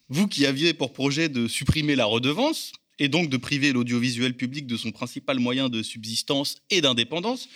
Vous 0.08 0.28
qui 0.28 0.46
aviez 0.46 0.74
pour 0.74 0.92
projet 0.92 1.28
de 1.28 1.48
supprimer 1.48 1.96
la 1.96 2.04
redevance 2.04 2.70
et 3.00 3.08
donc 3.08 3.30
de 3.30 3.36
priver 3.36 3.72
l'audiovisuel 3.72 4.36
public 4.36 4.68
de 4.68 4.76
son 4.76 4.92
principal 4.92 5.40
moyen 5.40 5.68
de 5.68 5.82
subsistance 5.82 6.58
et 6.70 6.80
d'indépendance, 6.80 7.48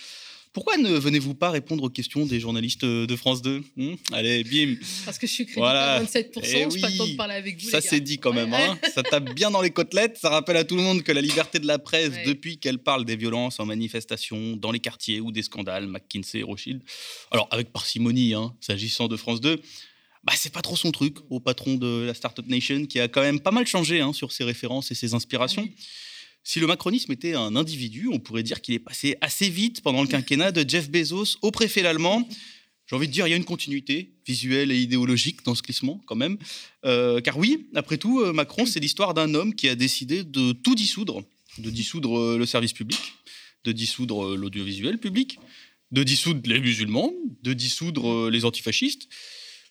pourquoi 0.51 0.77
ne 0.77 0.89
venez-vous 0.89 1.35
pas 1.35 1.51
répondre 1.51 1.83
aux 1.83 1.89
questions 1.89 2.25
des 2.25 2.39
journalistes 2.39 2.83
de 2.83 3.15
France 3.15 3.41
2 3.41 3.63
hmm 3.75 3.95
Allez, 4.13 4.43
bim 4.43 4.75
Parce 5.05 5.19
que 5.19 5.27
je 5.27 5.31
suis 5.31 5.45
crédité 5.45 5.67
à 5.67 6.03
27%, 6.03 6.09
je 6.11 6.75
n'ai 6.75 6.81
pas 6.81 6.89
le 6.89 6.97
temps 6.97 7.07
de 7.07 7.15
parler 7.15 7.35
avec 7.35 7.61
vous. 7.61 7.69
Ça, 7.69 7.81
c'est 7.81 7.99
dit 7.99 8.17
quand 8.17 8.33
même. 8.33 8.53
Hein 8.53 8.79
ça 8.93 9.03
tape 9.03 9.33
bien 9.35 9.51
dans 9.51 9.61
les 9.61 9.69
côtelettes. 9.69 10.17
Ça 10.17 10.29
rappelle 10.29 10.57
à 10.57 10.63
tout 10.63 10.75
le 10.75 10.81
monde 10.81 11.03
que 11.03 11.11
la 11.11 11.21
liberté 11.21 11.59
de 11.59 11.67
la 11.67 11.77
presse, 11.77 12.11
depuis 12.25 12.57
qu'elle 12.57 12.79
parle 12.79 13.05
des 13.05 13.15
violences 13.15 13.59
en 13.59 13.65
manifestation, 13.65 14.55
dans 14.55 14.71
les 14.71 14.79
quartiers 14.79 15.21
ou 15.21 15.31
des 15.31 15.43
scandales, 15.43 15.87
McKinsey, 15.87 16.41
Rothschild, 16.41 16.81
alors 17.31 17.47
avec 17.51 17.71
parcimonie, 17.71 18.33
hein, 18.33 18.53
s'agissant 18.59 19.07
de 19.07 19.17
France 19.17 19.41
2, 19.41 19.61
bah, 20.23 20.33
c'est 20.35 20.51
pas 20.51 20.61
trop 20.61 20.75
son 20.75 20.91
truc 20.91 21.17
au 21.29 21.39
patron 21.39 21.75
de 21.75 22.05
la 22.05 22.13
Startup 22.13 22.45
Nation 22.47 22.85
qui 22.85 22.99
a 22.99 23.07
quand 23.07 23.21
même 23.21 23.39
pas 23.39 23.51
mal 23.51 23.65
changé 23.67 24.01
hein, 24.01 24.13
sur 24.13 24.31
ses 24.31 24.43
références 24.43 24.91
et 24.91 24.95
ses 24.95 25.13
inspirations. 25.13 25.67
Si 26.43 26.59
le 26.59 26.67
macronisme 26.67 27.11
était 27.11 27.33
un 27.33 27.55
individu, 27.55 28.07
on 28.11 28.19
pourrait 28.19 28.43
dire 28.43 28.61
qu'il 28.61 28.73
est 28.73 28.79
passé 28.79 29.17
assez 29.21 29.49
vite 29.49 29.81
pendant 29.81 30.01
le 30.01 30.07
quinquennat 30.07 30.51
de 30.51 30.67
Jeff 30.67 30.89
Bezos 30.89 31.37
au 31.41 31.51
préfet 31.51 31.85
allemand. 31.85 32.27
J'ai 32.87 32.95
envie 32.95 33.07
de 33.07 33.13
dire, 33.13 33.27
il 33.27 33.29
y 33.29 33.33
a 33.33 33.37
une 33.37 33.45
continuité 33.45 34.15
visuelle 34.25 34.71
et 34.71 34.79
idéologique 34.79 35.45
dans 35.45 35.53
ce 35.53 35.61
glissement, 35.61 36.01
quand 36.07 36.15
même. 36.15 36.37
Euh, 36.85 37.21
car 37.21 37.37
oui, 37.37 37.67
après 37.75 37.97
tout, 37.97 38.19
euh, 38.19 38.33
Macron, 38.33 38.65
c'est 38.65 38.79
l'histoire 38.79 39.13
d'un 39.13 39.35
homme 39.35 39.53
qui 39.53 39.69
a 39.69 39.75
décidé 39.75 40.23
de 40.23 40.53
tout 40.53 40.73
dissoudre, 40.73 41.23
de 41.59 41.69
dissoudre 41.69 42.17
euh, 42.17 42.37
le 42.39 42.47
service 42.47 42.73
public, 42.73 42.99
de 43.63 43.71
dissoudre 43.71 44.35
l'audiovisuel 44.35 44.97
public, 44.97 45.39
de 45.91 46.01
dissoudre 46.01 46.41
les 46.49 46.59
musulmans, 46.59 47.13
de 47.43 47.53
dissoudre 47.53 48.31
les 48.31 48.43
antifascistes, 48.43 49.07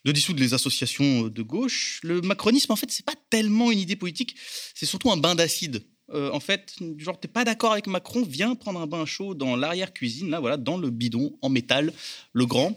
de 0.05 0.13
dissoudre 0.13 0.39
les 0.39 0.55
associations 0.55 1.27
de 1.27 1.43
gauche. 1.43 1.99
Le 2.05 2.21
macronisme, 2.21 2.71
en 2.71 2.77
fait, 2.77 2.91
c'est 2.93 3.05
pas 3.05 3.17
tellement 3.31 3.73
une 3.73 3.81
idée 3.81 3.97
politique, 3.97 4.37
c'est 4.75 4.87
surtout 4.87 5.11
un 5.11 5.17
bain 5.17 5.35
d'acide 5.35 5.83
euh, 6.15 6.31
en 6.33 6.41
fait, 6.41 6.75
genre, 6.97 7.19
t'es 7.21 7.29
pas 7.29 7.45
d'accord 7.45 7.73
avec 7.73 7.87
Macron, 7.87 8.23
viens 8.23 8.55
prendre 8.55 8.81
un 8.81 8.87
bain 8.87 9.05
chaud 9.05 9.35
dans 9.35 9.57
l'arrière-cuisine, 9.57 10.31
là, 10.31 10.41
voilà, 10.41 10.57
dans 10.57 10.79
le 10.79 10.91
bidon 10.91 11.37
en 11.43 11.49
métal, 11.49 11.93
le 12.33 12.47
grand. 12.47 12.75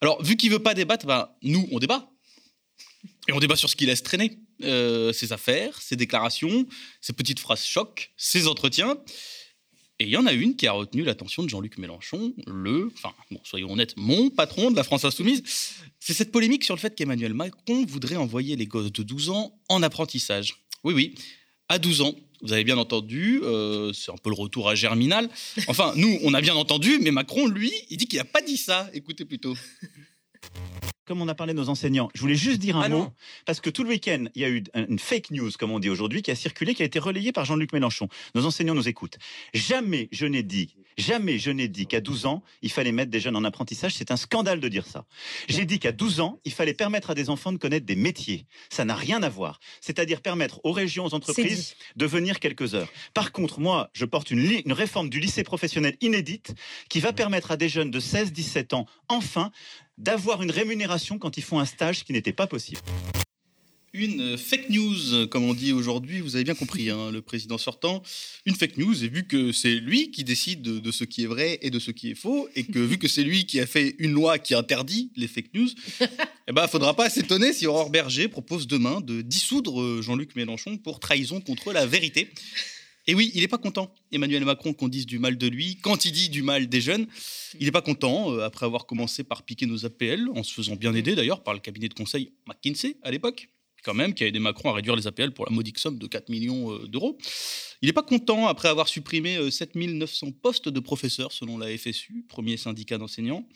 Alors, 0.00 0.22
vu 0.22 0.36
qu'il 0.36 0.50
veut 0.50 0.60
pas 0.60 0.74
débattre, 0.74 1.06
bah, 1.06 1.36
nous, 1.42 1.68
on 1.72 1.78
débat. 1.78 2.08
Et 3.28 3.32
on 3.32 3.40
débat 3.40 3.56
sur 3.56 3.68
ce 3.68 3.76
qu'il 3.76 3.88
laisse 3.88 4.02
traîner. 4.02 4.38
Euh, 4.62 5.12
ses 5.12 5.32
affaires, 5.32 5.80
ses 5.80 5.94
déclarations, 5.94 6.66
ses 7.00 7.12
petites 7.12 7.38
phrases 7.38 7.64
choc, 7.64 8.12
ses 8.16 8.48
entretiens. 8.48 8.96
Et 10.00 10.04
il 10.04 10.10
y 10.10 10.16
en 10.16 10.26
a 10.26 10.32
une 10.32 10.56
qui 10.56 10.66
a 10.66 10.72
retenu 10.72 11.02
l'attention 11.02 11.42
de 11.42 11.48
Jean-Luc 11.48 11.78
Mélenchon, 11.78 12.32
le, 12.46 12.90
enfin, 12.94 13.12
bon, 13.30 13.40
soyons 13.42 13.72
honnêtes, 13.72 13.94
mon 13.96 14.30
patron 14.30 14.70
de 14.70 14.76
la 14.76 14.84
France 14.84 15.04
Insoumise. 15.04 15.42
C'est 15.98 16.14
cette 16.14 16.30
polémique 16.30 16.64
sur 16.64 16.74
le 16.74 16.80
fait 16.80 16.94
qu'Emmanuel 16.94 17.34
Macron 17.34 17.84
voudrait 17.84 18.16
envoyer 18.16 18.54
les 18.54 18.66
gosses 18.66 18.92
de 18.92 19.02
12 19.02 19.30
ans 19.30 19.58
en 19.68 19.82
apprentissage. 19.82 20.54
Oui, 20.84 20.94
oui, 20.94 21.14
à 21.68 21.78
12 21.78 22.00
ans, 22.02 22.14
vous 22.42 22.52
avez 22.52 22.64
bien 22.64 22.78
entendu, 22.78 23.40
euh, 23.42 23.92
c'est 23.92 24.10
un 24.10 24.16
peu 24.16 24.30
le 24.30 24.36
retour 24.36 24.68
à 24.68 24.74
Germinal. 24.74 25.28
Enfin, 25.66 25.92
nous, 25.96 26.18
on 26.22 26.34
a 26.34 26.40
bien 26.40 26.54
entendu, 26.54 26.98
mais 27.00 27.10
Macron, 27.10 27.46
lui, 27.46 27.72
il 27.90 27.96
dit 27.96 28.06
qu'il 28.06 28.18
n'a 28.18 28.24
pas 28.24 28.42
dit 28.42 28.56
ça. 28.56 28.88
Écoutez 28.92 29.24
plutôt. 29.24 29.54
Comme 31.04 31.22
on 31.22 31.28
a 31.28 31.34
parlé 31.34 31.54
de 31.54 31.58
nos 31.58 31.70
enseignants, 31.70 32.10
je 32.14 32.20
voulais 32.20 32.34
juste 32.34 32.58
dire 32.58 32.76
un 32.76 32.82
ah 32.82 32.88
mot, 32.90 33.12
parce 33.46 33.60
que 33.60 33.70
tout 33.70 33.82
le 33.82 33.88
week-end, 33.88 34.26
il 34.34 34.42
y 34.42 34.44
a 34.44 34.50
eu 34.50 34.62
une 34.74 34.98
fake 34.98 35.30
news, 35.30 35.50
comme 35.58 35.70
on 35.70 35.78
dit 35.78 35.88
aujourd'hui, 35.88 36.20
qui 36.20 36.30
a 36.30 36.34
circulé, 36.34 36.74
qui 36.74 36.82
a 36.82 36.84
été 36.84 36.98
relayée 36.98 37.32
par 37.32 37.46
Jean-Luc 37.46 37.72
Mélenchon. 37.72 38.08
Nos 38.34 38.44
enseignants 38.44 38.74
nous 38.74 38.88
écoutent. 38.88 39.16
Jamais 39.54 40.08
je 40.12 40.26
n'ai 40.26 40.42
dit 40.42 40.76
Jamais 40.98 41.38
je 41.38 41.50
n'ai 41.50 41.68
dit 41.68 41.86
qu'à 41.86 42.00
12 42.00 42.26
ans, 42.26 42.42
il 42.60 42.70
fallait 42.70 42.90
mettre 42.90 43.10
des 43.10 43.20
jeunes 43.20 43.36
en 43.36 43.44
apprentissage. 43.44 43.94
C'est 43.94 44.10
un 44.10 44.16
scandale 44.16 44.58
de 44.58 44.68
dire 44.68 44.86
ça. 44.86 45.04
J'ai 45.48 45.64
dit 45.64 45.78
qu'à 45.78 45.92
12 45.92 46.20
ans, 46.20 46.40
il 46.44 46.52
fallait 46.52 46.74
permettre 46.74 47.10
à 47.10 47.14
des 47.14 47.30
enfants 47.30 47.52
de 47.52 47.56
connaître 47.56 47.86
des 47.86 47.94
métiers. 47.94 48.46
Ça 48.68 48.84
n'a 48.84 48.96
rien 48.96 49.22
à 49.22 49.28
voir. 49.28 49.60
C'est-à-dire 49.80 50.20
permettre 50.20 50.60
aux 50.64 50.72
régions, 50.72 51.06
aux 51.06 51.14
entreprises 51.14 51.76
de 51.94 52.06
venir 52.06 52.40
quelques 52.40 52.74
heures. 52.74 52.90
Par 53.14 53.30
contre, 53.30 53.60
moi, 53.60 53.90
je 53.92 54.04
porte 54.04 54.32
une, 54.32 54.40
une 54.64 54.72
réforme 54.72 55.08
du 55.08 55.20
lycée 55.20 55.44
professionnel 55.44 55.96
inédite 56.00 56.54
qui 56.88 56.98
va 56.98 57.12
permettre 57.12 57.52
à 57.52 57.56
des 57.56 57.68
jeunes 57.68 57.92
de 57.92 58.00
16-17 58.00 58.74
ans, 58.74 58.86
enfin, 59.08 59.52
d'avoir 59.98 60.42
une 60.42 60.50
rémunération 60.50 61.18
quand 61.18 61.36
ils 61.36 61.44
font 61.44 61.60
un 61.60 61.64
stage 61.64 62.04
qui 62.04 62.12
n'était 62.12 62.32
pas 62.32 62.46
possible 62.46 62.80
une 63.92 64.36
fake 64.36 64.70
news, 64.70 65.26
comme 65.28 65.44
on 65.44 65.54
dit 65.54 65.72
aujourd'hui, 65.72 66.20
vous 66.20 66.36
avez 66.36 66.44
bien 66.44 66.54
compris, 66.54 66.90
hein, 66.90 67.10
le 67.10 67.22
président 67.22 67.58
sortant, 67.58 68.02
une 68.46 68.54
fake 68.54 68.76
news, 68.76 69.04
et 69.04 69.08
vu 69.08 69.26
que 69.26 69.52
c'est 69.52 69.74
lui 69.74 70.10
qui 70.10 70.24
décide 70.24 70.62
de, 70.62 70.90
ce 70.90 71.04
qui 71.04 71.24
est 71.24 71.26
vrai 71.26 71.58
et 71.62 71.70
de 71.70 71.78
ce 71.78 71.90
qui 71.90 72.10
est 72.10 72.14
faux, 72.14 72.48
et 72.54 72.64
que 72.64 72.78
vu 72.78 72.98
que 72.98 73.08
c'est 73.08 73.22
lui 73.22 73.46
qui 73.46 73.60
a 73.60 73.66
fait 73.66 73.96
une 73.98 74.12
loi 74.12 74.38
qui 74.38 74.54
interdit 74.54 75.10
les 75.16 75.28
fake 75.28 75.54
news, 75.54 75.68
eh 76.48 76.52
ben, 76.52 76.66
faudra 76.66 76.94
pas 76.94 77.10
s'étonner 77.10 77.52
si 77.52 77.66
Aurore 77.66 77.90
Berger 77.90 78.28
propose 78.28 78.66
demain 78.66 79.00
de 79.00 79.22
dissoudre 79.22 80.02
Jean-Luc 80.02 80.36
Mélenchon 80.36 80.76
pour 80.78 81.00
trahison 81.00 81.40
contre 81.40 81.72
la 81.72 81.86
vérité. 81.86 82.28
Et 83.08 83.14
oui, 83.14 83.32
il 83.34 83.40
n'est 83.40 83.48
pas 83.48 83.56
content, 83.56 83.94
Emmanuel 84.12 84.44
Macron, 84.44 84.74
qu'on 84.74 84.86
dise 84.86 85.06
du 85.06 85.18
mal 85.18 85.38
de 85.38 85.46
lui. 85.46 85.78
Quand 85.80 86.04
il 86.04 86.12
dit 86.12 86.28
du 86.28 86.42
mal 86.42 86.68
des 86.68 86.82
jeunes, 86.82 87.06
il 87.58 87.64
n'est 87.64 87.72
pas 87.72 87.80
content, 87.80 88.30
euh, 88.34 88.44
après 88.44 88.66
avoir 88.66 88.84
commencé 88.84 89.24
par 89.24 89.44
piquer 89.44 89.64
nos 89.64 89.86
APL, 89.86 90.28
en 90.34 90.42
se 90.42 90.52
faisant 90.52 90.76
bien 90.76 90.94
aider 90.94 91.14
d'ailleurs 91.14 91.42
par 91.42 91.54
le 91.54 91.60
cabinet 91.60 91.88
de 91.88 91.94
conseil 91.94 92.32
McKinsey 92.46 92.98
à 93.02 93.10
l'époque, 93.10 93.48
quand 93.84 93.94
même, 93.94 94.14
qui 94.14 94.24
a 94.24 94.26
aidé 94.26 94.38
Macron 94.38 94.70
à 94.70 94.74
réduire 94.74 94.96
les 94.96 95.06
APL 95.06 95.32
pour 95.32 95.46
la 95.46 95.52
modique 95.52 95.78
somme 95.78 95.98
de 95.98 96.06
4 96.06 96.28
millions 96.28 96.72
euh, 96.72 96.86
d'euros. 96.86 97.18
Il 97.82 97.86
n'est 97.86 97.92
pas 97.92 98.02
content, 98.02 98.46
après 98.46 98.68
avoir 98.68 98.88
supprimé 98.88 99.50
7900 99.50 100.26
euh, 100.26 100.30
postes 100.42 100.68
de 100.68 100.80
professeurs, 100.80 101.32
selon 101.32 101.58
la 101.58 101.76
FSU, 101.76 102.24
premier 102.28 102.56
syndicat 102.56 102.98
d'enseignants. 102.98 103.46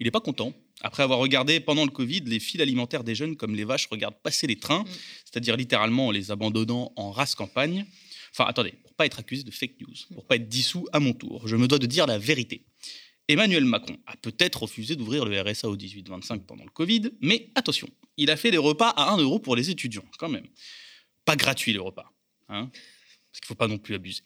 Il 0.00 0.04
n'est 0.04 0.10
pas 0.10 0.20
content, 0.20 0.52
après 0.80 1.02
avoir 1.02 1.18
regardé 1.18 1.60
pendant 1.60 1.84
le 1.84 1.90
Covid 1.90 2.20
les 2.26 2.40
fils 2.40 2.60
alimentaires 2.60 3.04
des 3.04 3.14
jeunes 3.14 3.36
comme 3.36 3.54
les 3.54 3.64
vaches 3.64 3.86
regardent 3.86 4.20
passer 4.22 4.46
les 4.46 4.56
trains, 4.56 4.82
mm. 4.82 4.88
c'est-à-dire 5.24 5.56
littéralement 5.56 6.08
en 6.08 6.10
les 6.10 6.30
abandonnant 6.30 6.92
en 6.96 7.10
race 7.10 7.34
campagne. 7.34 7.86
Enfin, 8.32 8.44
attendez, 8.46 8.72
pour 8.82 8.92
pas 8.94 9.06
être 9.06 9.20
accusé 9.20 9.44
de 9.44 9.50
fake 9.50 9.80
news, 9.80 9.94
pour 10.12 10.26
pas 10.26 10.36
être 10.36 10.48
dissous 10.48 10.86
à 10.92 10.98
mon 10.98 11.12
tour, 11.12 11.46
je 11.46 11.56
me 11.56 11.68
dois 11.68 11.78
de 11.78 11.86
dire 11.86 12.06
la 12.06 12.18
vérité. 12.18 12.66
Emmanuel 13.28 13.64
Macron 13.64 13.96
a 14.06 14.16
peut-être 14.16 14.62
refusé 14.62 14.96
d'ouvrir 14.96 15.24
le 15.24 15.40
RSA 15.40 15.68
au 15.68 15.76
18-25 15.76 16.40
pendant 16.40 16.64
le 16.64 16.70
Covid, 16.70 17.10
mais 17.20 17.50
attention, 17.54 17.88
il 18.16 18.30
a 18.30 18.36
fait 18.36 18.50
les 18.50 18.58
repas 18.58 18.90
à 18.90 19.12
1 19.14 19.18
euro 19.18 19.38
pour 19.38 19.56
les 19.56 19.70
étudiants, 19.70 20.04
quand 20.18 20.28
même. 20.28 20.46
Pas 21.24 21.36
gratuit 21.36 21.72
les 21.72 21.78
repas, 21.78 22.12
hein, 22.48 22.70
parce 22.70 23.40
qu'il 23.40 23.46
faut 23.46 23.54
pas 23.54 23.68
non 23.68 23.78
plus 23.78 23.94
abuser. 23.94 24.22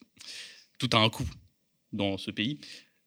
Tout 0.79 0.91
a 0.93 0.99
un 0.99 1.11
coût 1.11 1.29
dans 1.93 2.19
ce 2.19 2.31
pays. 2.31 2.59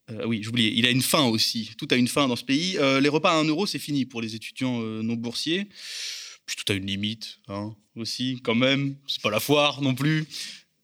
Euh, 0.09 0.25
oui, 0.25 0.41
j'oubliais, 0.43 0.71
il 0.75 0.85
a 0.85 0.89
une 0.89 1.01
fin 1.01 1.25
aussi. 1.25 1.71
Tout 1.77 1.87
a 1.91 1.95
une 1.95 2.07
fin 2.07 2.27
dans 2.27 2.35
ce 2.35 2.43
pays. 2.43 2.77
Euh, 2.77 2.99
les 2.99 3.09
repas 3.09 3.31
à 3.31 3.35
1 3.35 3.45
euro, 3.45 3.65
c'est 3.65 3.79
fini 3.79 4.05
pour 4.05 4.21
les 4.21 4.35
étudiants 4.35 4.81
euh, 4.81 5.01
non 5.01 5.15
boursiers. 5.15 5.67
Puis 6.45 6.55
tout 6.55 6.71
a 6.71 6.75
une 6.75 6.87
limite, 6.87 7.39
hein, 7.47 7.75
aussi, 7.95 8.39
quand 8.43 8.55
même. 8.55 8.95
C'est 9.07 9.21
pas 9.21 9.29
la 9.29 9.39
foire 9.39 9.81
non 9.81 9.93
plus. 9.93 10.25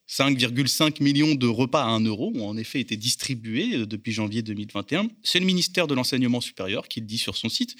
5,5 0.09 1.03
millions 1.03 1.35
de 1.35 1.47
repas 1.47 1.83
à 1.83 1.87
1 1.87 2.05
euro 2.05 2.31
ont 2.35 2.47
en 2.47 2.57
effet 2.57 2.79
été 2.79 2.95
distribués 2.95 3.75
euh, 3.75 3.85
depuis 3.85 4.13
janvier 4.13 4.41
2021. 4.41 5.09
C'est 5.21 5.39
le 5.39 5.45
ministère 5.45 5.87
de 5.87 5.93
l'Enseignement 5.93 6.39
supérieur 6.39 6.87
qui 6.87 7.01
le 7.01 7.05
dit 7.05 7.17
sur 7.17 7.35
son 7.35 7.49
site. 7.49 7.75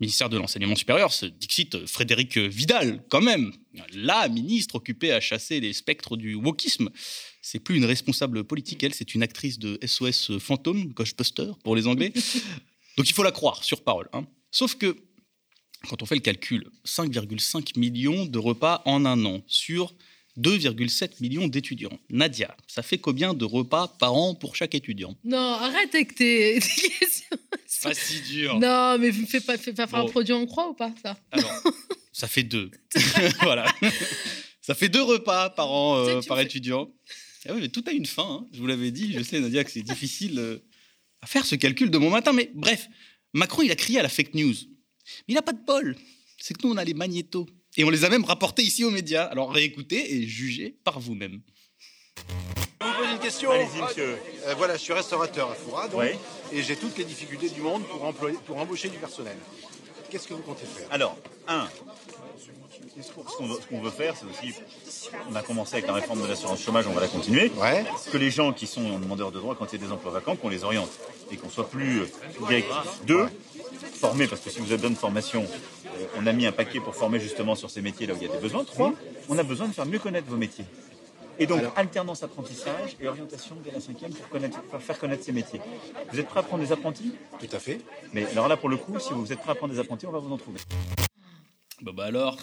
Ministère 0.00 0.28
de 0.28 0.36
l'Enseignement 0.36 0.74
supérieur, 0.74 1.12
c'est 1.12 1.38
Dixit 1.38 1.86
Frédéric 1.86 2.36
Vidal, 2.36 3.04
quand 3.08 3.20
même, 3.20 3.52
la 3.92 4.26
ministre 4.28 4.74
occupée 4.74 5.12
à 5.12 5.20
chasser 5.20 5.60
les 5.60 5.72
spectres 5.72 6.16
du 6.16 6.34
wokisme. 6.34 6.90
C'est 7.40 7.60
plus 7.60 7.76
une 7.76 7.84
responsable 7.84 8.42
politique, 8.42 8.82
elle, 8.82 8.94
c'est 8.94 9.14
une 9.14 9.22
actrice 9.22 9.60
de 9.60 9.78
SOS 9.86 10.38
fantôme, 10.38 10.92
Ghostbuster 10.92 11.52
pour 11.62 11.76
les 11.76 11.86
Anglais. 11.86 12.12
Donc 12.96 13.08
il 13.08 13.12
faut 13.12 13.22
la 13.22 13.30
croire 13.30 13.62
sur 13.62 13.84
parole. 13.84 14.08
Hein. 14.12 14.26
Sauf 14.50 14.74
que, 14.74 14.96
quand 15.88 16.02
on 16.02 16.06
fait 16.06 16.16
le 16.16 16.20
calcul, 16.20 16.68
5,5 16.84 17.78
millions 17.78 18.26
de 18.26 18.38
repas 18.40 18.82
en 18.86 19.04
un 19.04 19.24
an 19.24 19.44
sur 19.46 19.94
2,7 20.38 21.20
millions 21.20 21.46
d'étudiants. 21.46 21.98
Nadia, 22.10 22.56
ça 22.66 22.82
fait 22.82 22.98
combien 22.98 23.34
de 23.34 23.44
repas 23.44 23.88
par 23.98 24.14
an 24.14 24.34
pour 24.34 24.56
chaque 24.56 24.74
étudiant? 24.74 25.16
Non, 25.24 25.38
arrête 25.38 25.94
avec 25.94 26.14
tes, 26.16 26.58
questions. 26.60 27.38
Pas 27.82 27.94
si 27.94 28.20
dur. 28.20 28.58
Non, 28.58 28.96
mais 28.98 29.12
fais 29.12 29.40
pas, 29.40 29.58
fais 29.58 29.72
pas 29.72 29.86
faire 29.86 29.98
un 29.98 30.06
produit 30.06 30.32
en 30.32 30.46
croix 30.46 30.70
ou 30.70 30.74
pas 30.74 30.92
ça? 31.02 31.18
Alors, 31.32 31.62
ça 32.12 32.28
fait 32.28 32.44
deux. 32.44 32.70
voilà. 33.42 33.66
Ça 34.60 34.74
fait 34.74 34.88
deux 34.88 35.02
repas 35.02 35.50
par 35.50 35.70
an 35.70 35.96
euh, 35.96 36.20
par 36.22 36.38
étudiant. 36.40 36.90
Ah 37.48 37.54
oui, 37.54 37.60
mais 37.62 37.68
tout 37.68 37.84
a 37.86 37.92
une 37.92 38.06
fin. 38.06 38.42
Hein. 38.42 38.48
Je 38.52 38.60
vous 38.60 38.66
l'avais 38.66 38.92
dit. 38.92 39.12
Je 39.12 39.22
sais, 39.22 39.40
Nadia, 39.40 39.64
que 39.64 39.70
c'est 39.70 39.82
difficile 39.82 40.38
euh, 40.38 40.58
à 41.20 41.26
faire 41.26 41.44
ce 41.44 41.56
calcul 41.56 41.90
de 41.90 41.98
mon 41.98 42.10
matin. 42.10 42.32
Mais 42.32 42.50
bref, 42.54 42.88
Macron, 43.32 43.62
il 43.62 43.72
a 43.72 43.76
crié 43.76 43.98
à 43.98 44.02
la 44.02 44.08
fake 44.08 44.34
news. 44.34 44.54
Mais 45.26 45.32
il 45.32 45.34
n'a 45.34 45.42
pas 45.42 45.52
de 45.52 45.64
bol. 45.64 45.96
C'est 46.38 46.56
que 46.56 46.66
nous, 46.66 46.72
on 46.72 46.76
a 46.76 46.84
les 46.84 46.94
magnétos. 46.94 47.46
Et 47.76 47.84
on 47.84 47.90
les 47.90 48.04
a 48.04 48.10
même 48.10 48.24
rapportés 48.24 48.62
ici 48.62 48.84
aux 48.84 48.90
médias. 48.90 49.24
Alors 49.24 49.50
réécoutez 49.50 50.14
et 50.16 50.26
jugez 50.26 50.76
par 50.84 51.00
vous-même. 51.00 51.40
Je 52.80 52.86
vous 52.86 52.92
pose 52.94 53.12
une 53.12 53.18
question. 53.18 53.50
Allez-y, 53.50 53.80
monsieur. 53.80 54.18
Euh, 54.46 54.54
voilà, 54.56 54.76
je 54.76 54.82
suis 54.82 54.92
restaurateur 54.92 55.50
à 55.50 55.54
Foura, 55.54 55.88
et 56.52 56.62
j'ai 56.62 56.76
toutes 56.76 56.98
les 56.98 57.04
difficultés 57.04 57.48
du 57.48 57.60
monde 57.60 57.84
pour, 57.84 58.04
employer, 58.04 58.36
pour 58.44 58.58
embaucher 58.58 58.88
du 58.88 58.98
personnel. 58.98 59.36
Qu'est-ce 60.10 60.28
que 60.28 60.34
vous 60.34 60.42
comptez 60.42 60.66
faire? 60.66 60.86
Alors, 60.90 61.16
un, 61.48 61.68
ce 63.00 63.12
qu'on 63.68 63.80
veut, 63.80 63.90
faire, 63.90 64.14
c'est 64.16 64.26
aussi, 64.26 64.54
on 65.30 65.34
a 65.34 65.42
commencé 65.42 65.74
avec 65.74 65.86
la 65.86 65.94
réforme 65.94 66.20
de 66.22 66.26
l'assurance 66.26 66.60
chômage, 66.60 66.86
on 66.86 66.92
va 66.92 67.00
la 67.00 67.08
continuer. 67.08 67.50
Ouais. 67.56 67.84
Que 68.10 68.18
les 68.18 68.30
gens 68.30 68.52
qui 68.52 68.66
sont 68.66 68.98
demandeurs 68.98 69.32
de 69.32 69.38
droit, 69.38 69.54
quand 69.54 69.72
il 69.72 69.80
y 69.80 69.82
a 69.82 69.86
des 69.86 69.92
emplois 69.92 70.12
vacants, 70.12 70.36
qu'on 70.36 70.50
les 70.50 70.64
oriente 70.64 70.90
et 71.30 71.36
qu'on 71.36 71.48
soit 71.48 71.70
plus 71.70 72.02
directif. 72.46 72.74
Deux, 73.06 73.26
former, 73.94 74.26
parce 74.26 74.42
que 74.42 74.50
si 74.50 74.58
vous 74.58 74.66
avez 74.66 74.76
besoin 74.76 74.90
de 74.90 74.96
formation, 74.96 75.46
euh, 75.81 75.81
on 76.16 76.26
a 76.26 76.32
mis 76.32 76.46
un 76.46 76.52
paquet 76.52 76.80
pour 76.80 76.94
former 76.94 77.20
justement 77.20 77.54
sur 77.54 77.70
ces 77.70 77.82
métiers 77.82 78.06
là 78.06 78.14
où 78.14 78.16
il 78.18 78.26
y 78.26 78.30
a 78.30 78.32
des 78.32 78.40
besoins. 78.40 78.64
Trois, 78.64 78.94
on 79.28 79.38
a 79.38 79.42
besoin 79.42 79.68
de 79.68 79.72
faire 79.72 79.86
mieux 79.86 79.98
connaître 79.98 80.28
vos 80.28 80.36
métiers. 80.36 80.64
Et 81.38 81.46
donc, 81.46 81.62
alternance 81.76 82.22
apprentissage 82.22 82.96
et 83.00 83.08
orientation 83.08 83.56
dès 83.64 83.70
la 83.70 83.80
cinquième 83.80 84.12
pour, 84.12 84.28
connaître, 84.28 84.60
faire 84.80 84.98
connaître 84.98 85.24
ces 85.24 85.32
métiers. 85.32 85.60
Vous 86.12 86.20
êtes 86.20 86.28
prêts 86.28 86.40
à 86.40 86.42
prendre 86.42 86.62
des 86.62 86.72
apprentis? 86.72 87.12
Tout 87.40 87.56
à 87.56 87.58
fait. 87.58 87.80
Mais 88.12 88.26
alors 88.26 88.48
là, 88.48 88.56
pour 88.56 88.68
le 88.68 88.76
coup, 88.76 88.98
si 89.00 89.12
vous 89.12 89.32
êtes 89.32 89.40
prêts 89.40 89.52
à 89.52 89.54
prendre 89.54 89.72
des 89.72 89.80
apprentis, 89.80 90.06
on 90.06 90.12
va 90.12 90.18
vous 90.18 90.32
en 90.32 90.38
trouver. 90.38 90.60
Bah, 91.80 91.92
bah 91.94 92.04
alors, 92.04 92.38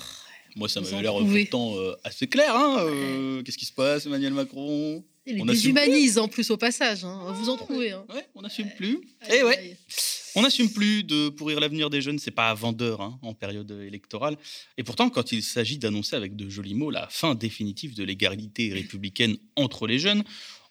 moi 0.55 0.67
ça 0.67 0.81
m'a 0.81 1.01
l'air 1.01 1.13
pourtant 1.13 1.75
euh, 1.77 1.95
assez 2.03 2.27
clair. 2.27 2.55
Hein, 2.55 2.77
euh, 2.79 3.43
Qu'est-ce 3.43 3.57
qui 3.57 3.65
se 3.65 3.73
passe, 3.73 4.05
Emmanuel 4.05 4.33
Macron? 4.33 5.03
Il 5.25 5.41
on 5.41 5.45
déshumanise 5.45 6.17
en 6.17 6.27
plus 6.27 6.49
au 6.49 6.57
passage. 6.57 7.05
Hein. 7.05 7.33
Vous 7.35 7.49
en 7.49 7.57
trouvez. 7.57 7.91
Hein. 7.91 8.03
Ouais, 8.09 8.25
on 8.35 8.41
n'assume 8.41 8.69
plus. 8.75 9.01
Et 9.29 9.37
eh 9.39 9.43
ouais. 9.43 9.77
On 10.35 10.41
n'assume 10.43 10.71
plus 10.71 11.03
de 11.03 11.29
pourrir 11.29 11.59
l'avenir 11.59 11.89
des 11.89 12.01
jeunes, 12.01 12.19
c'est 12.19 12.31
pas 12.31 12.53
vendeur 12.53 13.01
hein, 13.01 13.19
en 13.21 13.33
période 13.33 13.71
électorale. 13.71 14.37
Et 14.77 14.83
pourtant, 14.83 15.09
quand 15.09 15.31
il 15.31 15.41
s'agit 15.41 15.77
d'annoncer 15.77 16.15
avec 16.15 16.35
de 16.35 16.49
jolis 16.49 16.75
mots 16.75 16.91
la 16.91 17.07
fin 17.09 17.35
définitive 17.35 17.95
de 17.95 18.03
l'égalité 18.03 18.71
républicaine 18.73 19.37
entre 19.55 19.87
les 19.87 19.99
jeunes, 19.99 20.23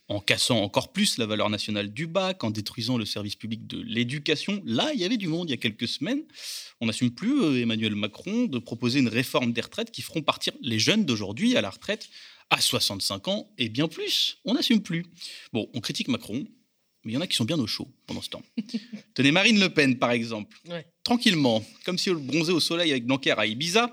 en 0.09 0.21
cassant 0.21 0.63
encore 0.63 0.93
plus 0.93 1.19
la 1.19 1.27
valeur 1.27 1.51
nationale 1.51 1.93
du 1.93 2.07
bac, 2.07 2.43
en 2.43 2.51
détruisant 2.51 2.97
le 2.97 3.05
service 3.05 3.37
public 3.37 3.67
de 3.67 3.81
l'éducation. 3.81 4.63
Là, 4.65 4.91
il 4.95 5.01
y 5.01 5.05
avait 5.05 5.19
du 5.19 5.29
monde 5.29 5.49
il 5.49 5.53
y 5.53 5.55
a 5.55 5.59
quelques 5.59 5.89
semaines. 5.89 6.23
On 6.81 6.87
n'assume 6.87 7.11
plus, 7.11 7.43
euh, 7.43 7.61
Emmanuel 7.61 7.95
Macron, 7.95 8.47
de 8.47 8.59
proposer 8.59 9.01
une 9.01 9.09
réforme 9.09 9.53
des 9.53 9.61
retraites 9.61 9.91
qui 9.91 10.03
feront 10.03 10.23
partir 10.23 10.55
les 10.63 10.79
jeunes 10.79 11.05
d'aujourd'hui 11.05 11.57
à 11.57 11.61
la 11.61 11.71
retraite 11.71 12.09
à 12.51 12.61
65 12.61 13.29
ans 13.29 13.51
et 13.59 13.69
bien 13.69 13.89
plus. 13.89 14.39
On 14.45 14.55
n'assume 14.55 14.83
plus. 14.83 15.05
Bon, 15.53 15.69
on 15.75 15.81
critique 15.81 16.09
Macron, 16.09 16.47
mais 17.09 17.13
il 17.13 17.15
y 17.15 17.19
en 17.19 17.23
a 17.23 17.27
qui 17.27 17.37
sont 17.37 17.47
bien 17.47 17.59
au 17.59 17.67
chaud 17.67 17.89
pendant 18.07 18.21
ce 18.21 18.29
temps. 18.29 18.43
Tenez 19.15 19.33
Marine 19.33 19.59
Le 19.59 19.71
Pen, 19.71 19.99
par 19.99 20.11
exemple. 20.11 20.55
Tranquillement, 21.03 21.65
comme 21.87 21.97
si 21.97 22.11
elle 22.11 22.17
bronzait 22.17 22.53
au 22.53 22.61
soleil 22.61 22.91
avec 22.91 23.07
Blanquer 23.07 23.31
à 23.31 23.47
Ibiza, 23.47 23.91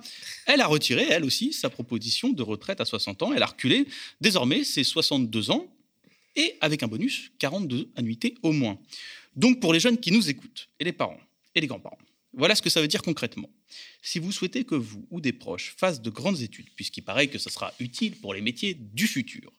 elle 0.48 0.60
a 0.60 0.68
retiré, 0.68 1.06
elle 1.10 1.24
aussi, 1.24 1.54
sa 1.54 1.70
proposition 1.70 2.28
de 2.34 2.44
retraite 2.44 2.82
à 2.82 2.86
60 2.86 3.24
ans. 3.24 3.32
Elle 3.34 3.42
a 3.42 3.46
reculé. 3.46 3.88
Désormais, 4.20 4.66
c'est 4.66 4.84
62 4.84 5.50
ans 5.50 5.66
et 6.36 6.58
avec 6.60 6.84
un 6.84 6.88
bonus, 6.88 7.32
42 7.40 7.90
annuités 7.96 8.36
au 8.44 8.52
moins. 8.52 8.78
Donc, 9.38 9.62
pour 9.62 9.72
les 9.72 9.80
jeunes 9.80 9.98
qui 9.98 10.12
nous 10.12 10.30
écoutent, 10.30 10.68
et 10.82 10.84
les 10.84 10.92
parents, 10.92 11.22
et 11.56 11.62
les 11.62 11.68
grands-parents, 11.68 11.98
voilà 12.34 12.54
ce 12.54 12.62
que 12.62 12.70
ça 12.70 12.82
veut 12.82 12.90
dire 12.90 13.02
concrètement. 13.02 13.50
Si 14.02 14.20
vous 14.20 14.34
souhaitez 14.34 14.66
que 14.66 14.76
vous 14.76 15.08
ou 15.10 15.22
des 15.22 15.32
proches 15.32 15.74
fassent 15.78 16.02
de 16.02 16.10
grandes 16.10 16.42
études, 16.42 16.68
puisqu'il 16.76 17.04
paraît 17.04 17.28
que 17.28 17.38
ça 17.38 17.50
sera 17.50 17.74
utile 17.80 18.18
pour 18.18 18.34
les 18.34 18.42
métiers 18.42 18.74
du 18.74 19.08
futur, 19.08 19.54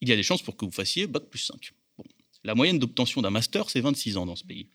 il 0.00 0.08
y 0.08 0.12
a 0.12 0.16
des 0.16 0.24
chances 0.24 0.42
pour 0.42 0.56
que 0.56 0.64
vous 0.64 0.72
fassiez 0.72 1.06
Bac 1.06 1.22
plus 1.26 1.38
5. 1.38 1.72
La 2.44 2.54
moyenne 2.54 2.78
d'obtention 2.78 3.22
d'un 3.22 3.30
master, 3.30 3.70
c'est 3.70 3.80
26 3.80 4.16
ans 4.16 4.26
dans 4.26 4.36
ce 4.36 4.44
pays. 4.44 4.68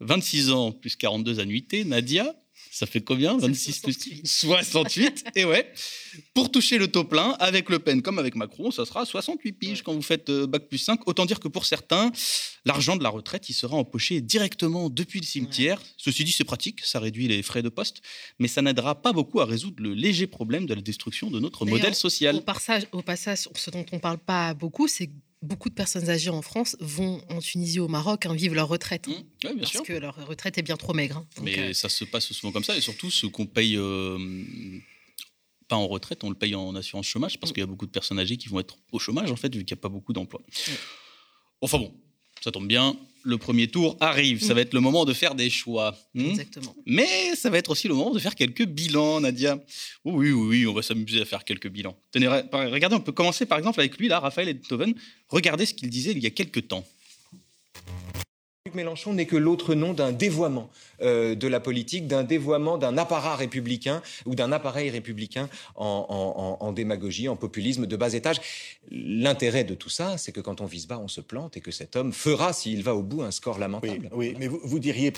26 0.00 0.50
ans 0.50 0.72
plus 0.72 0.96
42 0.96 1.40
annuités, 1.40 1.84
Nadia, 1.84 2.34
ça 2.70 2.86
fait 2.86 3.00
combien? 3.00 3.36
26 3.36 3.80
plus 3.80 3.98
68. 4.24 5.24
et 5.36 5.44
ouais. 5.44 5.70
Pour 6.34 6.50
toucher 6.50 6.78
le 6.78 6.88
taux 6.88 7.04
plein, 7.04 7.32
avec 7.38 7.68
Le 7.68 7.78
Pen 7.78 8.00
comme 8.00 8.18
avec 8.18 8.36
Macron, 8.36 8.70
ça 8.70 8.84
sera 8.84 9.04
68 9.04 9.52
piges 9.52 9.82
quand 9.82 9.92
vous 9.92 10.02
faites 10.02 10.30
euh, 10.30 10.46
Bac 10.46 10.68
plus 10.68 10.78
5. 10.78 11.06
Autant 11.06 11.26
dire 11.26 11.40
que 11.40 11.48
pour 11.48 11.64
certains, 11.66 12.10
l'argent 12.64 12.96
de 12.96 13.02
la 13.02 13.08
retraite, 13.08 13.48
il 13.48 13.54
sera 13.54 13.76
empoché 13.76 14.20
directement 14.20 14.88
depuis 14.88 15.20
le 15.20 15.26
cimetière. 15.26 15.80
Ceci 15.96 16.24
dit, 16.24 16.32
c'est 16.32 16.44
pratique, 16.44 16.80
ça 16.84 17.00
réduit 17.00 17.28
les 17.28 17.42
frais 17.42 17.62
de 17.62 17.68
poste, 17.68 18.02
mais 18.38 18.48
ça 18.48 18.62
n'aidera 18.62 19.00
pas 19.00 19.12
beaucoup 19.12 19.40
à 19.40 19.44
résoudre 19.44 19.82
le 19.82 19.92
léger 19.92 20.26
problème 20.26 20.66
de 20.66 20.74
la 20.74 20.82
destruction 20.82 21.30
de 21.30 21.40
notre 21.40 21.66
modèle 21.66 21.94
social. 21.94 22.36
Au 22.36 22.40
passage, 22.40 22.86
au 22.92 23.02
passage, 23.02 23.48
ce 23.54 23.70
dont 23.70 23.84
on 23.92 23.96
ne 23.96 24.00
parle 24.00 24.18
pas 24.18 24.54
beaucoup, 24.54 24.88
c'est 24.88 25.10
beaucoup 25.42 25.68
de 25.70 25.74
personnes 25.74 26.08
âgées 26.10 26.30
en 26.30 26.42
France 26.42 26.76
vont 26.80 27.22
en 27.30 27.38
Tunisie 27.38 27.80
ou 27.80 27.84
au 27.84 27.88
Maroc 27.88 28.26
hein, 28.26 28.34
vivre 28.34 28.54
leur 28.54 28.68
retraite. 28.68 29.08
Mmh. 29.08 29.14
bien 29.40 29.56
parce 29.58 29.80
que 29.80 29.92
leur 29.92 30.26
retraite 30.26 30.58
est 30.58 30.62
bien 30.62 30.76
trop 30.76 30.92
maigre. 30.92 31.18
Hein. 31.18 31.26
Mais 31.42 31.58
euh, 31.58 31.72
ça 31.72 31.88
se 31.88 32.04
passe 32.04 32.32
souvent 32.32 32.52
comme 32.52 32.64
ça. 32.64 32.76
Et 32.76 32.80
surtout, 32.80 33.10
ce 33.10 33.26
qu'on 33.26 33.46
paye 33.46 33.76
euh, 33.76 34.18
pas 35.68 35.76
en 35.76 35.86
retraite, 35.86 36.24
on 36.24 36.28
le 36.28 36.36
paye 36.36 36.54
en 36.54 36.74
assurance 36.74 37.06
chômage 37.06 37.38
parce 37.40 37.50
mmh. 37.50 37.54
qu'il 37.54 37.60
y 37.60 37.64
a 37.64 37.66
beaucoup 37.66 37.86
de 37.86 37.90
personnes 37.90 38.18
âgées 38.18 38.36
qui 38.36 38.48
vont 38.48 38.60
être 38.60 38.76
au 38.92 38.98
chômage, 38.98 39.30
en 39.30 39.36
fait, 39.36 39.54
vu 39.54 39.64
qu'il 39.64 39.74
n'y 39.74 39.80
a 39.80 39.82
pas 39.82 39.88
beaucoup 39.88 40.12
d'emplois. 40.12 40.42
Mmh. 40.46 40.72
Enfin 41.62 41.78
bon, 41.78 41.94
ça 42.42 42.50
tombe 42.50 42.66
bien, 42.66 42.96
le 43.22 43.38
premier 43.38 43.68
tour 43.68 43.96
arrive. 44.00 44.42
Ça 44.42 44.54
va 44.54 44.60
être 44.60 44.74
le 44.74 44.80
moment 44.80 45.04
de 45.04 45.12
faire 45.12 45.34
des 45.34 45.50
choix. 45.50 45.96
Hmm 46.14 46.30
Exactement. 46.30 46.74
Mais 46.86 47.34
ça 47.36 47.50
va 47.50 47.58
être 47.58 47.70
aussi 47.70 47.88
le 47.88 47.94
moment 47.94 48.12
de 48.12 48.18
faire 48.18 48.34
quelques 48.34 48.64
bilans, 48.64 49.20
Nadia. 49.20 49.58
Oui, 50.04 50.30
oui, 50.30 50.48
oui, 50.48 50.66
on 50.66 50.72
va 50.72 50.82
s'amuser 50.82 51.20
à 51.20 51.24
faire 51.24 51.44
quelques 51.44 51.68
bilans. 51.68 51.96
Tenez, 52.12 52.28
regardez, 52.28 52.96
on 52.96 53.00
peut 53.00 53.12
commencer 53.12 53.46
par 53.46 53.58
exemple 53.58 53.80
avec 53.80 53.98
lui, 53.98 54.08
là, 54.08 54.20
Raphaël 54.20 54.48
Edtoven. 54.48 54.94
Regardez 55.28 55.66
ce 55.66 55.74
qu'il 55.74 55.90
disait 55.90 56.12
il 56.12 56.18
y 56.18 56.26
a 56.26 56.30
quelques 56.30 56.68
temps. 56.68 56.84
Mélenchon 58.74 59.12
n'est 59.12 59.26
que 59.26 59.36
l'autre 59.36 59.74
nom 59.74 59.92
d'un 59.92 60.12
dévoiement 60.12 60.70
euh, 61.02 61.34
de 61.34 61.48
la 61.48 61.60
politique, 61.60 62.06
d'un 62.06 62.24
dévoiement 62.24 62.78
d'un 62.78 62.96
appareil 62.98 63.36
républicain 63.38 64.02
ou 64.26 64.34
d'un 64.34 64.52
appareil 64.52 64.90
républicain 64.90 65.48
en, 65.76 66.72
démagogie, 66.72 67.28
en 67.28 67.36
populisme 67.36 67.86
de 67.86 67.96
bas 67.96 68.12
étage. 68.12 68.40
L'intérêt 68.90 69.64
de 69.64 69.74
tout 69.74 69.88
ça, 69.88 70.18
c'est 70.18 70.32
que 70.32 70.40
quand 70.40 70.60
on 70.60 70.66
vise 70.66 70.86
bas, 70.86 70.98
on 70.98 71.08
se 71.08 71.20
plante 71.20 71.56
et 71.56 71.60
que 71.60 71.70
cet 71.70 71.96
homme 71.96 72.12
fera, 72.12 72.52
s'il 72.52 72.82
va 72.82 72.94
au 72.94 73.02
bout, 73.02 73.22
un 73.22 73.30
score 73.30 73.58
lamentable. 73.58 74.10
Oui, 74.12 74.34
mais 74.38 74.48
vous, 74.48 74.78
diriez... 74.78 75.12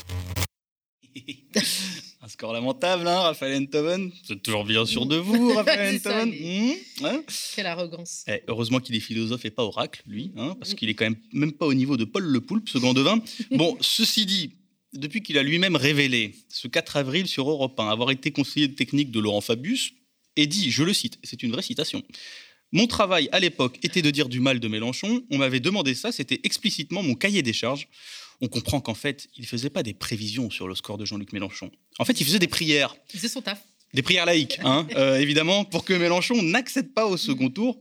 Un 2.23 2.29
score 2.29 2.53
lamentable, 2.53 3.07
hein, 3.09 3.21
Raphaël 3.21 3.63
Enthoven. 3.63 4.11
Vous 4.25 4.33
êtes 4.33 4.43
toujours 4.43 4.65
bien 4.65 4.87
sûr 4.87 5.07
de 5.07 5.17
vous, 5.17 5.53
Raphaël 5.55 5.97
Enthoven. 5.97 6.31
Mmh, 6.31 7.05
hein 7.05 7.23
Quelle 7.55 7.67
arrogance. 7.67 8.25
Eh, 8.29 8.43
heureusement 8.49 8.79
qu'il 8.81 8.95
est 8.95 9.01
philosophe 9.01 9.45
et 9.45 9.51
pas 9.51 9.63
oracle, 9.65 10.03
lui, 10.07 10.33
hein, 10.37 10.55
parce 10.59 10.75
qu'il 10.75 10.89
est 10.89 10.95
quand 10.95 11.05
même 11.05 11.17
même 11.33 11.53
pas 11.53 11.67
au 11.67 11.75
niveau 11.75 11.97
de 11.97 12.05
Paul 12.05 12.25
Le 12.25 12.41
Poulpe, 12.41 12.69
ce 12.69 12.79
grand 12.79 12.95
devin. 12.95 13.23
Bon, 13.51 13.77
ceci 13.81 14.27
dit, 14.27 14.53
depuis 14.93 15.23
qu'il 15.23 15.39
a 15.39 15.43
lui-même 15.43 15.77
révélé, 15.77 16.35
ce 16.49 16.69
4 16.69 16.97
avril 16.97 17.27
sur 17.27 17.51
Europe 17.51 17.79
1, 17.79 17.89
avoir 17.89 18.11
été 18.11 18.31
conseiller 18.31 18.69
de 18.69 18.75
technique 18.75 19.11
de 19.11 19.21
Laurent 19.21 19.41
Fabius, 19.41 19.93
et 20.37 20.47
dit, 20.47 20.71
je 20.71 20.83
le 20.83 20.95
cite, 20.95 21.19
c'est 21.23 21.43
une 21.43 21.53
vraie 21.53 21.63
citation, 21.63 22.03
mon 22.73 22.87
travail 22.87 23.29
à 23.33 23.41
l'époque 23.41 23.79
était 23.83 24.01
de 24.01 24.11
dire 24.11 24.31
du 24.31 24.41
mal 24.41 24.59
de 24.59 24.67
Mélenchon. 24.67 25.23
On 25.31 25.37
m'avait 25.37 25.61
demandé 25.61 25.95
ça, 25.95 26.11
c'était 26.11 26.41
explicitement 26.43 27.03
mon 27.03 27.15
cahier 27.15 27.43
des 27.43 27.53
charges 27.53 27.87
on 28.43 28.49
comprend 28.49 28.81
qu'en 28.81 28.95
fait, 28.95 29.29
il 29.37 29.43
ne 29.43 29.47
faisait 29.47 29.71
pas 29.71 29.85
des 29.85 29.95
prévisions 29.95 30.51
sur 30.51 30.67
le 30.67 30.75
score 30.75 30.99
de 30.99 31.05
Jean-Luc 31.05 31.33
Mélenchon. 31.33 31.71
En 32.01 32.05
fait, 32.05 32.21
il 32.21 32.27
faisait 32.27 32.41
des 32.41 32.49
prières. 32.49 32.97
Il 33.15 33.21
faisait 33.21 33.33
son 33.33 33.41
taf. 33.41 33.63
Des 33.95 34.03
prières 34.03 34.27
laïques, 34.27 34.59
hein, 34.65 34.87
euh, 34.97 35.19
évidemment, 35.19 35.65
pour 35.65 35.85
que 35.85 35.93
Mélenchon 35.93 36.43
n'accède 36.43 36.93
pas 36.93 37.07
au 37.07 37.17
second 37.17 37.51
tour. 37.51 37.81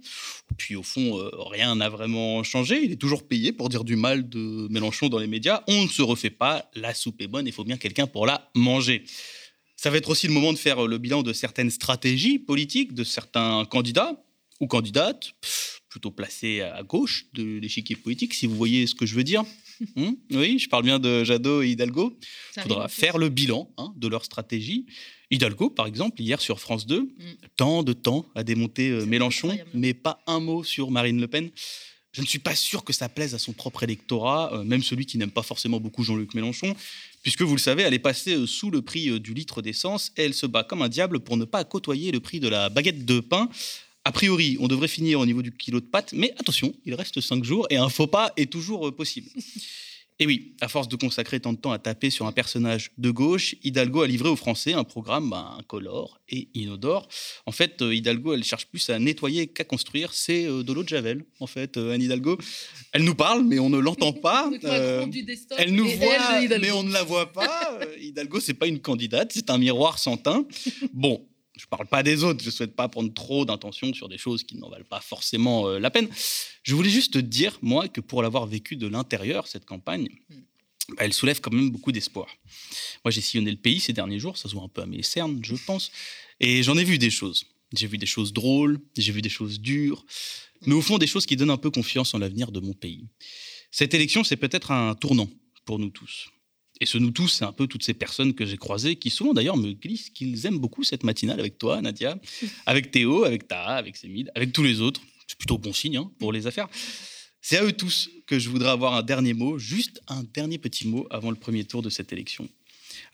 Puis 0.57 0.75
au 0.75 0.83
fond, 0.83 1.17
euh, 1.17 1.29
rien 1.49 1.75
n'a 1.75 1.89
vraiment 1.89 2.43
changé. 2.43 2.83
Il 2.83 2.91
est 2.91 2.97
toujours 2.97 3.27
payé 3.27 3.53
pour 3.53 3.69
dire 3.69 3.83
du 3.83 3.95
mal 3.95 4.29
de 4.29 4.67
Mélenchon 4.69 5.09
dans 5.09 5.17
les 5.17 5.27
médias. 5.27 5.63
On 5.67 5.83
ne 5.83 5.87
se 5.87 6.01
refait 6.01 6.29
pas. 6.29 6.69
La 6.75 6.93
soupe 6.93 7.21
est 7.21 7.27
bonne, 7.27 7.47
il 7.47 7.53
faut 7.53 7.63
bien 7.63 7.77
quelqu'un 7.77 8.05
pour 8.05 8.27
la 8.27 8.51
manger. 8.53 9.03
Ça 9.77 9.89
va 9.89 9.97
être 9.97 10.09
aussi 10.09 10.27
le 10.27 10.33
moment 10.33 10.53
de 10.53 10.59
faire 10.59 10.85
le 10.85 10.97
bilan 10.99 11.23
de 11.23 11.33
certaines 11.33 11.71
stratégies 11.71 12.37
politiques 12.37 12.93
de 12.93 13.03
certains 13.03 13.65
candidats 13.65 14.23
ou 14.59 14.67
candidates, 14.67 15.31
plutôt 15.89 16.11
placés 16.11 16.61
à 16.61 16.83
gauche 16.83 17.25
de 17.33 17.57
l'échiquier 17.57 17.95
politique, 17.95 18.35
si 18.35 18.45
vous 18.45 18.55
voyez 18.55 18.85
ce 18.85 18.93
que 18.93 19.07
je 19.07 19.15
veux 19.15 19.23
dire. 19.23 19.43
Hmm? 19.95 20.11
oui, 20.31 20.59
je 20.59 20.69
parle 20.69 20.83
bien 20.83 20.99
de 20.99 21.23
Jadot 21.23 21.61
et 21.61 21.69
Hidalgo. 21.69 22.17
Il 22.57 22.63
faudra 22.63 22.87
faire 22.87 23.17
le 23.17 23.29
bilan 23.29 23.69
hein, 23.77 23.93
de 23.95 24.07
leur 24.07 24.25
stratégie. 24.25 24.85
Hidalgo, 25.31 25.69
par 25.69 25.87
exemple, 25.87 26.21
hier 26.21 26.41
sur 26.41 26.59
France 26.59 26.85
2, 26.85 26.99
hmm. 27.01 27.07
tant 27.55 27.83
de 27.83 27.93
temps 27.93 28.25
à 28.35 28.43
démonter 28.43 28.89
euh, 28.89 29.05
Mélenchon, 29.05 29.57
mais 29.73 29.93
pas 29.93 30.21
un 30.27 30.39
mot 30.39 30.63
sur 30.63 30.91
Marine 30.91 31.19
Le 31.19 31.27
Pen. 31.27 31.49
Je 32.11 32.21
ne 32.21 32.27
suis 32.27 32.39
pas 32.39 32.55
sûr 32.55 32.83
que 32.83 32.91
ça 32.91 33.07
plaise 33.07 33.33
à 33.33 33.39
son 33.39 33.53
propre 33.53 33.83
électorat, 33.83 34.53
euh, 34.53 34.63
même 34.65 34.83
celui 34.83 35.05
qui 35.05 35.17
n'aime 35.17 35.31
pas 35.31 35.43
forcément 35.43 35.79
beaucoup 35.79 36.03
Jean-Luc 36.03 36.33
Mélenchon, 36.33 36.75
puisque 37.23 37.43
vous 37.43 37.55
le 37.55 37.61
savez, 37.61 37.83
elle 37.83 37.93
est 37.93 37.99
passée 37.99 38.35
euh, 38.35 38.45
sous 38.45 38.69
le 38.69 38.81
prix 38.81 39.19
du 39.21 39.33
litre 39.33 39.61
d'essence 39.61 40.11
et 40.17 40.23
elle 40.23 40.33
se 40.33 40.45
bat 40.45 40.65
comme 40.65 40.81
un 40.81 40.89
diable 40.89 41.21
pour 41.21 41.37
ne 41.37 41.45
pas 41.45 41.63
côtoyer 41.63 42.11
le 42.11 42.19
prix 42.19 42.41
de 42.41 42.49
la 42.49 42.67
baguette 42.67 43.05
de 43.05 43.21
pain. 43.21 43.49
A 44.03 44.11
priori, 44.11 44.57
on 44.59 44.67
devrait 44.67 44.87
finir 44.87 45.19
au 45.19 45.25
niveau 45.25 45.43
du 45.43 45.51
kilo 45.51 45.79
de 45.79 45.85
pâtes, 45.85 46.13
mais 46.13 46.33
attention, 46.39 46.73
il 46.85 46.95
reste 46.95 47.21
cinq 47.21 47.43
jours 47.43 47.67
et 47.69 47.77
un 47.77 47.89
faux 47.89 48.07
pas 48.07 48.33
est 48.35 48.51
toujours 48.51 48.87
euh, 48.87 48.91
possible. 48.91 49.29
Et 50.19 50.27
oui, 50.27 50.53
à 50.61 50.67
force 50.67 50.87
de 50.87 50.95
consacrer 50.95 51.39
tant 51.39 51.51
de 51.51 51.57
temps 51.57 51.71
à 51.71 51.79
taper 51.79 52.11
sur 52.11 52.27
un 52.27 52.31
personnage 52.31 52.91
de 52.99 53.09
gauche, 53.09 53.55
Hidalgo 53.63 54.01
a 54.03 54.07
livré 54.07 54.29
aux 54.29 54.35
Français 54.35 54.73
un 54.73 54.83
programme 54.83 55.31
ben, 55.31 55.55
incolore 55.57 56.19
et 56.29 56.47
inodore. 56.53 57.07
En 57.47 57.51
fait, 57.51 57.81
euh, 57.81 57.95
Hidalgo, 57.95 58.35
elle 58.35 58.43
cherche 58.43 58.67
plus 58.67 58.87
à 58.91 58.99
nettoyer 58.99 59.47
qu'à 59.47 59.63
construire. 59.63 60.13
C'est 60.13 60.45
euh, 60.45 60.61
de 60.61 60.73
l'eau 60.73 60.83
de 60.83 60.89
Javel, 60.89 61.25
en 61.39 61.47
fait, 61.47 61.75
Anne 61.77 62.03
Hidalgo. 62.03 62.37
Elle 62.91 63.03
nous 63.03 63.15
parle, 63.15 63.43
mais 63.45 63.57
on 63.57 63.71
ne 63.71 63.79
l'entend 63.79 64.13
pas. 64.13 64.47
elle 65.57 65.73
nous 65.73 65.87
voit, 65.87 66.39
mais 66.59 66.69
on 66.69 66.83
ne 66.83 66.93
la 66.93 67.03
voit 67.03 67.33
pas. 67.33 67.79
Hidalgo, 67.99 68.39
c'est 68.39 68.53
pas 68.53 68.67
une 68.67 68.79
candidate, 68.79 69.31
c'est 69.33 69.49
un 69.49 69.57
miroir 69.57 69.97
sans 69.97 70.17
teint. 70.17 70.45
Bon, 70.93 71.25
je 71.57 71.65
ne 71.65 71.69
parle 71.69 71.87
pas 71.87 72.01
des 72.01 72.23
autres, 72.23 72.41
je 72.41 72.47
ne 72.47 72.51
souhaite 72.51 72.75
pas 72.75 72.87
prendre 72.87 73.13
trop 73.13 73.45
d'intention 73.45 73.93
sur 73.93 74.07
des 74.07 74.17
choses 74.17 74.43
qui 74.43 74.57
n'en 74.57 74.69
valent 74.69 74.85
pas 74.89 75.01
forcément 75.01 75.67
euh, 75.67 75.79
la 75.79 75.91
peine. 75.91 76.07
Je 76.63 76.75
voulais 76.75 76.89
juste 76.89 77.13
te 77.13 77.19
dire, 77.19 77.57
moi, 77.61 77.87
que 77.87 78.01
pour 78.01 78.21
l'avoir 78.21 78.45
vécu 78.45 78.77
de 78.77 78.87
l'intérieur, 78.87 79.47
cette 79.47 79.65
campagne, 79.65 80.07
hmm. 80.29 80.35
bah, 80.89 80.95
elle 80.99 81.13
soulève 81.13 81.41
quand 81.41 81.53
même 81.53 81.69
beaucoup 81.69 81.91
d'espoir. 81.91 82.27
Moi, 83.03 83.11
j'ai 83.11 83.21
sillonné 83.21 83.51
le 83.51 83.57
pays 83.57 83.79
ces 83.79 83.93
derniers 83.93 84.19
jours, 84.19 84.37
ça 84.37 84.47
se 84.47 84.53
voit 84.53 84.63
un 84.63 84.69
peu 84.69 84.81
à 84.81 84.85
mes 84.85 85.03
cernes, 85.03 85.39
je 85.43 85.55
pense, 85.55 85.91
et 86.39 86.63
j'en 86.63 86.77
ai 86.77 86.83
vu 86.83 86.97
des 86.97 87.09
choses. 87.09 87.45
J'ai 87.73 87.87
vu 87.87 87.97
des 87.97 88.05
choses 88.05 88.33
drôles, 88.33 88.79
j'ai 88.97 89.11
vu 89.11 89.21
des 89.21 89.29
choses 89.29 89.59
dures, 89.59 90.05
mais 90.65 90.73
au 90.73 90.81
fond, 90.81 90.97
des 90.97 91.07
choses 91.07 91.25
qui 91.25 91.35
donnent 91.35 91.49
un 91.49 91.57
peu 91.57 91.71
confiance 91.71 92.13
en 92.13 92.19
l'avenir 92.19 92.51
de 92.51 92.59
mon 92.59 92.73
pays. 92.73 93.07
Cette 93.71 93.93
élection, 93.93 94.23
c'est 94.23 94.35
peut-être 94.35 94.71
un 94.71 94.95
tournant 94.95 95.29
pour 95.65 95.79
nous 95.79 95.89
tous. 95.89 96.29
Et 96.81 96.87
ce 96.87 96.97
nous 96.97 97.11
tous, 97.11 97.27
c'est 97.27 97.45
un 97.45 97.51
peu 97.51 97.67
toutes 97.67 97.83
ces 97.83 97.93
personnes 97.93 98.33
que 98.33 98.43
j'ai 98.43 98.57
croisées 98.57 98.95
qui 98.95 99.11
souvent 99.11 99.33
d'ailleurs 99.33 99.55
me 99.55 99.71
glissent 99.71 100.09
qu'ils 100.09 100.47
aiment 100.47 100.57
beaucoup 100.57 100.83
cette 100.83 101.03
matinale 101.03 101.39
avec 101.39 101.59
toi, 101.59 101.79
Nadia, 101.79 102.19
avec 102.65 102.89
Théo, 102.89 103.23
avec 103.23 103.47
Taha, 103.47 103.75
avec 103.75 103.95
Sémide, 103.95 104.31
avec 104.33 104.51
tous 104.51 104.63
les 104.63 104.81
autres. 104.81 104.99
C'est 105.27 105.37
plutôt 105.37 105.59
bon 105.59 105.73
signe 105.73 105.97
hein, 105.97 106.11
pour 106.17 106.33
les 106.33 106.47
affaires. 106.47 106.67
C'est 107.39 107.57
à 107.57 107.63
eux 107.63 107.71
tous 107.71 108.09
que 108.25 108.39
je 108.39 108.49
voudrais 108.49 108.71
avoir 108.71 108.95
un 108.95 109.03
dernier 109.03 109.33
mot, 109.33 109.59
juste 109.59 110.01
un 110.07 110.23
dernier 110.23 110.57
petit 110.57 110.87
mot 110.87 111.05
avant 111.11 111.29
le 111.29 111.35
premier 111.35 111.65
tour 111.65 111.83
de 111.83 111.89
cette 111.91 112.11
élection. 112.13 112.49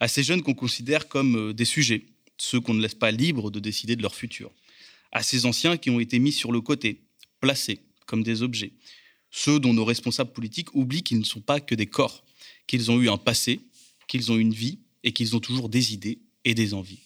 À 0.00 0.08
ces 0.08 0.22
jeunes 0.22 0.42
qu'on 0.42 0.54
considère 0.54 1.06
comme 1.06 1.36
euh, 1.36 1.52
des 1.52 1.66
sujets, 1.66 2.06
ceux 2.38 2.60
qu'on 2.60 2.72
ne 2.72 2.80
laisse 2.80 2.94
pas 2.94 3.10
libres 3.10 3.50
de 3.50 3.60
décider 3.60 3.96
de 3.96 4.02
leur 4.02 4.14
futur. 4.14 4.50
À 5.12 5.22
ces 5.22 5.44
anciens 5.44 5.76
qui 5.76 5.90
ont 5.90 6.00
été 6.00 6.18
mis 6.18 6.32
sur 6.32 6.52
le 6.52 6.62
côté, 6.62 7.02
placés 7.40 7.80
comme 8.06 8.22
des 8.22 8.42
objets. 8.42 8.72
Ceux 9.30 9.60
dont 9.60 9.74
nos 9.74 9.84
responsables 9.84 10.32
politiques 10.32 10.74
oublient 10.74 11.02
qu'ils 11.02 11.18
ne 11.18 11.24
sont 11.24 11.42
pas 11.42 11.60
que 11.60 11.74
des 11.74 11.86
corps 11.86 12.24
qu'ils 12.68 12.92
ont 12.92 13.00
eu 13.00 13.08
un 13.08 13.16
passé, 13.16 13.60
qu'ils 14.06 14.30
ont 14.30 14.38
une 14.38 14.54
vie 14.54 14.78
et 15.02 15.12
qu'ils 15.12 15.34
ont 15.34 15.40
toujours 15.40 15.68
des 15.68 15.92
idées 15.92 16.20
et 16.44 16.54
des 16.54 16.74
envies. 16.74 17.00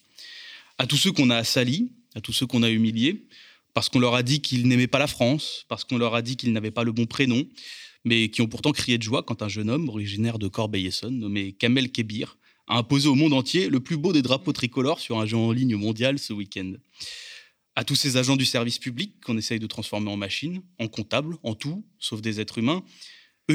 À 0.77 0.87
tous 0.87 0.99
ceux 0.99 1.13
qu'on 1.13 1.31
a 1.31 1.45
salis, 1.45 1.91
à 2.15 2.21
tous 2.21 2.33
ceux 2.33 2.47
qu'on 2.47 2.63
a 2.63 2.69
humiliés, 2.69 3.27
parce 3.73 3.89
qu'on 3.89 4.01
leur 4.01 4.15
a 4.15 4.23
dit 4.23 4.41
qu'ils 4.41 4.69
n'aimaient 4.69 4.87
pas 4.87 4.99
la 4.99 5.07
France, 5.07 5.65
parce 5.69 5.85
qu'on 5.85 5.97
leur 5.97 6.15
a 6.15 6.21
dit 6.21 6.37
qu'ils 6.37 6.53
n'avaient 6.53 6.71
pas 6.71 6.85
le 6.85 6.93
bon 6.93 7.07
prénom, 7.07 7.47
mais 8.05 8.29
qui 8.29 8.43
ont 8.43 8.49
pourtant 8.49 8.73
crié 8.73 8.99
de 8.99 9.03
joie 9.03 9.23
quand 9.23 9.43
un 9.43 9.49
jeune 9.49 9.71
homme 9.71 9.89
originaire 9.89 10.39
de 10.39 10.49
Corbeil-Essonne, 10.49 11.19
nommé 11.19 11.53
Kamel 11.53 11.91
Kebir, 11.91 12.37
a 12.67 12.79
imposé 12.79 13.09
au 13.09 13.15
monde 13.15 13.33
entier 13.33 13.69
le 13.69 13.81
plus 13.81 13.97
beau 13.97 14.13
des 14.13 14.23
drapeaux 14.23 14.53
tricolores 14.53 15.01
sur 15.01 15.19
un 15.19 15.27
jeu 15.27 15.37
en 15.37 15.53
ligne 15.53 15.77
mondial 15.77 16.19
ce 16.19 16.33
week-end. 16.33 16.75
À 17.75 17.85
tous 17.85 17.97
ces 17.97 18.17
agents 18.19 18.37
du 18.37 18.45
service 18.45 18.79
public 18.79 19.15
qu'on 19.25 19.39
essaye 19.39 19.59
de 19.59 19.67
transformer 19.67 20.11
en 20.11 20.17
machines, 20.17 20.63
en 20.79 20.89
comptables, 20.89 21.37
en 21.43 21.55
tout, 21.55 21.85
sauf 21.99 22.21
des 22.21 22.41
êtres 22.41 22.59
humains, 22.59 22.85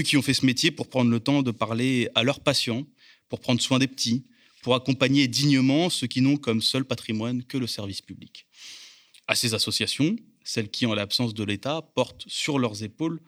qui 0.03 0.17
ont 0.17 0.21
fait 0.21 0.33
ce 0.33 0.45
métier 0.45 0.71
pour 0.71 0.89
prendre 0.89 1.11
le 1.11 1.19
temps 1.19 1.41
de 1.41 1.51
parler 1.51 2.09
à 2.15 2.23
leurs 2.23 2.39
patients, 2.39 2.85
pour 3.29 3.39
prendre 3.39 3.61
soin 3.61 3.79
des 3.79 3.87
petits, 3.87 4.25
pour 4.61 4.75
accompagner 4.75 5.27
dignement 5.27 5.89
ceux 5.89 6.07
qui 6.07 6.21
n'ont 6.21 6.37
comme 6.37 6.61
seul 6.61 6.85
patrimoine 6.85 7.43
que 7.43 7.57
le 7.57 7.67
service 7.67 8.01
public. 8.01 8.47
À 9.27 9.35
ces 9.35 9.53
associations, 9.53 10.15
celles 10.43 10.69
qui, 10.69 10.85
en 10.85 10.93
l'absence 10.93 11.33
de 11.33 11.43
l'État, 11.43 11.81
portent 11.93 12.23
sur 12.27 12.59
leurs 12.59 12.83
épaules 12.83 13.21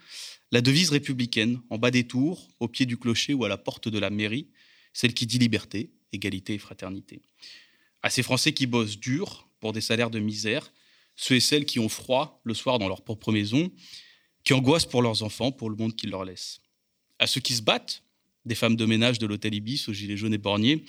la 0.52 0.62
devise 0.62 0.90
républicaine, 0.90 1.62
en 1.70 1.78
bas 1.78 1.92
des 1.92 2.08
tours, 2.08 2.48
au 2.60 2.68
pied 2.68 2.86
du 2.86 2.98
clocher 2.98 3.34
ou 3.34 3.46
à 3.46 3.50
la 3.50 3.58
porte 3.58 3.88
de 3.88 4.00
la 4.00 4.10
mairie, 4.10 4.48
celle 4.94 5.14
qui 5.14 5.28
dit 5.28 5.38
liberté, 5.38 5.92
égalité 6.12 6.56
et 6.56 6.58
fraternité. 6.58 7.22
À 8.02 8.10
ces 8.10 8.24
Français 8.24 8.54
qui 8.54 8.66
bossent 8.66 8.98
dur 8.98 9.48
pour 9.60 9.74
des 9.74 9.82
salaires 9.82 10.10
de 10.10 10.20
misère, 10.20 10.72
ceux 11.16 11.36
et 11.36 11.40
celles 11.40 11.66
qui 11.66 11.80
ont 11.80 11.90
froid 11.90 12.42
le 12.44 12.54
soir 12.54 12.80
dans 12.80 12.88
leur 12.88 13.04
propre 13.04 13.32
maison 13.32 13.72
qui 14.44 14.54
angoissent 14.54 14.86
pour 14.86 15.02
leurs 15.02 15.24
enfants, 15.24 15.52
pour 15.52 15.70
le 15.70 15.76
monde 15.76 15.96
qu'ils 15.96 16.10
leur 16.10 16.26
laissent. 16.26 16.62
À 17.20 17.28
ceux 17.28 17.42
qui 17.42 17.54
se 17.54 17.62
battent, 17.62 18.04
des 18.46 18.56
femmes 18.56 18.76
de 18.76 18.86
ménage 18.86 19.20
de 19.20 19.28
l'hôtel 19.28 19.54
Ibis 19.54 19.86
aux 19.88 19.94
gilets 19.94 20.18
jaunes 20.18 20.34
éborgnés, 20.34 20.84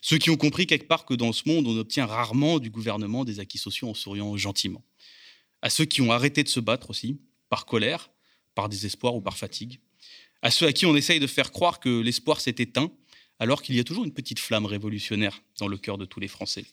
ceux 0.00 0.18
qui 0.18 0.30
ont 0.30 0.36
compris 0.36 0.66
quelque 0.66 0.86
part 0.86 1.04
que 1.04 1.14
dans 1.14 1.32
ce 1.32 1.48
monde, 1.48 1.66
on 1.66 1.76
obtient 1.76 2.06
rarement 2.06 2.58
du 2.58 2.70
gouvernement 2.70 3.24
des 3.24 3.40
acquis 3.40 3.58
sociaux 3.58 3.88
en 3.88 3.94
souriant 3.94 4.36
gentiment. 4.36 4.84
À 5.62 5.70
ceux 5.70 5.84
qui 5.84 6.00
ont 6.00 6.12
arrêté 6.12 6.44
de 6.44 6.48
se 6.48 6.60
battre 6.60 6.90
aussi, 6.90 7.18
par 7.48 7.66
colère, 7.66 8.10
par 8.54 8.68
désespoir 8.68 9.16
ou 9.16 9.20
par 9.20 9.36
fatigue. 9.36 9.80
À 10.42 10.50
ceux 10.50 10.66
à 10.66 10.72
qui 10.72 10.86
on 10.86 10.94
essaye 10.94 11.18
de 11.18 11.26
faire 11.26 11.50
croire 11.50 11.80
que 11.80 12.00
l'espoir 12.00 12.40
s'est 12.40 12.54
éteint, 12.58 12.90
alors 13.38 13.62
qu'il 13.62 13.74
y 13.74 13.80
a 13.80 13.84
toujours 13.84 14.04
une 14.04 14.12
petite 14.12 14.38
flamme 14.38 14.66
révolutionnaire 14.66 15.42
dans 15.58 15.68
le 15.68 15.76
cœur 15.76 15.98
de 15.98 16.04
tous 16.04 16.20
les 16.20 16.28
Français. 16.28 16.64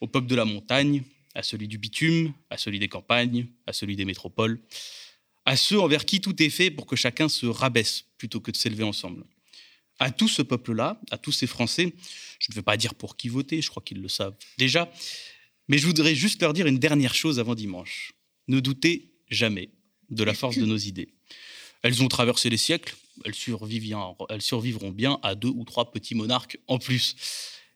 Au 0.00 0.06
peuple 0.06 0.26
de 0.26 0.34
la 0.34 0.44
montagne, 0.44 1.02
à 1.34 1.42
celui 1.42 1.68
du 1.68 1.78
bitume, 1.78 2.32
à 2.48 2.56
celui 2.56 2.78
des 2.78 2.88
campagnes, 2.88 3.46
à 3.66 3.72
celui 3.72 3.96
des 3.96 4.04
métropoles, 4.04 4.60
à 5.46 5.56
ceux 5.56 5.80
envers 5.80 6.04
qui 6.04 6.20
tout 6.20 6.42
est 6.42 6.50
fait 6.50 6.70
pour 6.70 6.86
que 6.86 6.96
chacun 6.96 7.28
se 7.28 7.46
rabaisse 7.46 8.04
plutôt 8.18 8.40
que 8.40 8.50
de 8.50 8.56
s'élever 8.56 8.82
ensemble. 8.82 9.24
À 9.98 10.10
tout 10.10 10.28
ce 10.28 10.42
peuple-là, 10.42 11.00
à 11.10 11.16
tous 11.16 11.32
ces 11.32 11.46
Français, 11.46 11.94
je 12.38 12.50
ne 12.50 12.54
vais 12.54 12.62
pas 12.62 12.76
dire 12.76 12.94
pour 12.94 13.16
qui 13.16 13.28
voter, 13.28 13.62
je 13.62 13.70
crois 13.70 13.82
qu'ils 13.82 14.02
le 14.02 14.08
savent 14.08 14.36
déjà, 14.58 14.92
mais 15.68 15.78
je 15.78 15.86
voudrais 15.86 16.14
juste 16.14 16.42
leur 16.42 16.52
dire 16.52 16.66
une 16.66 16.78
dernière 16.78 17.14
chose 17.14 17.38
avant 17.38 17.54
dimanche. 17.54 18.12
Ne 18.48 18.60
doutez 18.60 19.12
jamais 19.30 19.70
de 20.10 20.22
la 20.24 20.34
force 20.34 20.58
de 20.58 20.66
nos 20.66 20.76
idées. 20.76 21.08
Elles 21.82 22.02
ont 22.02 22.08
traversé 22.08 22.50
les 22.50 22.56
siècles, 22.56 22.96
elles 23.24 23.34
elles 24.28 24.42
survivront 24.42 24.90
bien 24.90 25.18
à 25.22 25.34
deux 25.34 25.48
ou 25.48 25.64
trois 25.64 25.90
petits 25.90 26.14
monarques 26.14 26.58
en 26.66 26.78
plus. 26.78 27.16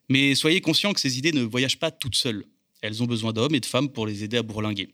Mais 0.08 0.34
soyez 0.34 0.60
conscients 0.60 0.92
que 0.92 1.00
ces 1.00 1.18
idées 1.18 1.32
ne 1.32 1.42
voyagent 1.42 1.78
pas 1.78 1.92
toutes 1.92 2.16
seules. 2.16 2.44
Elles 2.82 3.02
ont 3.02 3.06
besoin 3.06 3.32
d'hommes 3.32 3.54
et 3.54 3.60
de 3.60 3.66
femmes 3.66 3.90
pour 3.90 4.06
les 4.06 4.24
aider 4.24 4.36
à 4.36 4.42
bourlinguer. 4.42 4.88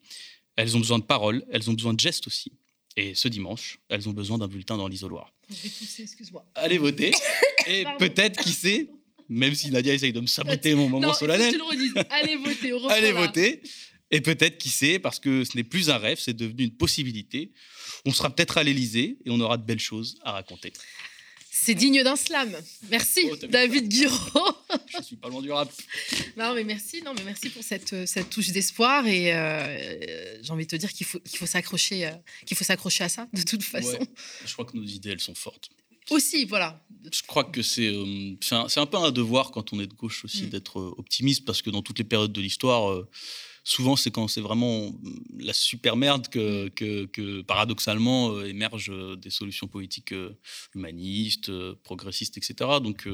Elles 0.56 0.76
ont 0.76 0.80
besoin 0.80 0.98
de 0.98 1.04
paroles, 1.04 1.44
elles 1.50 1.70
ont 1.70 1.74
besoin 1.74 1.94
de 1.94 2.00
gestes 2.00 2.26
aussi. 2.26 2.52
Et 2.96 3.14
ce 3.14 3.28
dimanche, 3.28 3.78
elles 3.88 4.08
ont 4.08 4.12
besoin 4.12 4.38
d'un 4.38 4.48
bulletin 4.48 4.76
dans 4.76 4.88
l'isoloir. 4.88 5.32
Allez 6.54 6.78
voter. 6.78 7.12
Et 7.66 7.84
peut-être, 7.98 8.42
qui 8.42 8.52
sait, 8.52 8.88
même 9.28 9.54
si 9.54 9.70
Nadia 9.70 9.92
essaye 9.92 10.12
de 10.12 10.20
me 10.20 10.26
saboter 10.26 10.74
mon 10.74 10.88
moment 10.88 11.12
solennel. 11.12 11.54
Allez 12.10 12.36
voter. 12.36 12.72
Allez 12.90 13.12
voter. 13.12 13.60
Et 14.10 14.20
peut-être, 14.20 14.56
qui 14.56 14.70
sait, 14.70 14.98
parce 14.98 15.18
que 15.18 15.44
ce 15.44 15.56
n'est 15.56 15.64
plus 15.64 15.90
un 15.90 15.98
rêve, 15.98 16.18
c'est 16.18 16.36
devenu 16.36 16.64
une 16.64 16.76
possibilité. 16.76 17.52
On 18.04 18.12
sera 18.12 18.34
peut-être 18.34 18.56
à 18.56 18.62
l'Elysée 18.62 19.18
et 19.24 19.30
on 19.30 19.40
aura 19.40 19.56
de 19.58 19.64
belles 19.64 19.80
choses 19.80 20.18
à 20.22 20.32
raconter. 20.32 20.72
C'est 21.58 21.74
digne 21.74 22.02
d'un 22.02 22.16
slam. 22.16 22.54
Merci, 22.90 23.28
oh, 23.32 23.36
David 23.48 23.88
Guiraud. 23.88 24.56
Je 24.86 25.02
suis 25.02 25.16
pas 25.16 25.28
loin 25.28 25.40
du 25.40 25.50
rap. 25.50 25.72
Non, 26.36 26.54
mais 26.54 26.64
merci, 26.64 27.02
non, 27.02 27.14
mais 27.14 27.24
merci 27.24 27.48
pour 27.48 27.62
cette, 27.62 28.06
cette 28.06 28.28
touche 28.28 28.50
d'espoir. 28.50 29.06
Et 29.06 29.32
euh, 29.32 30.42
j'ai 30.42 30.52
envie 30.52 30.64
de 30.66 30.70
te 30.70 30.76
dire 30.76 30.92
qu'il 30.92 31.06
faut, 31.06 31.18
qu'il 31.20 31.38
faut 31.38 31.46
s'accrocher, 31.46 32.06
euh, 32.06 32.12
qu'il 32.44 32.56
faut 32.56 32.64
s'accrocher 32.64 33.04
à 33.04 33.08
ça, 33.08 33.26
de 33.32 33.42
toute 33.42 33.62
façon. 33.62 33.98
je 34.44 34.52
crois 34.52 34.66
que 34.66 34.76
nos 34.76 34.84
idées, 34.84 35.10
elles 35.10 35.20
sont 35.20 35.34
fortes. 35.34 35.70
Aussi, 36.10 36.44
voilà. 36.44 36.84
Je 37.10 37.22
crois 37.22 37.44
que 37.44 37.62
c'est 37.62 37.88
euh, 37.88 38.36
c'est 38.42 38.78
un, 38.78 38.86
peu 38.86 38.98
un 38.98 39.10
devoir 39.10 39.50
quand 39.50 39.72
on 39.72 39.80
est 39.80 39.86
de 39.86 39.94
gauche 39.94 40.24
aussi 40.24 40.44
mm. 40.44 40.50
d'être 40.50 40.76
optimiste 40.98 41.44
parce 41.46 41.62
que 41.62 41.70
dans 41.70 41.82
toutes 41.82 41.98
les 41.98 42.04
périodes 42.04 42.32
de 42.32 42.40
l'histoire, 42.40 43.02
souvent 43.66 43.96
c'est 43.96 44.12
quand 44.12 44.28
c'est 44.28 44.40
vraiment 44.40 44.92
la 45.40 45.52
super 45.52 45.96
merde 45.96 46.28
que, 46.28 46.66
mm. 46.66 47.08
que, 47.08 47.42
paradoxalement 47.42 48.30
euh, 48.30 48.44
émergent 48.44 48.92
euh, 48.92 49.16
des 49.16 49.30
solutions 49.30 49.66
politiques 49.66 50.12
euh, 50.12 50.38
humanistes, 50.74 51.50
progressistes, 51.82 52.36
etc. 52.38 52.54
Donc, 52.80 53.08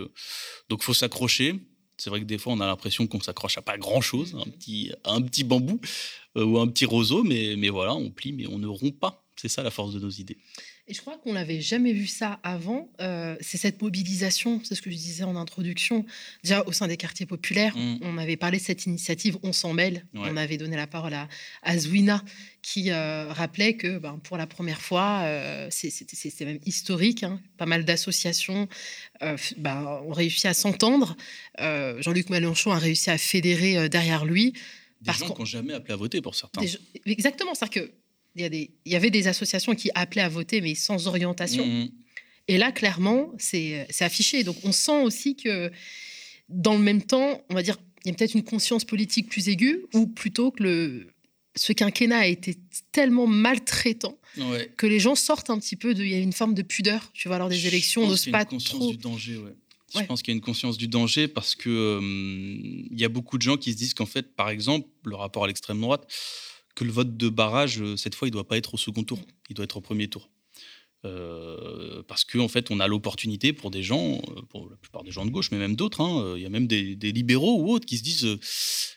donc 0.69 0.83
faut 0.83 0.95
s'accrocher. 0.95 1.59
C'est 1.97 2.11
vrai 2.11 2.21
que 2.21 2.25
des 2.25 2.39
fois, 2.39 2.53
on 2.53 2.61
a 2.61 2.67
l'impression 2.67 3.07
qu'on 3.07 3.21
s'accroche 3.21 3.57
à 3.59 3.63
pas 3.63 3.79
grand-chose, 3.79 4.35
un 4.35 4.47
mm. 4.47 4.53
petit, 4.53 4.93
un 5.05 5.23
petit 5.23 5.45
bambou 5.45 5.81
ou 6.37 6.59
un 6.59 6.69
petit 6.69 6.85
roseau, 6.85 7.23
mais, 7.23 7.57
mais 7.57 7.71
voilà, 7.71 7.95
on 7.95 8.11
plie, 8.11 8.33
mais 8.33 8.47
on 8.47 8.59
ne 8.59 8.67
rompt 8.67 8.99
pas. 8.99 9.25
C'est 9.37 9.49
ça 9.49 9.63
la 9.63 9.71
force 9.71 9.95
de 9.95 10.01
nos 10.01 10.11
idées. 10.11 10.37
Et 10.89 10.95
je 10.95 11.01
crois 11.01 11.17
qu'on 11.17 11.35
n'avait 11.35 11.61
jamais 11.61 11.93
vu 11.93 12.09
ça 12.09 12.41
avant. 12.43 12.91
Euh, 13.01 13.37
c'est 13.41 13.57
cette 13.57 13.81
mobilisation, 13.81 14.61
c'est 14.65 14.75
ce 14.75 14.83
que 14.83 14.91
je 14.91 14.97
disais 14.97 15.23
en 15.23 15.37
introduction. 15.37 16.05
Déjà, 16.43 16.65
au 16.67 16.73
sein 16.73 16.89
des 16.89 16.97
quartiers 16.97 17.25
populaires, 17.25 17.77
mm. 17.77 17.99
on 18.03 18.19
avait 18.19 18.37
parlé 18.37 18.59
de 18.59 18.63
cette 18.63 18.85
initiative 18.87 19.39
On 19.45 19.53
s'en 19.53 19.73
mêle. 19.73 20.05
On 20.13 20.37
avait 20.37 20.57
donné 20.57 20.75
la 20.77 20.89
parole 20.89 21.15
à, 21.15 21.29
à 21.63 21.79
Zouina, 21.79 22.25
qui 22.63 22.91
euh, 22.91 23.33
rappelait 23.33 23.77
que 23.77 23.99
ben, 23.99 24.19
pour 24.25 24.37
la 24.37 24.49
première 24.49 24.83
fois, 24.83 25.21
euh, 25.23 25.69
c'était 25.71 26.45
même 26.45 26.61
historique, 26.67 27.23
hein, 27.23 27.41
pas 27.59 27.67
mal 27.67 27.85
d'associations 27.85 28.69
ben, 29.57 30.03
ont 30.05 30.13
réussi 30.13 30.49
à 30.49 30.55
s'entendre. 30.55 31.17
Jean-Luc 31.59 32.29
Mélenchon 32.29 32.73
a 32.73 32.79
réussi 32.79 33.11
à 33.11 33.19
fédérer 33.19 33.89
derrière 33.89 34.25
lui. 34.25 34.53
Des 35.01 35.13
gens 35.13 35.31
qui 35.31 35.41
n'ont 35.41 35.45
jamais 35.45 35.75
appelé 35.75 35.95
à 35.95 35.97
voter 35.97 36.21
pour 36.21 36.35
certains. 36.35 36.63
Exactement, 37.07 37.55
c'est-à-dire 37.55 37.85
que 37.85 37.93
il 38.35 38.45
y, 38.45 38.51
des, 38.51 38.71
il 38.85 38.93
y 38.93 38.97
avait 38.97 39.11
des 39.11 39.29
associations 39.29 39.75
qui 39.75 39.91
appelaient 39.95 40.23
à 40.23 40.29
voter, 40.29 40.61
mais 40.61 40.75
sans 40.75 41.07
orientation. 41.07 41.67
Mmh. 41.67 41.91
Et 42.49 42.59
là, 42.59 42.73
clairement, 42.73 43.33
c'est 43.39 43.87
affiché. 44.01 44.43
Donc, 44.45 44.57
on 44.65 44.73
sent 44.73 45.03
aussi 45.03 45.37
que, 45.37 45.71
dans 46.49 46.75
le 46.75 46.81
même 46.81 47.03
temps, 47.03 47.43
on 47.51 47.55
va 47.55 47.63
dire, 47.63 47.79
il 48.05 48.09
y 48.09 48.11
a 48.13 48.17
peut-être 48.17 48.35
une 48.35 48.43
conscience 48.45 48.85
politique 48.85 49.29
plus 49.29 49.49
aiguë, 49.49 49.85
ou 49.95 50.07
plutôt 50.07 50.51
que 50.51 50.63
le, 50.63 51.07
ce 51.55 51.73
quinquennat 51.73 52.19
a 52.19 52.27
été 52.27 52.57
tellement 52.91 53.27
maltraitant 53.27 54.19
que 54.77 54.87
les 54.87 54.99
gens 54.99 55.15
sortent 55.15 55.51
un 55.51 55.59
petit 55.59 55.77
peu 55.77 55.95
de. 55.95 56.03
Il 56.03 56.11
y 56.11 56.15
a 56.15 56.19
une 56.19 56.33
forme 56.33 56.55
de 56.55 56.63
pudeur, 56.63 57.11
tu 57.13 57.29
vois, 57.29 57.39
lors 57.39 57.51
des 57.51 57.67
élections, 57.67 58.05
on 58.05 58.09
n'ose 58.09 58.27
pas 58.27 58.41
une 58.41 58.47
conscience 58.47 58.91
du 58.91 58.97
danger, 58.97 59.37
ouais. 59.37 59.55
Je 59.95 60.05
pense 60.05 60.23
qu'il 60.23 60.33
y 60.33 60.35
a 60.35 60.39
une 60.39 60.43
conscience 60.43 60.79
du 60.79 60.89
danger 60.89 61.29
parce 61.29 61.55
que 61.55 61.69
euh, 61.69 62.01
il 62.03 62.99
y 62.99 63.05
a 63.05 63.11
beaucoup 63.11 63.37
de 63.37 63.43
gens 63.43 63.59
qui 63.59 63.73
se 63.73 63.77
disent 63.77 63.93
qu'en 63.93 64.07
fait, 64.07 64.35
par 64.35 64.49
exemple, 64.49 64.89
le 65.05 65.17
rapport 65.17 65.45
à 65.45 65.47
l'extrême 65.49 65.83
droite, 65.83 66.11
que 66.75 66.85
le 66.85 66.93
vote 66.93 67.17
de 67.17 67.29
barrage, 67.29 67.81
euh, 67.81 67.97
cette 67.97 68.15
fois, 68.15 68.29
il 68.29 68.31
ne 68.31 68.35
doit 68.35 68.47
pas 68.47 68.57
être 68.57 68.75
au 68.75 68.79
second 68.79 69.05
tour, 69.05 69.21
il 69.49 69.55
doit 69.55 69.65
être 69.65 69.77
au 69.77 69.81
premier 69.81 70.09
tour. 70.09 70.29
Euh, 71.05 72.05
parce 72.07 72.25
qu'en 72.25 72.41
en 72.41 72.49
fait, 72.49 72.71
on 72.71 72.79
a 72.79 72.87
l'opportunité 72.87 73.53
pour 73.53 73.73
des 73.73 73.83
gens, 73.83 74.15
euh, 74.15 74.43
pour 74.49 74.71
la 74.71 74.77
plupart 74.77 75.03
des 75.03 75.11
gens 75.11 75.27
de 75.27 75.31
gauche, 75.31 75.51
mais 75.51 75.59
même 75.59 75.75
d'autres, 75.75 76.01
hein, 76.01 76.35
il 76.37 76.43
y 76.43 76.47
a 76.47 76.49
même 76.49 76.69
des, 76.69 76.95
libéraux 76.95 77.61
ou 77.61 77.73
autres 77.73 77.87
qui 77.87 77.99
se 77.99 78.05
disent 78.05 78.39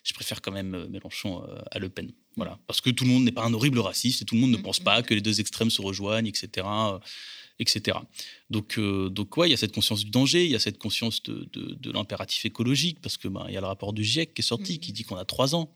je 0.03 0.13
préfère 0.13 0.41
quand 0.41 0.51
même 0.51 0.87
Mélenchon 0.89 1.43
à 1.71 1.79
Le 1.79 1.89
Pen. 1.89 2.11
Voilà. 2.35 2.59
Parce 2.67 2.79
que 2.79 2.91
tout 2.91 3.05
le 3.05 3.09
monde 3.09 3.23
n'est 3.23 3.31
pas 3.31 3.43
un 3.43 3.53
horrible 3.53 3.79
raciste 3.79 4.21
et 4.21 4.25
tout 4.25 4.35
le 4.35 4.41
monde 4.41 4.51
ne 4.51 4.57
pense 4.57 4.79
pas 4.79 5.01
que 5.01 5.15
les 5.15 5.21
deux 5.21 5.39
extrêmes 5.39 5.71
se 5.71 5.81
rejoignent, 5.81 6.27
etc. 6.27 6.67
etc. 7.57 7.97
Donc, 8.51 8.79
donc 8.79 9.35
ouais, 9.37 9.47
il 9.47 9.51
y 9.51 9.55
a 9.55 9.57
cette 9.57 9.73
conscience 9.73 10.05
du 10.05 10.11
danger, 10.11 10.45
il 10.45 10.51
y 10.51 10.55
a 10.55 10.59
cette 10.59 10.77
conscience 10.77 11.23
de, 11.23 11.49
de, 11.53 11.91
l'impératif 11.91 12.45
écologique, 12.45 12.99
parce 13.01 13.17
que 13.17 13.27
ben, 13.27 13.45
il 13.47 13.55
y 13.55 13.57
a 13.57 13.61
le 13.61 13.67
rapport 13.67 13.93
du 13.93 14.03
GIEC 14.03 14.35
qui 14.35 14.41
est 14.41 14.45
sorti, 14.45 14.79
qui 14.79 14.93
dit 14.93 15.05
qu'on 15.05 15.17
a 15.17 15.25
trois 15.25 15.55
ans. 15.55 15.73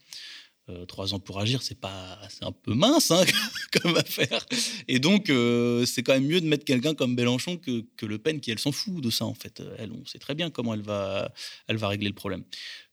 Euh, 0.69 0.85
trois 0.85 1.15
ans 1.15 1.19
pour 1.19 1.39
agir, 1.39 1.63
c'est 1.63 1.79
pas, 1.79 2.19
c'est 2.29 2.43
un 2.43 2.51
peu 2.51 2.75
mince 2.75 3.09
hein, 3.09 3.23
comme 3.81 3.95
affaire. 3.95 4.45
Et 4.87 4.99
donc, 4.99 5.29
euh, 5.29 5.83
c'est 5.85 6.03
quand 6.03 6.13
même 6.13 6.27
mieux 6.27 6.41
de 6.41 6.45
mettre 6.45 6.63
quelqu'un 6.63 6.93
comme 6.93 7.15
Mélenchon 7.15 7.57
que, 7.57 7.85
que, 7.97 8.05
Le 8.05 8.19
Pen, 8.19 8.39
qui 8.39 8.51
elle 8.51 8.59
s'en 8.59 8.71
fout 8.71 9.01
de 9.03 9.09
ça 9.09 9.25
en 9.25 9.33
fait. 9.33 9.63
Elle, 9.79 9.91
on 9.91 10.05
sait 10.05 10.19
très 10.19 10.35
bien 10.35 10.51
comment 10.51 10.75
elle 10.75 10.81
va, 10.81 11.33
elle 11.67 11.77
va 11.77 11.87
régler 11.87 12.09
le 12.09 12.13
problème. 12.13 12.43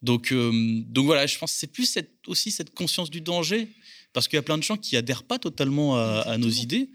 Donc, 0.01 0.33
euh, 0.33 0.53
donc 0.87 1.05
voilà, 1.05 1.27
je 1.27 1.37
pense 1.37 1.53
que 1.53 1.59
c'est 1.59 1.73
plus 1.73 1.85
cette, 1.85 2.13
aussi 2.27 2.51
cette 2.51 2.75
conscience 2.75 3.11
du 3.11 3.21
danger, 3.21 3.69
parce 4.15 4.27
qu'il 4.27 4.37
y 4.37 4.41
a 4.41 4.43
plein 4.43 4.59
de 4.59 4.63
gens 4.63 4.79
qui 4.79 4.97
adhèrent 4.97 5.25
pas 5.25 5.39
totalement 5.39 5.99
à, 5.99 6.21
à 6.21 6.39
nos 6.39 6.49
idées, 6.49 6.91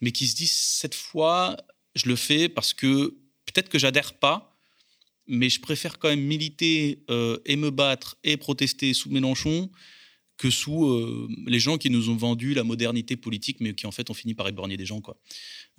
mais 0.00 0.10
qui 0.10 0.26
se 0.26 0.34
disent 0.34 0.56
cette 0.56 0.96
fois, 0.96 1.56
je 1.94 2.08
le 2.08 2.16
fais 2.16 2.48
parce 2.48 2.74
que 2.74 3.16
peut-être 3.46 3.68
que 3.68 3.78
j'adhère 3.78 4.14
pas, 4.14 4.58
mais 5.28 5.48
je 5.48 5.60
préfère 5.60 6.00
quand 6.00 6.08
même 6.08 6.20
militer 6.20 7.04
et 7.46 7.56
me 7.56 7.70
battre 7.70 8.16
et 8.24 8.36
protester 8.36 8.92
sous 8.92 9.10
Mélenchon 9.10 9.70
que 10.36 10.50
sous 10.50 10.86
euh, 10.86 11.28
les 11.46 11.60
gens 11.60 11.78
qui 11.78 11.90
nous 11.90 12.10
ont 12.10 12.16
vendu 12.16 12.54
la 12.54 12.64
modernité 12.64 13.16
politique, 13.16 13.58
mais 13.60 13.74
qui 13.74 13.86
en 13.86 13.92
fait 13.92 14.10
ont 14.10 14.14
fini 14.14 14.34
par 14.34 14.48
éborgner 14.48 14.76
des 14.76 14.86
gens. 14.86 15.00
Quoi. 15.00 15.16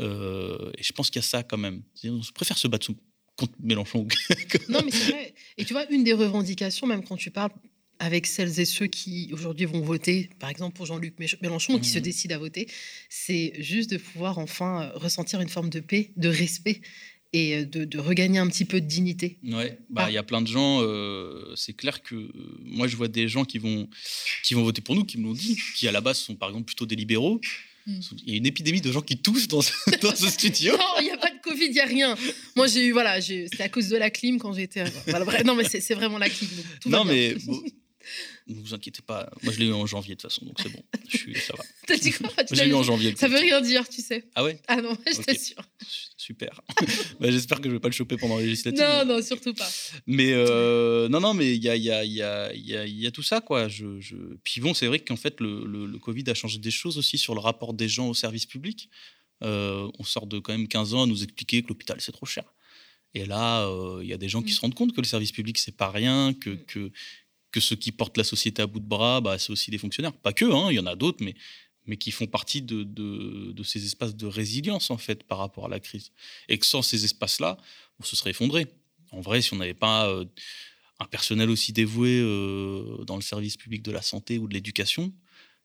Euh, 0.01 0.71
et 0.77 0.83
je 0.83 0.93
pense 0.93 1.09
qu'il 1.09 1.19
y 1.21 1.25
a 1.25 1.27
ça 1.27 1.43
quand 1.43 1.57
même. 1.57 1.83
On 2.05 2.21
préfère 2.33 2.57
se 2.57 2.67
battre 2.67 2.91
contre 3.35 3.53
Mélenchon. 3.59 4.07
non, 4.69 4.81
mais 4.83 4.91
c'est 4.91 5.11
vrai. 5.11 5.33
Et 5.57 5.65
tu 5.65 5.73
vois, 5.73 5.89
une 5.91 6.03
des 6.03 6.13
revendications, 6.13 6.87
même 6.87 7.03
quand 7.03 7.17
tu 7.17 7.31
parles 7.31 7.51
avec 7.99 8.25
celles 8.25 8.59
et 8.59 8.65
ceux 8.65 8.87
qui 8.87 9.29
aujourd'hui 9.31 9.65
vont 9.65 9.81
voter, 9.81 10.29
par 10.39 10.49
exemple 10.49 10.75
pour 10.75 10.85
Jean-Luc 10.85 11.15
Mélenchon, 11.41 11.79
qui 11.79 11.89
se 11.89 11.99
mmh. 11.99 12.01
décident 12.01 12.35
à 12.35 12.37
voter, 12.39 12.67
c'est 13.09 13.53
juste 13.59 13.89
de 13.89 13.97
pouvoir 13.97 14.37
enfin 14.37 14.91
ressentir 14.95 15.39
une 15.39 15.47
forme 15.47 15.69
de 15.69 15.79
paix, 15.79 16.11
de 16.17 16.27
respect 16.27 16.81
et 17.35 17.55
euh, 17.57 17.65
de, 17.65 17.99
regagner 17.99 18.39
un 18.39 18.47
petit 18.47 18.65
peu 18.65 18.79
de 18.79 18.85
dignité. 18.85 19.37
Ouais, 19.43 19.77
bah 19.89 20.05
il 20.09 20.13
y 20.13 20.17
a 20.17 20.23
plein 20.23 20.41
de 20.41 20.47
gens. 20.47 20.81
Euh, 20.81 21.53
c'est 21.55 21.73
clair 21.73 22.01
que 22.01 22.15
euh, 22.15 22.31
moi 22.63 22.87
je 22.87 22.95
vois 22.95 23.09
des 23.09 23.27
gens 23.27 23.43
qui 23.43 23.57
vont 23.57 23.89
qui 24.43 24.53
vont 24.53 24.63
voter 24.63 24.81
pour 24.81 24.95
nous, 24.95 25.03
qui 25.03 25.17
me 25.17 25.23
l'ont 25.23 25.33
dit, 25.33 25.57
qui 25.75 25.87
à 25.87 25.91
la 25.91 26.01
base 26.01 26.17
sont 26.17 26.35
par 26.35 26.49
exemple 26.49 26.65
plutôt 26.65 26.85
des 26.85 26.95
libéraux. 26.95 27.41
Hmm. 27.87 27.99
Il 28.25 28.31
y 28.31 28.33
a 28.33 28.37
une 28.37 28.45
épidémie 28.45 28.81
de 28.81 28.91
gens 28.91 29.01
qui 29.01 29.17
toussent 29.17 29.47
dans 29.47 29.61
ce, 29.61 29.71
dans 30.01 30.15
ce 30.15 30.27
studio. 30.27 30.75
non, 30.77 30.95
il 31.01 31.03
n'y 31.03 31.11
a 31.11 31.17
pas 31.17 31.29
de 31.29 31.39
Covid, 31.43 31.65
il 31.65 31.73
n'y 31.73 31.79
a 31.79 31.85
rien. 31.85 32.17
Moi, 32.55 32.65
j'ai 32.65 32.87
eu, 32.87 32.91
voilà, 32.93 33.21
c'était 33.21 33.61
à 33.61 33.69
cause 33.69 33.89
de 33.89 33.97
la 33.97 34.09
clim 34.09 34.39
quand 34.39 34.53
j'étais. 34.53 34.85
non, 35.45 35.53
mais 35.53 35.65
c'est 35.69 35.93
vraiment 35.93 36.17
la 36.17 36.29
clim. 36.29 36.49
non, 36.87 37.03
mais 37.03 37.35
ne 38.47 38.61
vous 38.61 38.73
inquiétez 38.73 39.01
pas. 39.01 39.29
Moi, 39.43 39.53
je 39.53 39.59
l'ai 39.59 39.67
eu 39.67 39.73
en 39.73 39.85
janvier 39.85 40.15
de 40.15 40.21
toute 40.21 40.31
façon, 40.31 40.45
donc 40.45 40.57
c'est 40.61 40.71
bon. 40.71 40.83
Je 41.09 41.17
suis, 41.17 41.35
ça 41.35 41.53
va. 41.57 41.63
T'as 41.87 41.97
dit 41.97 42.11
quoi? 42.11 42.29
Je 42.51 42.55
l'ai 42.55 42.69
eu 42.69 42.73
en 42.73 42.83
janvier. 42.83 43.15
Ça 43.15 43.27
veut 43.27 43.39
rien 43.39 43.61
dire, 43.61 43.87
tu 43.87 44.01
sais. 44.01 44.25
Ah 44.35 44.43
ouais? 44.43 44.59
Ah 44.67 44.77
non, 44.77 44.97
je 45.05 45.21
t'assure. 45.21 45.63
Super. 46.25 46.59
bah, 47.19 47.29
J'espère 47.29 47.61
que 47.61 47.69
je 47.69 47.75
vais 47.75 47.79
pas 47.79 47.87
le 47.87 47.93
choper 47.93 48.17
pendant 48.17 48.39
les 48.39 48.45
législatives. 48.45 48.81
Non, 48.81 49.05
non, 49.05 49.21
surtout 49.21 49.53
pas. 49.53 49.69
Mais 50.07 50.31
euh, 50.33 51.07
non, 51.07 51.19
non, 51.19 51.35
mais 51.35 51.55
il 51.55 51.63
y 51.63 51.69
a, 51.69 51.75
y, 51.75 51.91
a, 51.91 52.03
y, 52.03 52.23
a, 52.23 52.51
y 52.51 53.05
a, 53.05 53.11
tout 53.11 53.21
ça, 53.21 53.41
quoi. 53.41 53.67
Je, 53.67 53.99
je... 53.99 54.15
Puis 54.43 54.59
bon, 54.59 54.73
c'est 54.73 54.87
vrai 54.87 54.97
qu'en 54.97 55.17
fait, 55.17 55.39
le, 55.39 55.63
le, 55.65 55.99
Covid 55.99 56.23
a 56.27 56.33
changé 56.33 56.57
des 56.57 56.71
choses 56.71 56.97
aussi 56.97 57.19
sur 57.19 57.35
le 57.35 57.41
rapport 57.41 57.75
des 57.75 57.87
gens 57.87 58.07
au 58.07 58.15
service 58.15 58.47
public. 58.47 58.89
Euh, 59.43 59.87
on 59.99 60.03
sort 60.03 60.25
de 60.25 60.39
quand 60.39 60.51
même 60.51 60.67
15 60.67 60.95
ans 60.95 61.03
à 61.03 61.05
nous 61.05 61.21
expliquer 61.21 61.61
que 61.61 61.67
l'hôpital, 61.67 62.01
c'est 62.01 62.11
trop 62.11 62.25
cher. 62.25 62.45
Et 63.13 63.25
là, 63.27 63.67
euh, 63.67 63.99
il 64.01 64.09
y 64.09 64.13
a 64.13 64.17
des 64.17 64.27
gens 64.27 64.41
qui 64.41 64.51
mm. 64.51 64.55
se 64.55 64.61
rendent 64.61 64.75
compte 64.75 64.93
que 64.95 65.01
le 65.01 65.05
service 65.05 65.31
public, 65.31 65.59
c'est 65.59 65.77
pas 65.77 65.91
rien, 65.91 66.33
que, 66.33 66.49
mm. 66.49 66.65
que, 66.65 66.91
que 67.51 67.59
ceux 67.59 67.75
qui 67.75 67.91
portent 67.91 68.17
la 68.17 68.23
société 68.23 68.63
à 68.63 68.67
bout 68.67 68.79
de 68.79 68.87
bras, 68.87 69.21
bah, 69.21 69.37
c'est 69.37 69.51
aussi 69.51 69.69
des 69.69 69.77
fonctionnaires. 69.77 70.13
Pas 70.13 70.33
que, 70.33 70.45
hein, 70.45 70.71
il 70.71 70.75
y 70.75 70.79
en 70.79 70.87
a 70.87 70.95
d'autres, 70.95 71.23
mais, 71.23 71.35
mais 71.87 71.97
qui 71.97 72.11
font 72.11 72.27
partie 72.27 72.61
de, 72.61 72.83
de, 72.83 73.63
ces 73.63 73.85
espaces 73.85 74.15
de 74.15 74.27
résilience, 74.27 74.91
en 74.91 74.97
fait, 74.97 75.23
par 75.23 75.37
rapport 75.37 75.65
à 75.65 75.69
la 75.69 75.79
crise. 75.79 76.11
Et 76.49 76.57
que 76.57 76.65
sans 76.65 76.81
ces 76.81 77.05
espaces-là, 77.05 77.57
on 77.99 78.03
se 78.03 78.15
serait 78.15 78.31
effondré. 78.31 78.67
En 79.11 79.21
vrai, 79.21 79.41
si 79.41 79.53
on 79.53 79.57
n'avait 79.57 79.73
pas 79.73 80.07
euh, 80.07 80.25
un 80.99 81.05
personnel 81.05 81.49
aussi 81.49 81.73
dévoué 81.73 82.19
euh, 82.19 83.03
dans 83.05 83.15
le 83.15 83.21
service 83.21 83.57
public 83.57 83.81
de 83.83 83.91
la 83.91 84.01
santé 84.01 84.37
ou 84.37 84.47
de 84.47 84.53
l'éducation, 84.53 85.13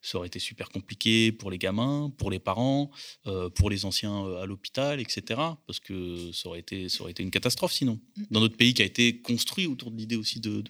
ça 0.02 0.18
aurait 0.18 0.28
été 0.28 0.38
super 0.38 0.68
compliqué 0.70 1.32
pour 1.32 1.50
les 1.50 1.58
gamins, 1.58 2.12
pour 2.16 2.30
les 2.30 2.38
parents, 2.38 2.90
euh, 3.26 3.50
pour 3.50 3.68
les 3.68 3.84
anciens 3.84 4.24
euh, 4.24 4.42
à 4.42 4.46
l'hôpital, 4.46 5.00
etc. 5.00 5.40
Parce 5.66 5.80
que 5.80 6.32
ça 6.32 6.48
aurait, 6.48 6.60
été, 6.60 6.88
ça 6.88 7.02
aurait 7.02 7.10
été 7.10 7.22
une 7.22 7.30
catastrophe 7.30 7.72
sinon. 7.72 8.00
Mm. 8.16 8.22
Dans 8.30 8.40
notre 8.40 8.56
pays 8.56 8.72
qui 8.72 8.82
a 8.82 8.84
été 8.84 9.20
construit 9.20 9.66
autour 9.66 9.90
de 9.90 9.96
l'idée 9.96 10.16
aussi 10.16 10.40
de, 10.40 10.64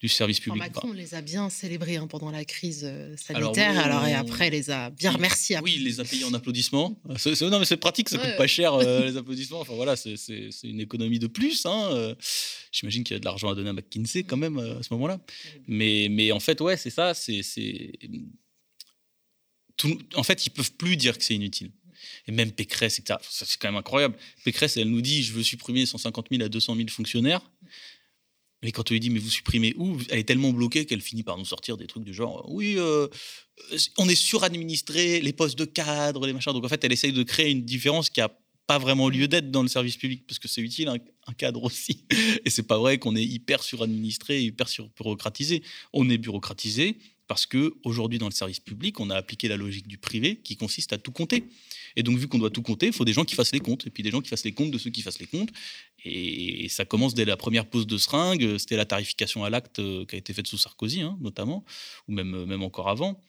du 0.00 0.08
service 0.08 0.40
public. 0.40 0.60
Macron 0.60 0.92
les 0.92 1.14
a 1.14 1.22
bien 1.22 1.48
célébrés 1.48 1.96
hein, 1.96 2.06
pendant 2.06 2.30
la 2.30 2.44
crise 2.44 2.82
euh, 2.84 3.16
sanitaire, 3.16 3.78
alors, 3.78 4.06
et 4.06 4.14
après 4.14 4.50
les 4.50 4.70
a 4.70 4.90
bien 4.90 5.12
remerciés. 5.12 5.58
Oui, 5.62 5.74
il 5.76 5.84
les 5.84 6.00
a 6.00 6.04
payés 6.04 6.24
en 6.24 6.34
applaudissements. 6.34 7.00
non 7.40 7.58
mais 7.58 7.64
c'est 7.64 7.76
pratique, 7.76 8.08
ça 8.08 8.18
coûte 8.18 8.36
pas 8.36 8.46
cher 8.46 8.76
les 8.78 9.16
applaudissements. 9.16 9.60
Enfin 9.60 9.74
voilà, 9.74 9.96
c'est 9.96 10.16
une 10.64 10.80
économie 10.80 11.18
de 11.18 11.26
plus. 11.26 11.64
Hein. 11.64 12.14
J'imagine 12.72 13.04
qu'il 13.04 13.14
y 13.14 13.16
a 13.16 13.20
de 13.20 13.24
l'argent 13.24 13.48
à 13.48 13.54
donner 13.54 13.70
à 13.70 13.72
McKinsey 13.72 14.24
quand 14.24 14.36
même 14.36 14.58
à 14.58 14.82
ce 14.82 14.92
moment-là. 14.92 15.18
Mais, 15.66 16.08
mais 16.10 16.30
en 16.32 16.40
fait, 16.40 16.60
ouais, 16.60 16.76
c'est 16.76 16.90
ça, 16.90 17.14
c'est 17.14 17.42
en 20.14 20.22
fait, 20.22 20.46
ils 20.46 20.50
peuvent 20.50 20.72
plus 20.72 20.96
dire 20.96 21.18
que 21.18 21.24
c'est 21.24 21.34
inutile. 21.34 21.70
Et 22.26 22.32
même 22.32 22.52
Pécresse, 22.52 22.98
etc. 22.98 23.18
C'est 23.28 23.58
quand 23.58 23.68
même 23.68 23.76
incroyable. 23.76 24.16
Pécresse, 24.44 24.76
elle 24.76 24.90
nous 24.90 25.00
dit 25.00 25.22
je 25.22 25.32
veux 25.32 25.42
supprimer 25.42 25.86
150 25.86 26.28
000 26.30 26.42
à 26.42 26.48
200 26.48 26.76
000 26.76 26.88
fonctionnaires. 26.88 27.42
Mais 28.62 28.72
quand 28.72 28.90
on 28.90 28.94
lui 28.94 29.00
dit 29.00 29.10
mais 29.10 29.18
vous 29.18 29.30
supprimez 29.30 29.74
où? 29.76 29.98
Elle 30.10 30.18
est 30.18 30.24
tellement 30.24 30.52
bloquée 30.52 30.86
qu'elle 30.86 31.00
finit 31.00 31.22
par 31.22 31.36
nous 31.36 31.44
sortir 31.44 31.76
des 31.76 31.86
trucs 31.86 32.04
du 32.04 32.14
genre 32.14 32.46
oui, 32.48 32.76
euh, 32.78 33.06
on 33.98 34.08
est 34.08 34.14
suradministré, 34.14 35.20
les 35.20 35.32
postes 35.32 35.58
de 35.58 35.64
cadre, 35.64 36.26
les 36.26 36.32
machins. 36.32 36.52
Donc 36.52 36.64
en 36.64 36.68
fait, 36.68 36.82
elle 36.84 36.92
essaye 36.92 37.12
de 37.12 37.22
créer 37.22 37.50
une 37.50 37.64
différence 37.64 38.10
qui 38.10 38.20
a 38.20 38.30
pas 38.66 38.78
vraiment 38.78 39.08
lieu 39.08 39.28
d'être 39.28 39.50
dans 39.50 39.62
le 39.62 39.68
service 39.68 39.96
public 39.96 40.26
parce 40.26 40.38
que 40.38 40.48
c'est 40.48 40.60
utile 40.60 40.88
un, 40.88 41.32
cadre 41.34 41.62
aussi. 41.62 42.04
Et 42.44 42.50
c'est 42.50 42.64
pas 42.64 42.78
vrai 42.78 42.98
qu'on 42.98 43.14
est 43.14 43.24
hyper 43.24 43.62
suradministré, 43.62 44.42
hyper 44.42 44.68
surbureaucratisé. 44.68 45.62
On 45.92 46.08
est 46.10 46.18
bureaucratisé 46.18 46.98
parce 47.26 47.46
que 47.46 47.74
aujourd'hui 47.84 48.18
dans 48.18 48.28
le 48.28 48.32
service 48.32 48.60
public, 48.60 49.00
on 49.00 49.10
a 49.10 49.16
appliqué 49.16 49.48
la 49.48 49.56
logique 49.56 49.86
du 49.86 49.98
privé 49.98 50.36
qui 50.36 50.56
consiste 50.56 50.92
à 50.92 50.98
tout 50.98 51.12
compter. 51.12 51.44
Et 51.96 52.02
donc 52.02 52.18
vu 52.18 52.28
qu'on 52.28 52.38
doit 52.38 52.50
tout 52.50 52.62
compter, 52.62 52.86
il 52.86 52.92
faut 52.92 53.04
des 53.04 53.12
gens 53.12 53.24
qui 53.24 53.34
fassent 53.34 53.52
les 53.52 53.60
comptes 53.60 53.86
et 53.86 53.90
puis 53.90 54.02
des 54.02 54.10
gens 54.10 54.20
qui 54.20 54.28
fassent 54.28 54.44
les 54.44 54.52
comptes 54.52 54.70
de 54.70 54.78
ceux 54.78 54.90
qui 54.90 55.02
fassent 55.02 55.18
les 55.18 55.26
comptes. 55.26 55.50
Et 56.04 56.68
ça 56.68 56.84
commence 56.84 57.14
dès 57.14 57.24
la 57.24 57.36
première 57.36 57.66
pause 57.66 57.86
de 57.86 57.98
seringue. 57.98 58.58
C'était 58.58 58.76
la 58.76 58.84
tarification 58.84 59.44
à 59.44 59.50
l'acte 59.50 59.80
euh, 59.80 60.04
qui 60.04 60.14
a 60.14 60.18
été 60.18 60.32
faite 60.32 60.46
sous 60.46 60.58
Sarkozy, 60.58 61.00
hein, 61.00 61.18
notamment, 61.20 61.64
ou 62.06 62.12
même 62.12 62.34
euh, 62.34 62.46
même 62.46 62.62
encore 62.62 62.88
avant 62.88 63.20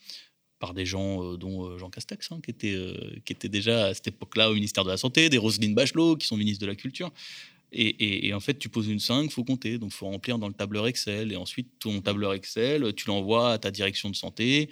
par 0.59 0.73
des 0.73 0.85
gens 0.85 1.23
euh, 1.23 1.37
dont 1.37 1.77
Jean 1.77 1.89
Castex, 1.89 2.31
hein, 2.31 2.39
qui, 2.43 2.51
était, 2.51 3.21
qui 3.25 3.33
était 3.33 3.49
déjà 3.49 3.85
à 3.85 3.93
cette 3.93 4.07
époque-là 4.07 4.51
au 4.51 4.53
ministère 4.53 4.83
de 4.83 4.89
la 4.89 4.97
Santé, 4.97 5.29
des 5.29 5.37
Roselyne 5.37 5.75
Bachelot, 5.75 6.17
qui 6.17 6.27
sont 6.27 6.37
ministres 6.37 6.61
de 6.61 6.67
la 6.67 6.75
Culture. 6.75 7.11
Et, 7.73 8.33
en 8.33 8.39
fait, 8.39 8.57
tu 8.57 8.69
poses 8.69 8.87
une 8.87 8.99
5, 8.99 9.23
il 9.23 9.31
faut 9.31 9.43
compter. 9.43 9.77
Donc, 9.77 9.91
il 9.91 9.95
faut 9.95 10.05
remplir 10.05 10.39
dans 10.39 10.47
le 10.47 10.53
tableur 10.53 10.87
Excel. 10.87 11.31
Et 11.33 11.35
ensuite, 11.35 11.67
ton 11.79 12.01
tableur 12.01 12.33
Excel, 12.33 12.93
tu 12.95 13.07
l'envoies 13.07 13.51
à 13.51 13.57
ta 13.57 13.71
direction 13.71 14.09
de 14.09 14.15
santé, 14.15 14.69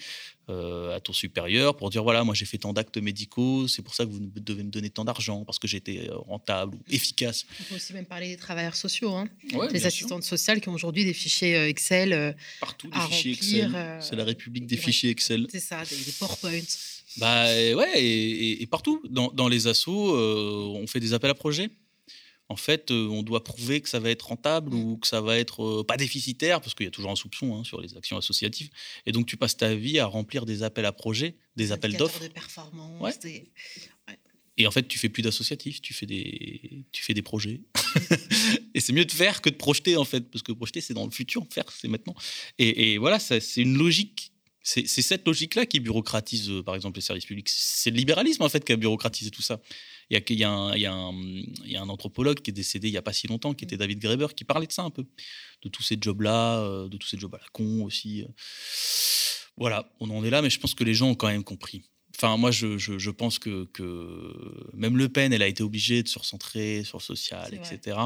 euh, 0.50 0.96
à 0.96 1.02
ton 1.02 1.12
supérieur, 1.12 1.76
pour 1.76 1.90
dire 1.90 2.04
voilà, 2.04 2.24
moi 2.24 2.36
j'ai 2.36 2.46
fait 2.46 2.60
tant 2.60 2.72
d'actes 2.72 3.00
médicaux, 3.00 3.68
c'est 3.68 3.82
pour 3.82 3.96
ça 3.96 4.06
que 4.06 4.12
vous 4.12 4.20
devez 4.20 4.64
me 4.64 4.70
donner 4.70 4.92
tant 4.92 5.04
d'argent, 5.04 5.44
parce 5.44 5.58
que 5.58 5.68
j'étais 5.68 6.08
euh, 6.08 6.18
rentable 6.18 6.76
ou 6.76 6.80
efficace. 6.88 7.48
On 7.62 7.64
peut 7.64 7.76
aussi 7.76 7.94
même 7.94 8.06
parler 8.06 8.28
des 8.28 8.38
travailleurs 8.38 8.76
sociaux, 8.76 9.12
hein. 9.16 9.28
les 9.72 9.88
assistantes 9.88 10.24
sociales 10.24 10.62
qui 10.62 10.70
ont 10.70 10.74
aujourd'hui 10.74 11.04
des 11.04 11.14
fichiers 11.14 11.56
euh, 11.56 11.68
Excel. 11.68 12.36
Partout, 12.60 12.90
des 12.90 13.00
fichiers 13.00 13.32
Excel. 13.32 13.98
C'est 14.00 14.16
la 14.16 14.24
République 14.24 14.68
des 14.68 14.78
fichiers 14.78 15.10
Excel. 15.10 15.48
C'est 15.50 15.60
ça, 15.60 15.84
des, 15.84 16.12
PowerPoint. 16.20 16.62
Bah 17.18 17.46
ouais, 17.46 18.04
et, 18.04 18.68
partout. 18.68 19.02
Dans, 19.10 19.32
dans 19.32 19.48
les 19.48 19.66
assos, 19.66 20.16
on 20.16 20.86
fait 20.86 21.00
des 21.00 21.14
appels 21.14 21.32
à 21.32 21.36
projets 21.36 21.72
en 22.48 22.56
fait, 22.56 22.92
euh, 22.92 23.08
on 23.08 23.24
doit 23.24 23.44
prouver 23.44 23.82
que 23.82 23.90
ça 23.90 24.00
va 24.00 24.10
être 24.10 24.28
rentable 24.28 24.72
mmh. 24.72 24.80
ou 24.80 24.98
que 24.98 25.08
ça 25.08 25.22
va 25.22 25.38
être 25.38 25.64
euh, 25.64 25.84
pas 25.84 25.98
déficitaire, 25.98 26.62
parce 26.62 26.76
qu'il 26.76 26.86
y 26.86 26.88
a 26.88 26.92
toujours 26.92 27.12
un 27.12 27.16
soupçon 27.16 27.56
hein, 27.56 27.64
sur 27.64 27.82
les 27.82 27.98
actions 27.98 28.18
associatives. 28.18 28.70
Et 29.06 29.12
donc, 29.12 29.26
tu 29.26 29.38
passes 29.38 29.58
ta 29.58 29.74
vie 29.74 30.00
à 30.00 30.06
remplir 30.06 30.46
des 30.46 30.62
appels 30.62 30.86
à 30.86 30.92
projets, 30.92 31.36
des 31.56 31.72
appels 31.72 31.98
d'offres. 31.98 32.22
de 32.22 32.28
performance. 32.28 33.18
Et 34.58 34.68
en 34.68 34.72
fait, 34.72 34.88
tu 34.88 34.98
fais 34.98 35.10
plus 35.10 35.22
d'associatifs, 35.22 35.82
tu 35.82 35.94
fais 35.94 36.06
des, 36.06 36.86
tu 36.92 37.04
fais 37.04 37.14
des 37.14 37.22
projets. 37.22 37.62
et 38.74 38.80
c'est 38.80 38.94
mieux 38.94 39.04
de 39.04 39.12
faire 39.12 39.42
que 39.42 39.50
de 39.50 39.56
projeter, 39.56 39.98
en 39.98 40.06
fait, 40.06 40.22
parce 40.22 40.44
que 40.44 40.54
projeter, 40.54 40.80
c'est 40.80 40.94
dans 40.94 41.04
le 41.04 41.12
futur, 41.12 41.46
faire, 41.50 41.66
c'est 41.72 41.90
maintenant. 41.90 42.16
Et, 42.58 42.94
et 42.94 42.98
voilà, 42.98 43.20
c'est 43.20 43.42
une 43.58 43.78
logique 43.78 44.32
c'est 44.66 44.88
cette 44.88 45.28
logique-là 45.28 45.68
qui 45.68 45.80
bureaucratise, 45.80 46.50
euh, 46.50 46.64
par 46.64 46.74
exemple, 46.74 46.98
les 46.98 47.04
services 47.04 47.26
publics. 47.26 47.48
C'est 47.50 47.92
le 47.92 47.98
libéralisme, 47.98 48.42
en 48.42 48.50
fait, 48.50 48.66
qui 48.66 48.74
a 48.74 48.76
bureaucratisé 48.76 49.30
tout 49.30 49.44
ça. 49.44 49.62
Il 50.10 50.38
y, 50.38 50.44
a, 50.44 50.52
un, 50.52 51.90
anthropologue 51.90 52.40
qui 52.42 52.52
est 52.52 52.54
décédé 52.54 52.88
il 52.88 52.92
n'y 52.92 52.98
a 52.98 53.02
pas 53.02 53.14
si 53.14 53.28
longtemps, 53.28 53.54
qui 53.54 53.66
était 53.66 53.78
David 53.78 54.00
Graeber, 54.00 54.28
qui 54.36 54.44
parlait 54.44 54.68
de 54.68 54.72
ça 54.72 54.84
un 54.84 54.92
peu, 54.92 55.06
de 55.64 55.70
tous 55.70 55.82
ces 55.82 55.98
jobs-là, 56.00 56.60
euh, 56.60 56.88
de 56.88 56.98
tous 56.98 57.08
ces 57.08 57.18
jobs 57.18 57.34
à 57.34 57.40
la 57.40 57.48
con 57.52 57.84
aussi. 57.84 58.22
Euh. 58.22 58.28
Voilà, 59.58 59.92
on 60.00 60.10
en 60.10 60.24
est 60.24 60.30
là, 60.30 60.42
mais 60.42 60.50
je 60.50 60.60
pense 60.60 60.76
que 60.76 60.84
les 60.84 60.94
gens 60.94 61.10
ont 61.10 61.16
quand 61.16 61.28
même 61.28 61.44
compris. 61.44 61.84
Enfin, 62.16 62.38
moi, 62.38 62.52
je, 62.52 63.10
pense 63.10 63.40
que, 63.40 63.68
même 64.74 64.98
Le 64.98 65.10
Pen, 65.10 65.34
elle 65.34 65.42
a 65.42 65.48
été 65.48 65.64
obligée 65.64 66.02
de 66.02 66.08
se 66.08 66.18
recentrer 66.18 66.84
sur 66.84 67.00
le 67.00 67.04
social, 67.04 67.54
etc. 67.54 67.98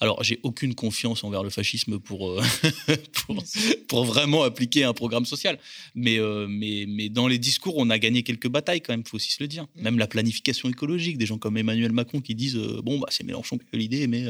Alors, 0.00 0.22
j'ai 0.22 0.40
aucune 0.42 0.74
confiance 0.74 1.22
envers 1.22 1.42
le 1.42 1.50
fascisme 1.50 1.98
pour, 1.98 2.30
euh, 2.30 2.42
pour, 3.88 4.04
vraiment 4.04 4.42
appliquer 4.42 4.84
un 4.84 4.94
programme 4.94 5.26
social. 5.26 5.58
Mais, 5.94 6.18
euh, 6.18 6.46
mais, 6.48 6.86
mais 6.88 7.08
dans 7.08 7.28
les 7.28 7.38
discours, 7.38 7.74
on 7.76 7.90
a 7.90 7.98
gagné 7.98 8.22
quelques 8.22 8.48
batailles 8.48 8.80
quand 8.80 8.92
même, 8.92 9.02
il 9.04 9.08
faut 9.08 9.16
aussi 9.16 9.32
se 9.32 9.42
le 9.42 9.48
dire. 9.48 9.64
Mm. 9.76 9.82
Même 9.82 9.98
la 9.98 10.06
planification 10.06 10.68
écologique, 10.68 11.18
des 11.18 11.26
gens 11.26 11.38
comme 11.38 11.58
Emmanuel 11.58 11.92
Macron 11.92 12.20
qui 12.20 12.34
disent 12.34 12.56
euh, 12.56 12.80
bon, 12.82 12.98
bah, 12.98 13.08
c'est 13.10 13.24
Mélenchon 13.24 13.58
qui 13.58 13.66
a 13.72 13.76
l'idée, 13.76 14.06
mais 14.06 14.26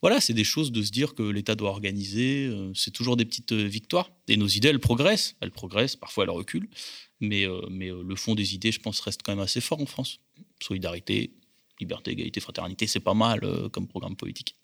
voilà, 0.00 0.20
c'est 0.20 0.34
des 0.34 0.44
choses 0.44 0.72
de 0.72 0.82
se 0.82 0.90
dire 0.90 1.14
que 1.14 1.22
l'État 1.22 1.54
doit 1.54 1.70
organiser. 1.70 2.50
c'est 2.74 2.90
toujours 2.90 3.16
des 3.16 3.24
petites 3.24 3.52
victoires. 3.52 4.10
Et 4.28 4.36
nos 4.36 4.48
idées, 4.48 4.68
elles 4.68 4.80
progressent. 4.80 5.36
Elles 5.40 5.50
progressent, 5.50 5.96
parfois 5.96 6.24
elles 6.24 6.30
reculent. 6.30 6.68
Mais, 7.22 7.46
euh, 7.46 7.60
mais 7.70 7.90
euh, 7.90 8.02
le 8.06 8.16
fond 8.16 8.34
des 8.34 8.54
idées, 8.54 8.72
je 8.72 8.80
pense, 8.80 8.98
reste 9.00 9.22
quand 9.22 9.32
même 9.32 9.42
assez 9.42 9.60
fort 9.60 9.80
en 9.80 9.86
France. 9.86 10.18
Solidarité, 10.60 11.30
liberté, 11.80 12.10
égalité, 12.10 12.40
fraternité, 12.40 12.88
c'est 12.88 13.00
pas 13.00 13.14
mal 13.14 13.44
euh, 13.44 13.68
comme 13.68 13.86
programme 13.86 14.16
politique. 14.16 14.56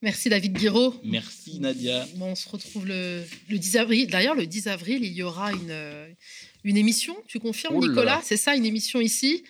Merci 0.00 0.28
David 0.30 0.54
Guiraud. 0.54 0.94
Merci 1.02 1.58
Nadia. 1.58 2.06
on 2.18 2.34
se 2.36 2.48
retrouve 2.48 2.86
le, 2.86 3.24
10 3.50 3.76
avril. 3.76 4.06
D'ailleurs, 4.06 4.36
le 4.36 4.46
10 4.46 4.68
avril, 4.68 5.04
il 5.04 5.12
y 5.12 5.22
aura 5.22 5.52
une, 5.52 6.16
une 6.64 6.76
émission, 6.76 7.14
tu 7.26 7.40
confirmes, 7.40 7.78
Nicolas? 7.80 8.22
C'est 8.24 8.38
ça, 8.38 8.54
une 8.54 8.64
émission 8.64 9.00
ici? 9.00 9.42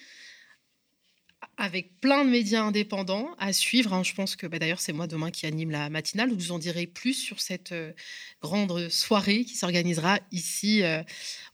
Avec 1.61 2.01
plein 2.01 2.25
de 2.25 2.31
médias 2.31 2.63
indépendants 2.63 3.29
à 3.39 3.53
suivre. 3.53 3.93
Hein. 3.93 4.03
Je 4.03 4.15
pense 4.15 4.35
que 4.35 4.47
bah, 4.47 4.59
d'ailleurs, 4.59 4.81
c'est 4.81 4.95
moi 4.95 5.07
demain 5.07 5.31
qui 5.31 5.45
anime 5.45 5.71
la 5.71 5.91
matinale. 5.91 6.33
vous 6.33 6.53
en 6.53 6.59
direz 6.59 6.87
plus 6.87 7.13
sur 7.13 7.39
cette 7.39 7.73
euh, 7.73 7.93
grande 8.43 8.89
soirée 8.89 9.45
qui 9.45 9.57
s'organisera 9.57 10.21
ici 10.33 10.83
euh, 10.83 11.03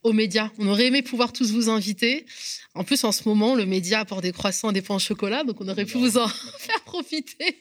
aux 0.05 0.13
médias. 0.13 0.51
On 0.59 0.69
aurait 0.69 0.87
aimé 0.87 1.03
pouvoir 1.03 1.33
tous 1.33 1.51
vous 1.51 1.69
inviter. 1.69 2.25
En 2.75 2.85
plus, 2.85 3.03
en 3.03 3.11
ce 3.11 3.29
moment, 3.29 3.57
le 3.57 3.67
média 3.67 3.99
apporte 3.99 4.23
des 4.23 4.31
croissants 4.31 4.71
et 4.71 4.73
des 4.73 4.81
pains 4.81 4.95
au 4.95 5.01
chocolat, 5.01 5.43
donc 5.43 5.61
on 5.61 5.69
aurait 5.69 5.85
pu 5.85 5.99
vous 5.99 6.19
en 6.19 6.29
faire 6.59 6.81
profiter. 6.85 7.59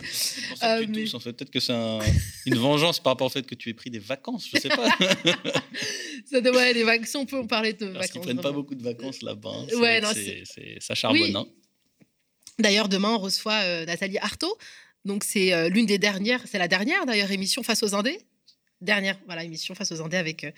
Euh, 0.61 0.85
en 1.13 1.19
fait, 1.19 1.33
peut-être 1.33 1.49
que 1.49 1.59
c'est 1.59 1.73
une 1.73 2.57
vengeance 2.57 2.99
par 2.99 3.13
rapport 3.13 3.25
au 3.25 3.31
fait 3.31 3.47
que 3.47 3.55
tu 3.55 3.71
aies 3.71 3.73
pris 3.73 3.89
des 3.89 3.97
vacances. 3.97 4.47
Je 4.53 4.59
sais 4.59 4.69
pas. 4.69 4.87
ça 6.29 6.41
devrait 6.41 6.73
les 6.73 6.83
vacances. 6.83 7.15
On 7.15 7.25
peut 7.25 7.39
en 7.39 7.47
parler 7.47 7.73
de 7.73 7.87
Parce 7.87 8.05
vacances. 8.05 8.15
Ils 8.17 8.21
prennent 8.21 8.41
pas 8.41 8.51
beaucoup 8.51 8.75
de 8.75 8.83
vacances 8.83 9.23
là-bas. 9.23 9.51
Hein. 9.51 9.79
Ouais, 9.79 10.01
c'est 10.13 10.77
ça 10.79 10.93
charbonne. 10.93 11.35
Hein. 11.35 11.47
D'ailleurs, 12.59 12.89
demain, 12.89 13.09
on 13.09 13.17
reçoit 13.17 13.61
euh, 13.63 13.85
Nathalie 13.85 14.17
Artaud. 14.17 14.57
Donc, 15.03 15.23
c'est 15.23 15.53
euh, 15.53 15.69
l'une 15.69 15.85
des 15.85 15.97
dernières, 15.97 16.41
c'est 16.47 16.57
la 16.57 16.67
dernière 16.67 17.05
d'ailleurs 17.05 17.31
émission 17.31 17.63
face 17.63 17.83
aux 17.83 17.93
Indés. 17.95 18.19
Dernière, 18.81 19.17
voilà, 19.25 19.43
émission 19.43 19.75
face 19.75 19.91
aux 19.91 20.01
Indés 20.01 20.17
avec, 20.17 20.43
euh, 20.43 20.51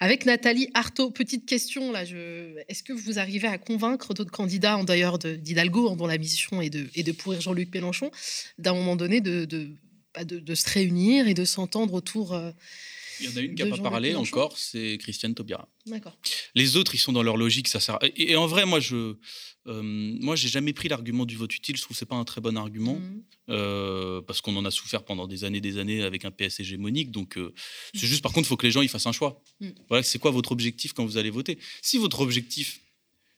avec 0.00 0.26
Nathalie 0.26 0.68
Artaud. 0.74 1.10
Petite 1.10 1.46
question, 1.46 1.92
là, 1.92 2.04
je... 2.04 2.56
est-ce 2.68 2.82
que 2.82 2.92
vous 2.92 3.18
arrivez 3.18 3.48
à 3.48 3.58
convaincre 3.58 4.14
d'autres 4.14 4.30
candidats, 4.30 4.76
en 4.76 4.84
d'ailleurs 4.84 5.18
d'Hidalgo, 5.18 5.94
dont 5.96 6.06
la 6.06 6.18
mission 6.18 6.60
est 6.60 6.70
de, 6.70 6.88
et 6.94 7.02
de 7.02 7.12
pourrir 7.12 7.40
Jean-Luc 7.40 7.72
Mélenchon, 7.72 8.10
d'un 8.58 8.74
moment 8.74 8.96
donné 8.96 9.20
de, 9.20 9.44
de, 9.44 9.70
bah, 10.14 10.24
de, 10.24 10.54
se 10.54 10.68
réunir 10.70 11.28
et 11.28 11.34
de 11.34 11.44
s'entendre 11.44 11.94
autour. 11.94 12.40
il 13.20 13.26
y 13.26 13.32
en 13.32 13.36
a 13.36 13.40
une 13.40 13.54
qui 13.54 13.64
n'a 13.64 13.76
pas 13.76 13.90
parlé 13.90 14.14
encore, 14.14 14.56
c'est 14.56 14.98
Christiane 14.98 15.34
Taubira. 15.34 15.68
D'accord. 15.86 16.16
Les 16.54 16.76
autres, 16.76 16.94
ils 16.94 16.98
sont 16.98 17.12
dans 17.12 17.24
leur 17.24 17.36
logique, 17.36 17.68
ça 17.68 17.80
sert. 17.80 17.98
et 18.02 18.36
en 18.36 18.46
vrai, 18.46 18.66
moi, 18.66 18.78
je, 18.80 19.16
euh, 19.68 19.82
moi, 19.82 20.34
j'ai 20.34 20.48
jamais 20.48 20.72
pris 20.72 20.88
l'argument 20.88 21.26
du 21.26 21.36
vote 21.36 21.54
utile. 21.54 21.76
Je 21.76 21.82
trouve 21.82 21.94
que 21.94 21.98
c'est 21.98 22.06
pas 22.06 22.16
un 22.16 22.24
très 22.24 22.40
bon 22.40 22.56
argument 22.56 22.94
mmh. 22.94 23.22
euh, 23.50 24.22
parce 24.22 24.40
qu'on 24.40 24.56
en 24.56 24.64
a 24.64 24.70
souffert 24.70 25.04
pendant 25.04 25.26
des 25.26 25.44
années, 25.44 25.60
des 25.60 25.78
années 25.78 26.02
avec 26.02 26.24
un 26.24 26.30
PS 26.30 26.60
hégémonique. 26.60 27.10
Donc, 27.10 27.36
euh, 27.36 27.52
c'est 27.94 28.06
juste 28.06 28.22
par 28.22 28.32
contre, 28.32 28.46
il 28.46 28.48
faut 28.48 28.56
que 28.56 28.66
les 28.66 28.72
gens 28.72 28.82
ils 28.82 28.88
fassent 28.88 29.06
un 29.06 29.12
choix. 29.12 29.42
Mmh. 29.60 29.68
Voilà, 29.88 30.02
c'est 30.02 30.18
quoi 30.18 30.30
votre 30.30 30.52
objectif 30.52 30.92
quand 30.92 31.04
vous 31.04 31.18
allez 31.18 31.30
voter? 31.30 31.58
Si 31.82 31.98
votre 31.98 32.20
objectif 32.20 32.80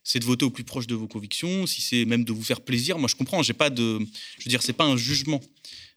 c'est 0.02 0.18
de 0.18 0.24
voter 0.24 0.46
au 0.46 0.50
plus 0.50 0.64
proche 0.64 0.86
de 0.86 0.94
vos 0.94 1.06
convictions, 1.06 1.66
si 1.66 1.82
c'est 1.82 2.06
même 2.06 2.24
de 2.24 2.32
vous 2.32 2.42
faire 2.42 2.62
plaisir, 2.62 2.98
moi 2.98 3.06
je 3.08 3.16
comprends. 3.16 3.42
J'ai 3.42 3.52
pas 3.52 3.68
de, 3.68 3.98
je 4.38 4.44
veux 4.44 4.48
dire, 4.48 4.62
c'est 4.62 4.72
pas 4.72 4.86
un 4.86 4.96
jugement. 4.96 5.40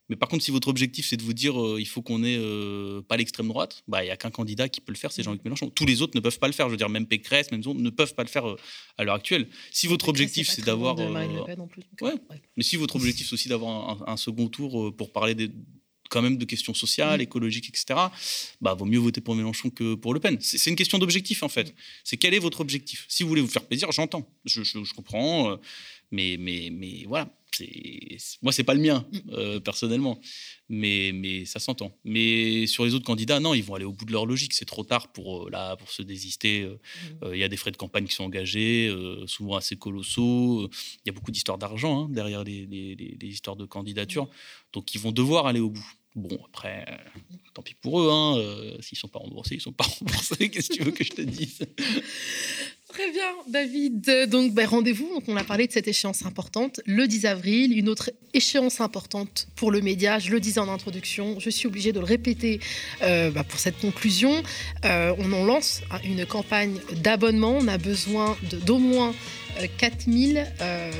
Mais 0.10 0.16
par 0.16 0.28
contre, 0.28 0.43
si 0.43 0.51
votre 0.51 0.68
objectif, 0.68 1.08
c'est 1.08 1.18
de 1.18 1.24
vous 1.24 1.34
dire 1.34 1.60
euh, 1.60 1.80
il 1.80 1.88
faut 1.88 2.01
qu'on 2.01 2.24
ait 2.24 2.38
euh, 2.38 3.01
pas 3.01 3.16
l'extrême 3.16 3.47
droite, 3.47 3.84
bah, 3.88 4.04
il 4.04 4.08
n'y 4.08 4.12
a 4.12 4.18
qu'un 4.18 4.32
candidat 4.32 4.68
qui 4.68 4.82
peut 4.82 4.91
le 4.91 4.97
faire, 4.97 5.12
c'est 5.12 5.24
Jean-Luc 5.24 5.43
Mélenchon. 5.45 5.70
Tous 5.70 5.86
les 5.86 6.01
autres 6.01 6.14
ne 6.16 6.20
peuvent 6.20 6.39
pas 6.39 6.47
le 6.47 6.54
faire. 6.54 6.68
Je 6.68 6.72
veux 6.72 6.78
dire, 6.78 6.89
même 6.89 7.06
Pécresse, 7.06 7.51
même 7.51 7.64
Zon, 7.64 7.74
ne 7.74 7.89
peuvent 7.89 8.14
pas 8.14 8.24
le 8.24 8.30
faire 8.30 8.49
euh, 8.49 8.58
à 8.97 9.04
l'heure 9.04 9.16
actuelle. 9.16 9.47
Si 9.72 9.88
votre 9.88 10.10
objectif, 10.10 10.49
c'est 10.49 10.66
d'avoir. 10.66 10.97
Ouais. 10.97 12.14
Mais 12.58 12.64
si 12.64 12.76
votre 12.76 12.95
objectif, 12.97 13.28
c'est 13.28 13.34
aussi 13.34 13.49
d'avoir 13.49 14.10
un, 14.10 14.18
second 14.18 14.47
tour 14.47 14.95
pour 14.95 15.12
parler 15.12 15.36
des, 15.36 15.49
quand 16.10 16.22
même 16.22 16.38
de 16.38 16.45
questions 16.45 16.74
sociales, 16.74 17.20
mm. 17.20 17.24
écologiques, 17.24 17.70
etc., 17.70 17.99
bah, 18.62 18.74
vaut 18.74 18.86
mieux 18.86 18.99
voter 18.99 19.22
pour 19.22 19.36
Mélenchon 19.36 19.70
que 19.70 19.95
pour 19.95 20.14
Le 20.14 20.20
Pen. 20.20 20.38
C'est 20.41 20.70
une 20.70 20.76
question 20.76 20.97
d'objectif, 20.97 21.43
en 21.43 21.49
fait. 21.49 21.70
Mm. 21.70 21.74
C'est 22.04 22.18
quel 22.18 22.34
est 22.34 22.39
votre 22.39 22.60
objectif? 22.62 23.06
Si 23.08 23.24
vous 23.24 23.30
voulez 23.30 23.41
vous 23.41 23.47
faire 23.47 23.66
plaisir, 23.66 23.91
j'entends, 23.91 24.30
je, 24.45 24.64
je, 24.64 24.84
je, 24.84 24.93
comprends, 24.93 25.58
mais, 26.14 26.38
mais, 26.39 26.70
mais 26.72 27.03
voilà 27.07 27.28
moi 28.41 28.51
c'est 28.51 28.64
pas 28.64 28.74
le 28.74 28.82
mien 28.82 29.05
mm. 29.11 29.18
euh, 29.32 29.59
personnellement 29.59 30.20
mais 30.70 31.11
mais 31.14 31.45
ça 31.45 31.59
s'entend 31.59 31.95
mais 32.03 32.66
sur 32.68 32.86
les 32.86 32.93
autres 32.93 33.05
candidats 33.05 33.39
non 33.39 33.53
ils 33.53 33.64
vont 33.64 33.76
aller 33.76 33.86
au 33.86 33.91
bout 33.91 34.05
de 34.05 34.11
leur 34.11 34.26
logique 34.26 34.53
c'est 34.53 34.66
trop 34.66 34.84
tard 34.84 35.11
pour 35.11 35.47
euh, 35.47 35.49
là 35.51 35.76
pour 35.76 35.91
se 35.91 36.01
désister 36.01 36.61
euh, 36.61 36.80
mm. 37.22 37.34
il 37.34 37.39
y 37.39 37.43
a 37.43 37.47
des 37.47 37.57
frais 37.57 37.72
de 37.72 37.78
campagne 37.78 38.05
qui 38.05 38.16
sont 38.16 38.24
engagés 38.24 38.93
souvent 39.28 39.55
assez 39.55 39.76
colossaux 39.76 40.70
il 40.72 41.07
y 41.07 41.09
a 41.09 41.14
beaucoup 41.14 41.32
d'histoires 41.32 41.57
d'argent 41.57 42.05
hein, 42.05 42.09
derrière 42.09 42.43
les, 42.43 42.66
les, 42.66 43.28
histoires 43.28 43.55
de 43.55 43.66
candidature 43.66 44.30
donc 44.72 44.95
ils 44.95 45.01
vont 45.01 45.11
devoir 45.11 45.47
aller 45.47 45.59
au 45.59 45.70
bout 45.70 45.88
Bon, 46.16 46.39
après, 46.45 46.86
tant 47.55 47.64
pis 47.64 47.74
pour 47.74 47.99
eux. 47.99 48.11
Hein, 48.11 48.36
S'ils 48.82 48.97
ne 48.97 48.99
sont 48.99 49.07
pas 49.07 49.18
remboursés, 49.18 49.55
ils 49.55 49.57
ne 49.57 49.64
sont 49.64 49.72
pas 49.72 49.84
remboursés. 49.99 50.51
Qu'est-ce 50.51 50.70
que 50.70 50.76
tu 50.76 50.84
veux 50.84 50.91
que 50.91 51.03
je 51.03 51.09
te 51.09 51.24
dise? 51.24 51.61
Très 52.93 53.09
bien, 53.09 53.23
David. 53.47 54.29
Donc, 54.29 54.53
ben, 54.53 54.67
rendez-vous. 54.67 55.09
On 55.27 55.35
a 55.35 55.43
parlé 55.43 55.65
de 55.65 55.71
cette 55.71 55.87
échéance 55.87 56.27
importante, 56.27 56.79
le 56.85 57.07
10 57.07 57.25
avril. 57.25 57.75
Une 57.75 57.89
autre 57.89 58.11
échéance 58.35 58.81
importante 58.81 59.47
pour 59.55 59.71
le 59.71 59.81
média. 59.81 60.19
Je 60.19 60.29
le 60.29 60.39
disais 60.39 60.59
en 60.59 60.69
introduction. 60.69 61.39
Je 61.39 61.49
suis 61.49 61.65
obligée 61.65 61.91
de 61.91 61.97
le 61.99 62.05
répéter 62.05 62.59
euh, 63.01 63.31
bah, 63.31 63.43
pour 63.43 63.59
cette 63.59 63.79
conclusion. 63.79 64.43
Euh, 64.85 65.11
on 65.17 65.33
en 65.33 65.43
lance 65.43 65.81
hein, 65.89 65.97
une 66.03 66.23
campagne 66.27 66.75
d'abonnement. 67.01 67.57
On 67.59 67.67
a 67.67 67.79
besoin 67.79 68.37
d'au 68.63 68.77
moins 68.77 69.15
4000 69.79 70.45
euh, 70.61 70.91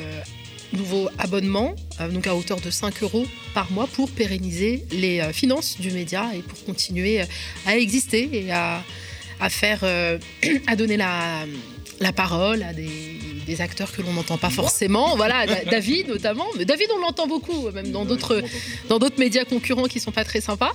nouveaux 0.74 1.10
abonnements, 1.20 1.76
donc 2.12 2.26
à 2.26 2.36
hauteur 2.36 2.60
de 2.60 2.72
5 2.72 3.04
euros 3.04 3.28
par 3.54 3.72
mois 3.72 3.86
pour 3.86 4.10
pérenniser 4.10 4.84
les 4.92 5.22
finances 5.32 5.80
du 5.80 5.92
média 5.92 6.32
et 6.34 6.42
pour 6.42 6.64
continuer 6.66 7.22
à 7.68 7.78
exister 7.78 8.28
et 8.34 8.52
à 8.52 8.84
à 9.40 9.50
faire, 9.50 9.84
à 10.68 10.76
donner 10.76 10.96
la, 10.96 11.46
la 12.04 12.14
parole 12.14 12.62
à 12.64 12.74
des, 12.74 12.92
acteurs 13.60 13.92
que 13.92 14.02
l'on 14.02 14.14
n'entend 14.14 14.40
pas 14.40 14.50
forcément. 14.50 15.16
Voilà, 15.16 15.46
David 15.46 16.08
notamment. 16.08 16.46
Mais 16.58 16.66
David, 16.66 16.88
on 16.96 17.00
l'entend 17.00 17.28
beaucoup, 17.28 17.70
même 17.70 17.92
dans 17.92 18.04
d'autres 18.04 18.42
dans 18.90 18.98
d'autres 18.98 19.20
médias 19.20 19.46
concurrents 19.46 19.84
qui 19.84 20.00
sont 20.00 20.12
pas 20.12 20.24
très 20.24 20.42
sympas. 20.42 20.72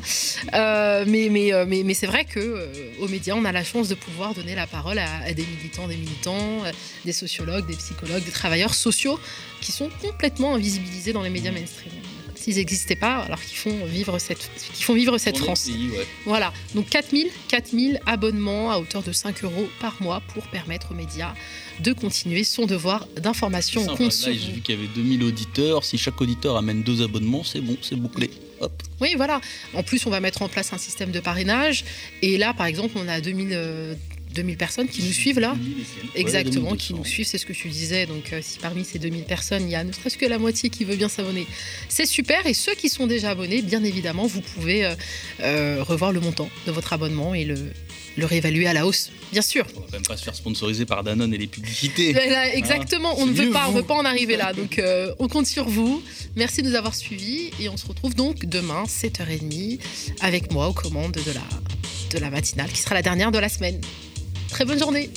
Euh, 0.54 1.04
mais 1.06 1.52
euh, 1.52 1.64
mais, 1.66 1.82
mais 1.84 1.94
c'est 1.94 2.06
vrai 2.06 2.24
que 2.24 2.68
aux 3.00 3.08
médias, 3.08 3.34
on 3.36 3.44
a 3.44 3.50
la 3.50 3.64
chance 3.64 3.88
de 3.88 3.96
pouvoir 3.96 4.32
donner 4.32 4.54
la 4.54 4.68
parole 4.68 4.98
à, 4.98 5.32
des 5.32 5.44
militants, 5.44 5.88
des 5.88 5.96
militants, 5.96 6.62
des 7.04 7.12
sociologues, 7.12 7.66
des 7.66 7.76
psychologues, 7.76 8.24
des 8.24 8.30
travailleurs 8.30 8.74
sociaux 8.74 9.18
qui 9.60 9.72
sont 9.72 9.90
complètement 10.00 10.54
invisibilisés 10.54 11.12
dans 11.12 11.22
les 11.22 11.30
médias 11.30 11.50
mainstream 11.50 11.92
s'ils 12.38 12.56
n'existaient 12.56 12.96
pas, 12.96 13.16
alors 13.16 13.40
qu'ils 13.42 13.58
font 13.58 13.84
vivre 13.86 14.18
cette, 14.18 14.50
qui 14.74 14.82
font 14.82 14.94
vivre 14.94 15.18
cette 15.18 15.38
France. 15.38 15.68
Voilà, 16.24 16.52
donc 16.74 16.88
4000, 16.88 17.28
4000 17.48 18.00
abonnements 18.06 18.70
à 18.70 18.78
hauteur 18.78 19.02
de 19.02 19.12
5 19.12 19.44
euros 19.44 19.68
par 19.80 20.00
mois 20.00 20.22
pour 20.34 20.46
permettre 20.48 20.92
aux 20.92 20.94
médias 20.94 21.34
de 21.80 21.92
continuer 21.92 22.44
son 22.44 22.66
devoir 22.66 23.06
d'information. 23.16 23.82
J'ai 23.98 24.52
vu 24.52 24.60
qu'il 24.60 24.74
y 24.74 24.78
avait 24.78 24.88
2000 24.94 25.22
auditeurs. 25.22 25.84
Si 25.84 25.98
chaque 25.98 26.20
auditeur 26.20 26.56
amène 26.56 26.82
deux 26.82 27.02
abonnements, 27.02 27.44
c'est 27.44 27.60
bon, 27.60 27.76
c'est 27.82 27.96
bouclé. 27.96 28.30
Hop. 28.60 28.72
Oui, 29.00 29.14
voilà. 29.16 29.40
En 29.74 29.82
plus, 29.82 30.04
on 30.06 30.10
va 30.10 30.20
mettre 30.20 30.42
en 30.42 30.48
place 30.48 30.72
un 30.72 30.78
système 30.78 31.12
de 31.12 31.20
parrainage. 31.20 31.84
Et 32.22 32.38
là, 32.38 32.52
par 32.54 32.66
exemple, 32.66 32.94
on 32.96 33.06
a 33.06 33.20
2000, 33.20 33.96
2000 34.38 34.56
personnes 34.56 34.88
qui 34.88 35.02
nous 35.02 35.12
suivent 35.12 35.40
là. 35.40 35.56
Exactement, 36.14 36.76
qui 36.76 36.94
nous 36.94 37.04
suivent, 37.04 37.26
c'est 37.26 37.38
ce 37.38 37.46
que 37.46 37.52
tu 37.52 37.68
disais. 37.68 38.06
Donc, 38.06 38.32
euh, 38.32 38.40
si 38.40 38.58
parmi 38.58 38.84
ces 38.84 38.98
2000 38.98 39.24
personnes, 39.24 39.64
il 39.64 39.70
y 39.70 39.74
a 39.74 39.82
ne 39.82 39.92
serait-ce 39.92 40.16
que 40.16 40.26
la 40.26 40.38
moitié 40.38 40.70
qui 40.70 40.84
veut 40.84 40.96
bien 40.96 41.08
s'abonner, 41.08 41.46
c'est 41.88 42.06
super. 42.06 42.46
Et 42.46 42.54
ceux 42.54 42.74
qui 42.74 42.88
sont 42.88 43.06
déjà 43.08 43.30
abonnés, 43.30 43.62
bien 43.62 43.82
évidemment, 43.82 44.26
vous 44.26 44.40
pouvez 44.40 44.84
euh, 44.84 44.94
euh, 45.40 45.82
revoir 45.82 46.12
le 46.12 46.20
montant 46.20 46.48
de 46.66 46.72
votre 46.72 46.92
abonnement 46.92 47.34
et 47.34 47.44
le, 47.44 47.56
le 48.16 48.26
réévaluer 48.26 48.68
à 48.68 48.72
la 48.72 48.86
hausse, 48.86 49.10
bien 49.32 49.42
sûr. 49.42 49.66
On 49.76 49.80
va 49.80 49.86
même 49.92 50.06
pas 50.06 50.16
se 50.16 50.22
faire 50.22 50.36
sponsoriser 50.36 50.86
par 50.86 51.02
Danone 51.02 51.34
et 51.34 51.38
les 51.38 51.48
publicités. 51.48 52.14
exactement, 52.54 53.18
on 53.18 53.26
ne 53.26 53.32
veut 53.32 53.50
pas, 53.50 53.66
on 53.68 53.72
veut 53.72 53.82
pas 53.82 53.94
en 53.96 54.04
arriver 54.04 54.36
là. 54.36 54.52
Donc, 54.52 54.80
on 55.18 55.26
compte 55.26 55.46
sur 55.46 55.68
vous. 55.68 56.00
Merci 56.36 56.62
de 56.62 56.68
nous 56.68 56.76
avoir 56.76 56.94
suivis 56.94 57.50
et 57.60 57.68
on 57.68 57.76
se 57.76 57.86
retrouve 57.86 58.14
donc 58.14 58.46
demain, 58.46 58.84
7h30, 58.84 59.80
avec 60.20 60.52
moi 60.52 60.68
aux 60.68 60.72
commandes 60.72 61.12
de 61.12 61.32
la, 61.32 61.46
de 62.10 62.18
la 62.18 62.30
matinale, 62.30 62.70
qui 62.70 62.80
sera 62.80 62.94
la 62.94 63.02
dernière 63.02 63.32
de 63.32 63.38
la 63.38 63.48
semaine. 63.48 63.80
Très 64.48 64.64
bonne 64.64 64.78
journée 64.78 65.10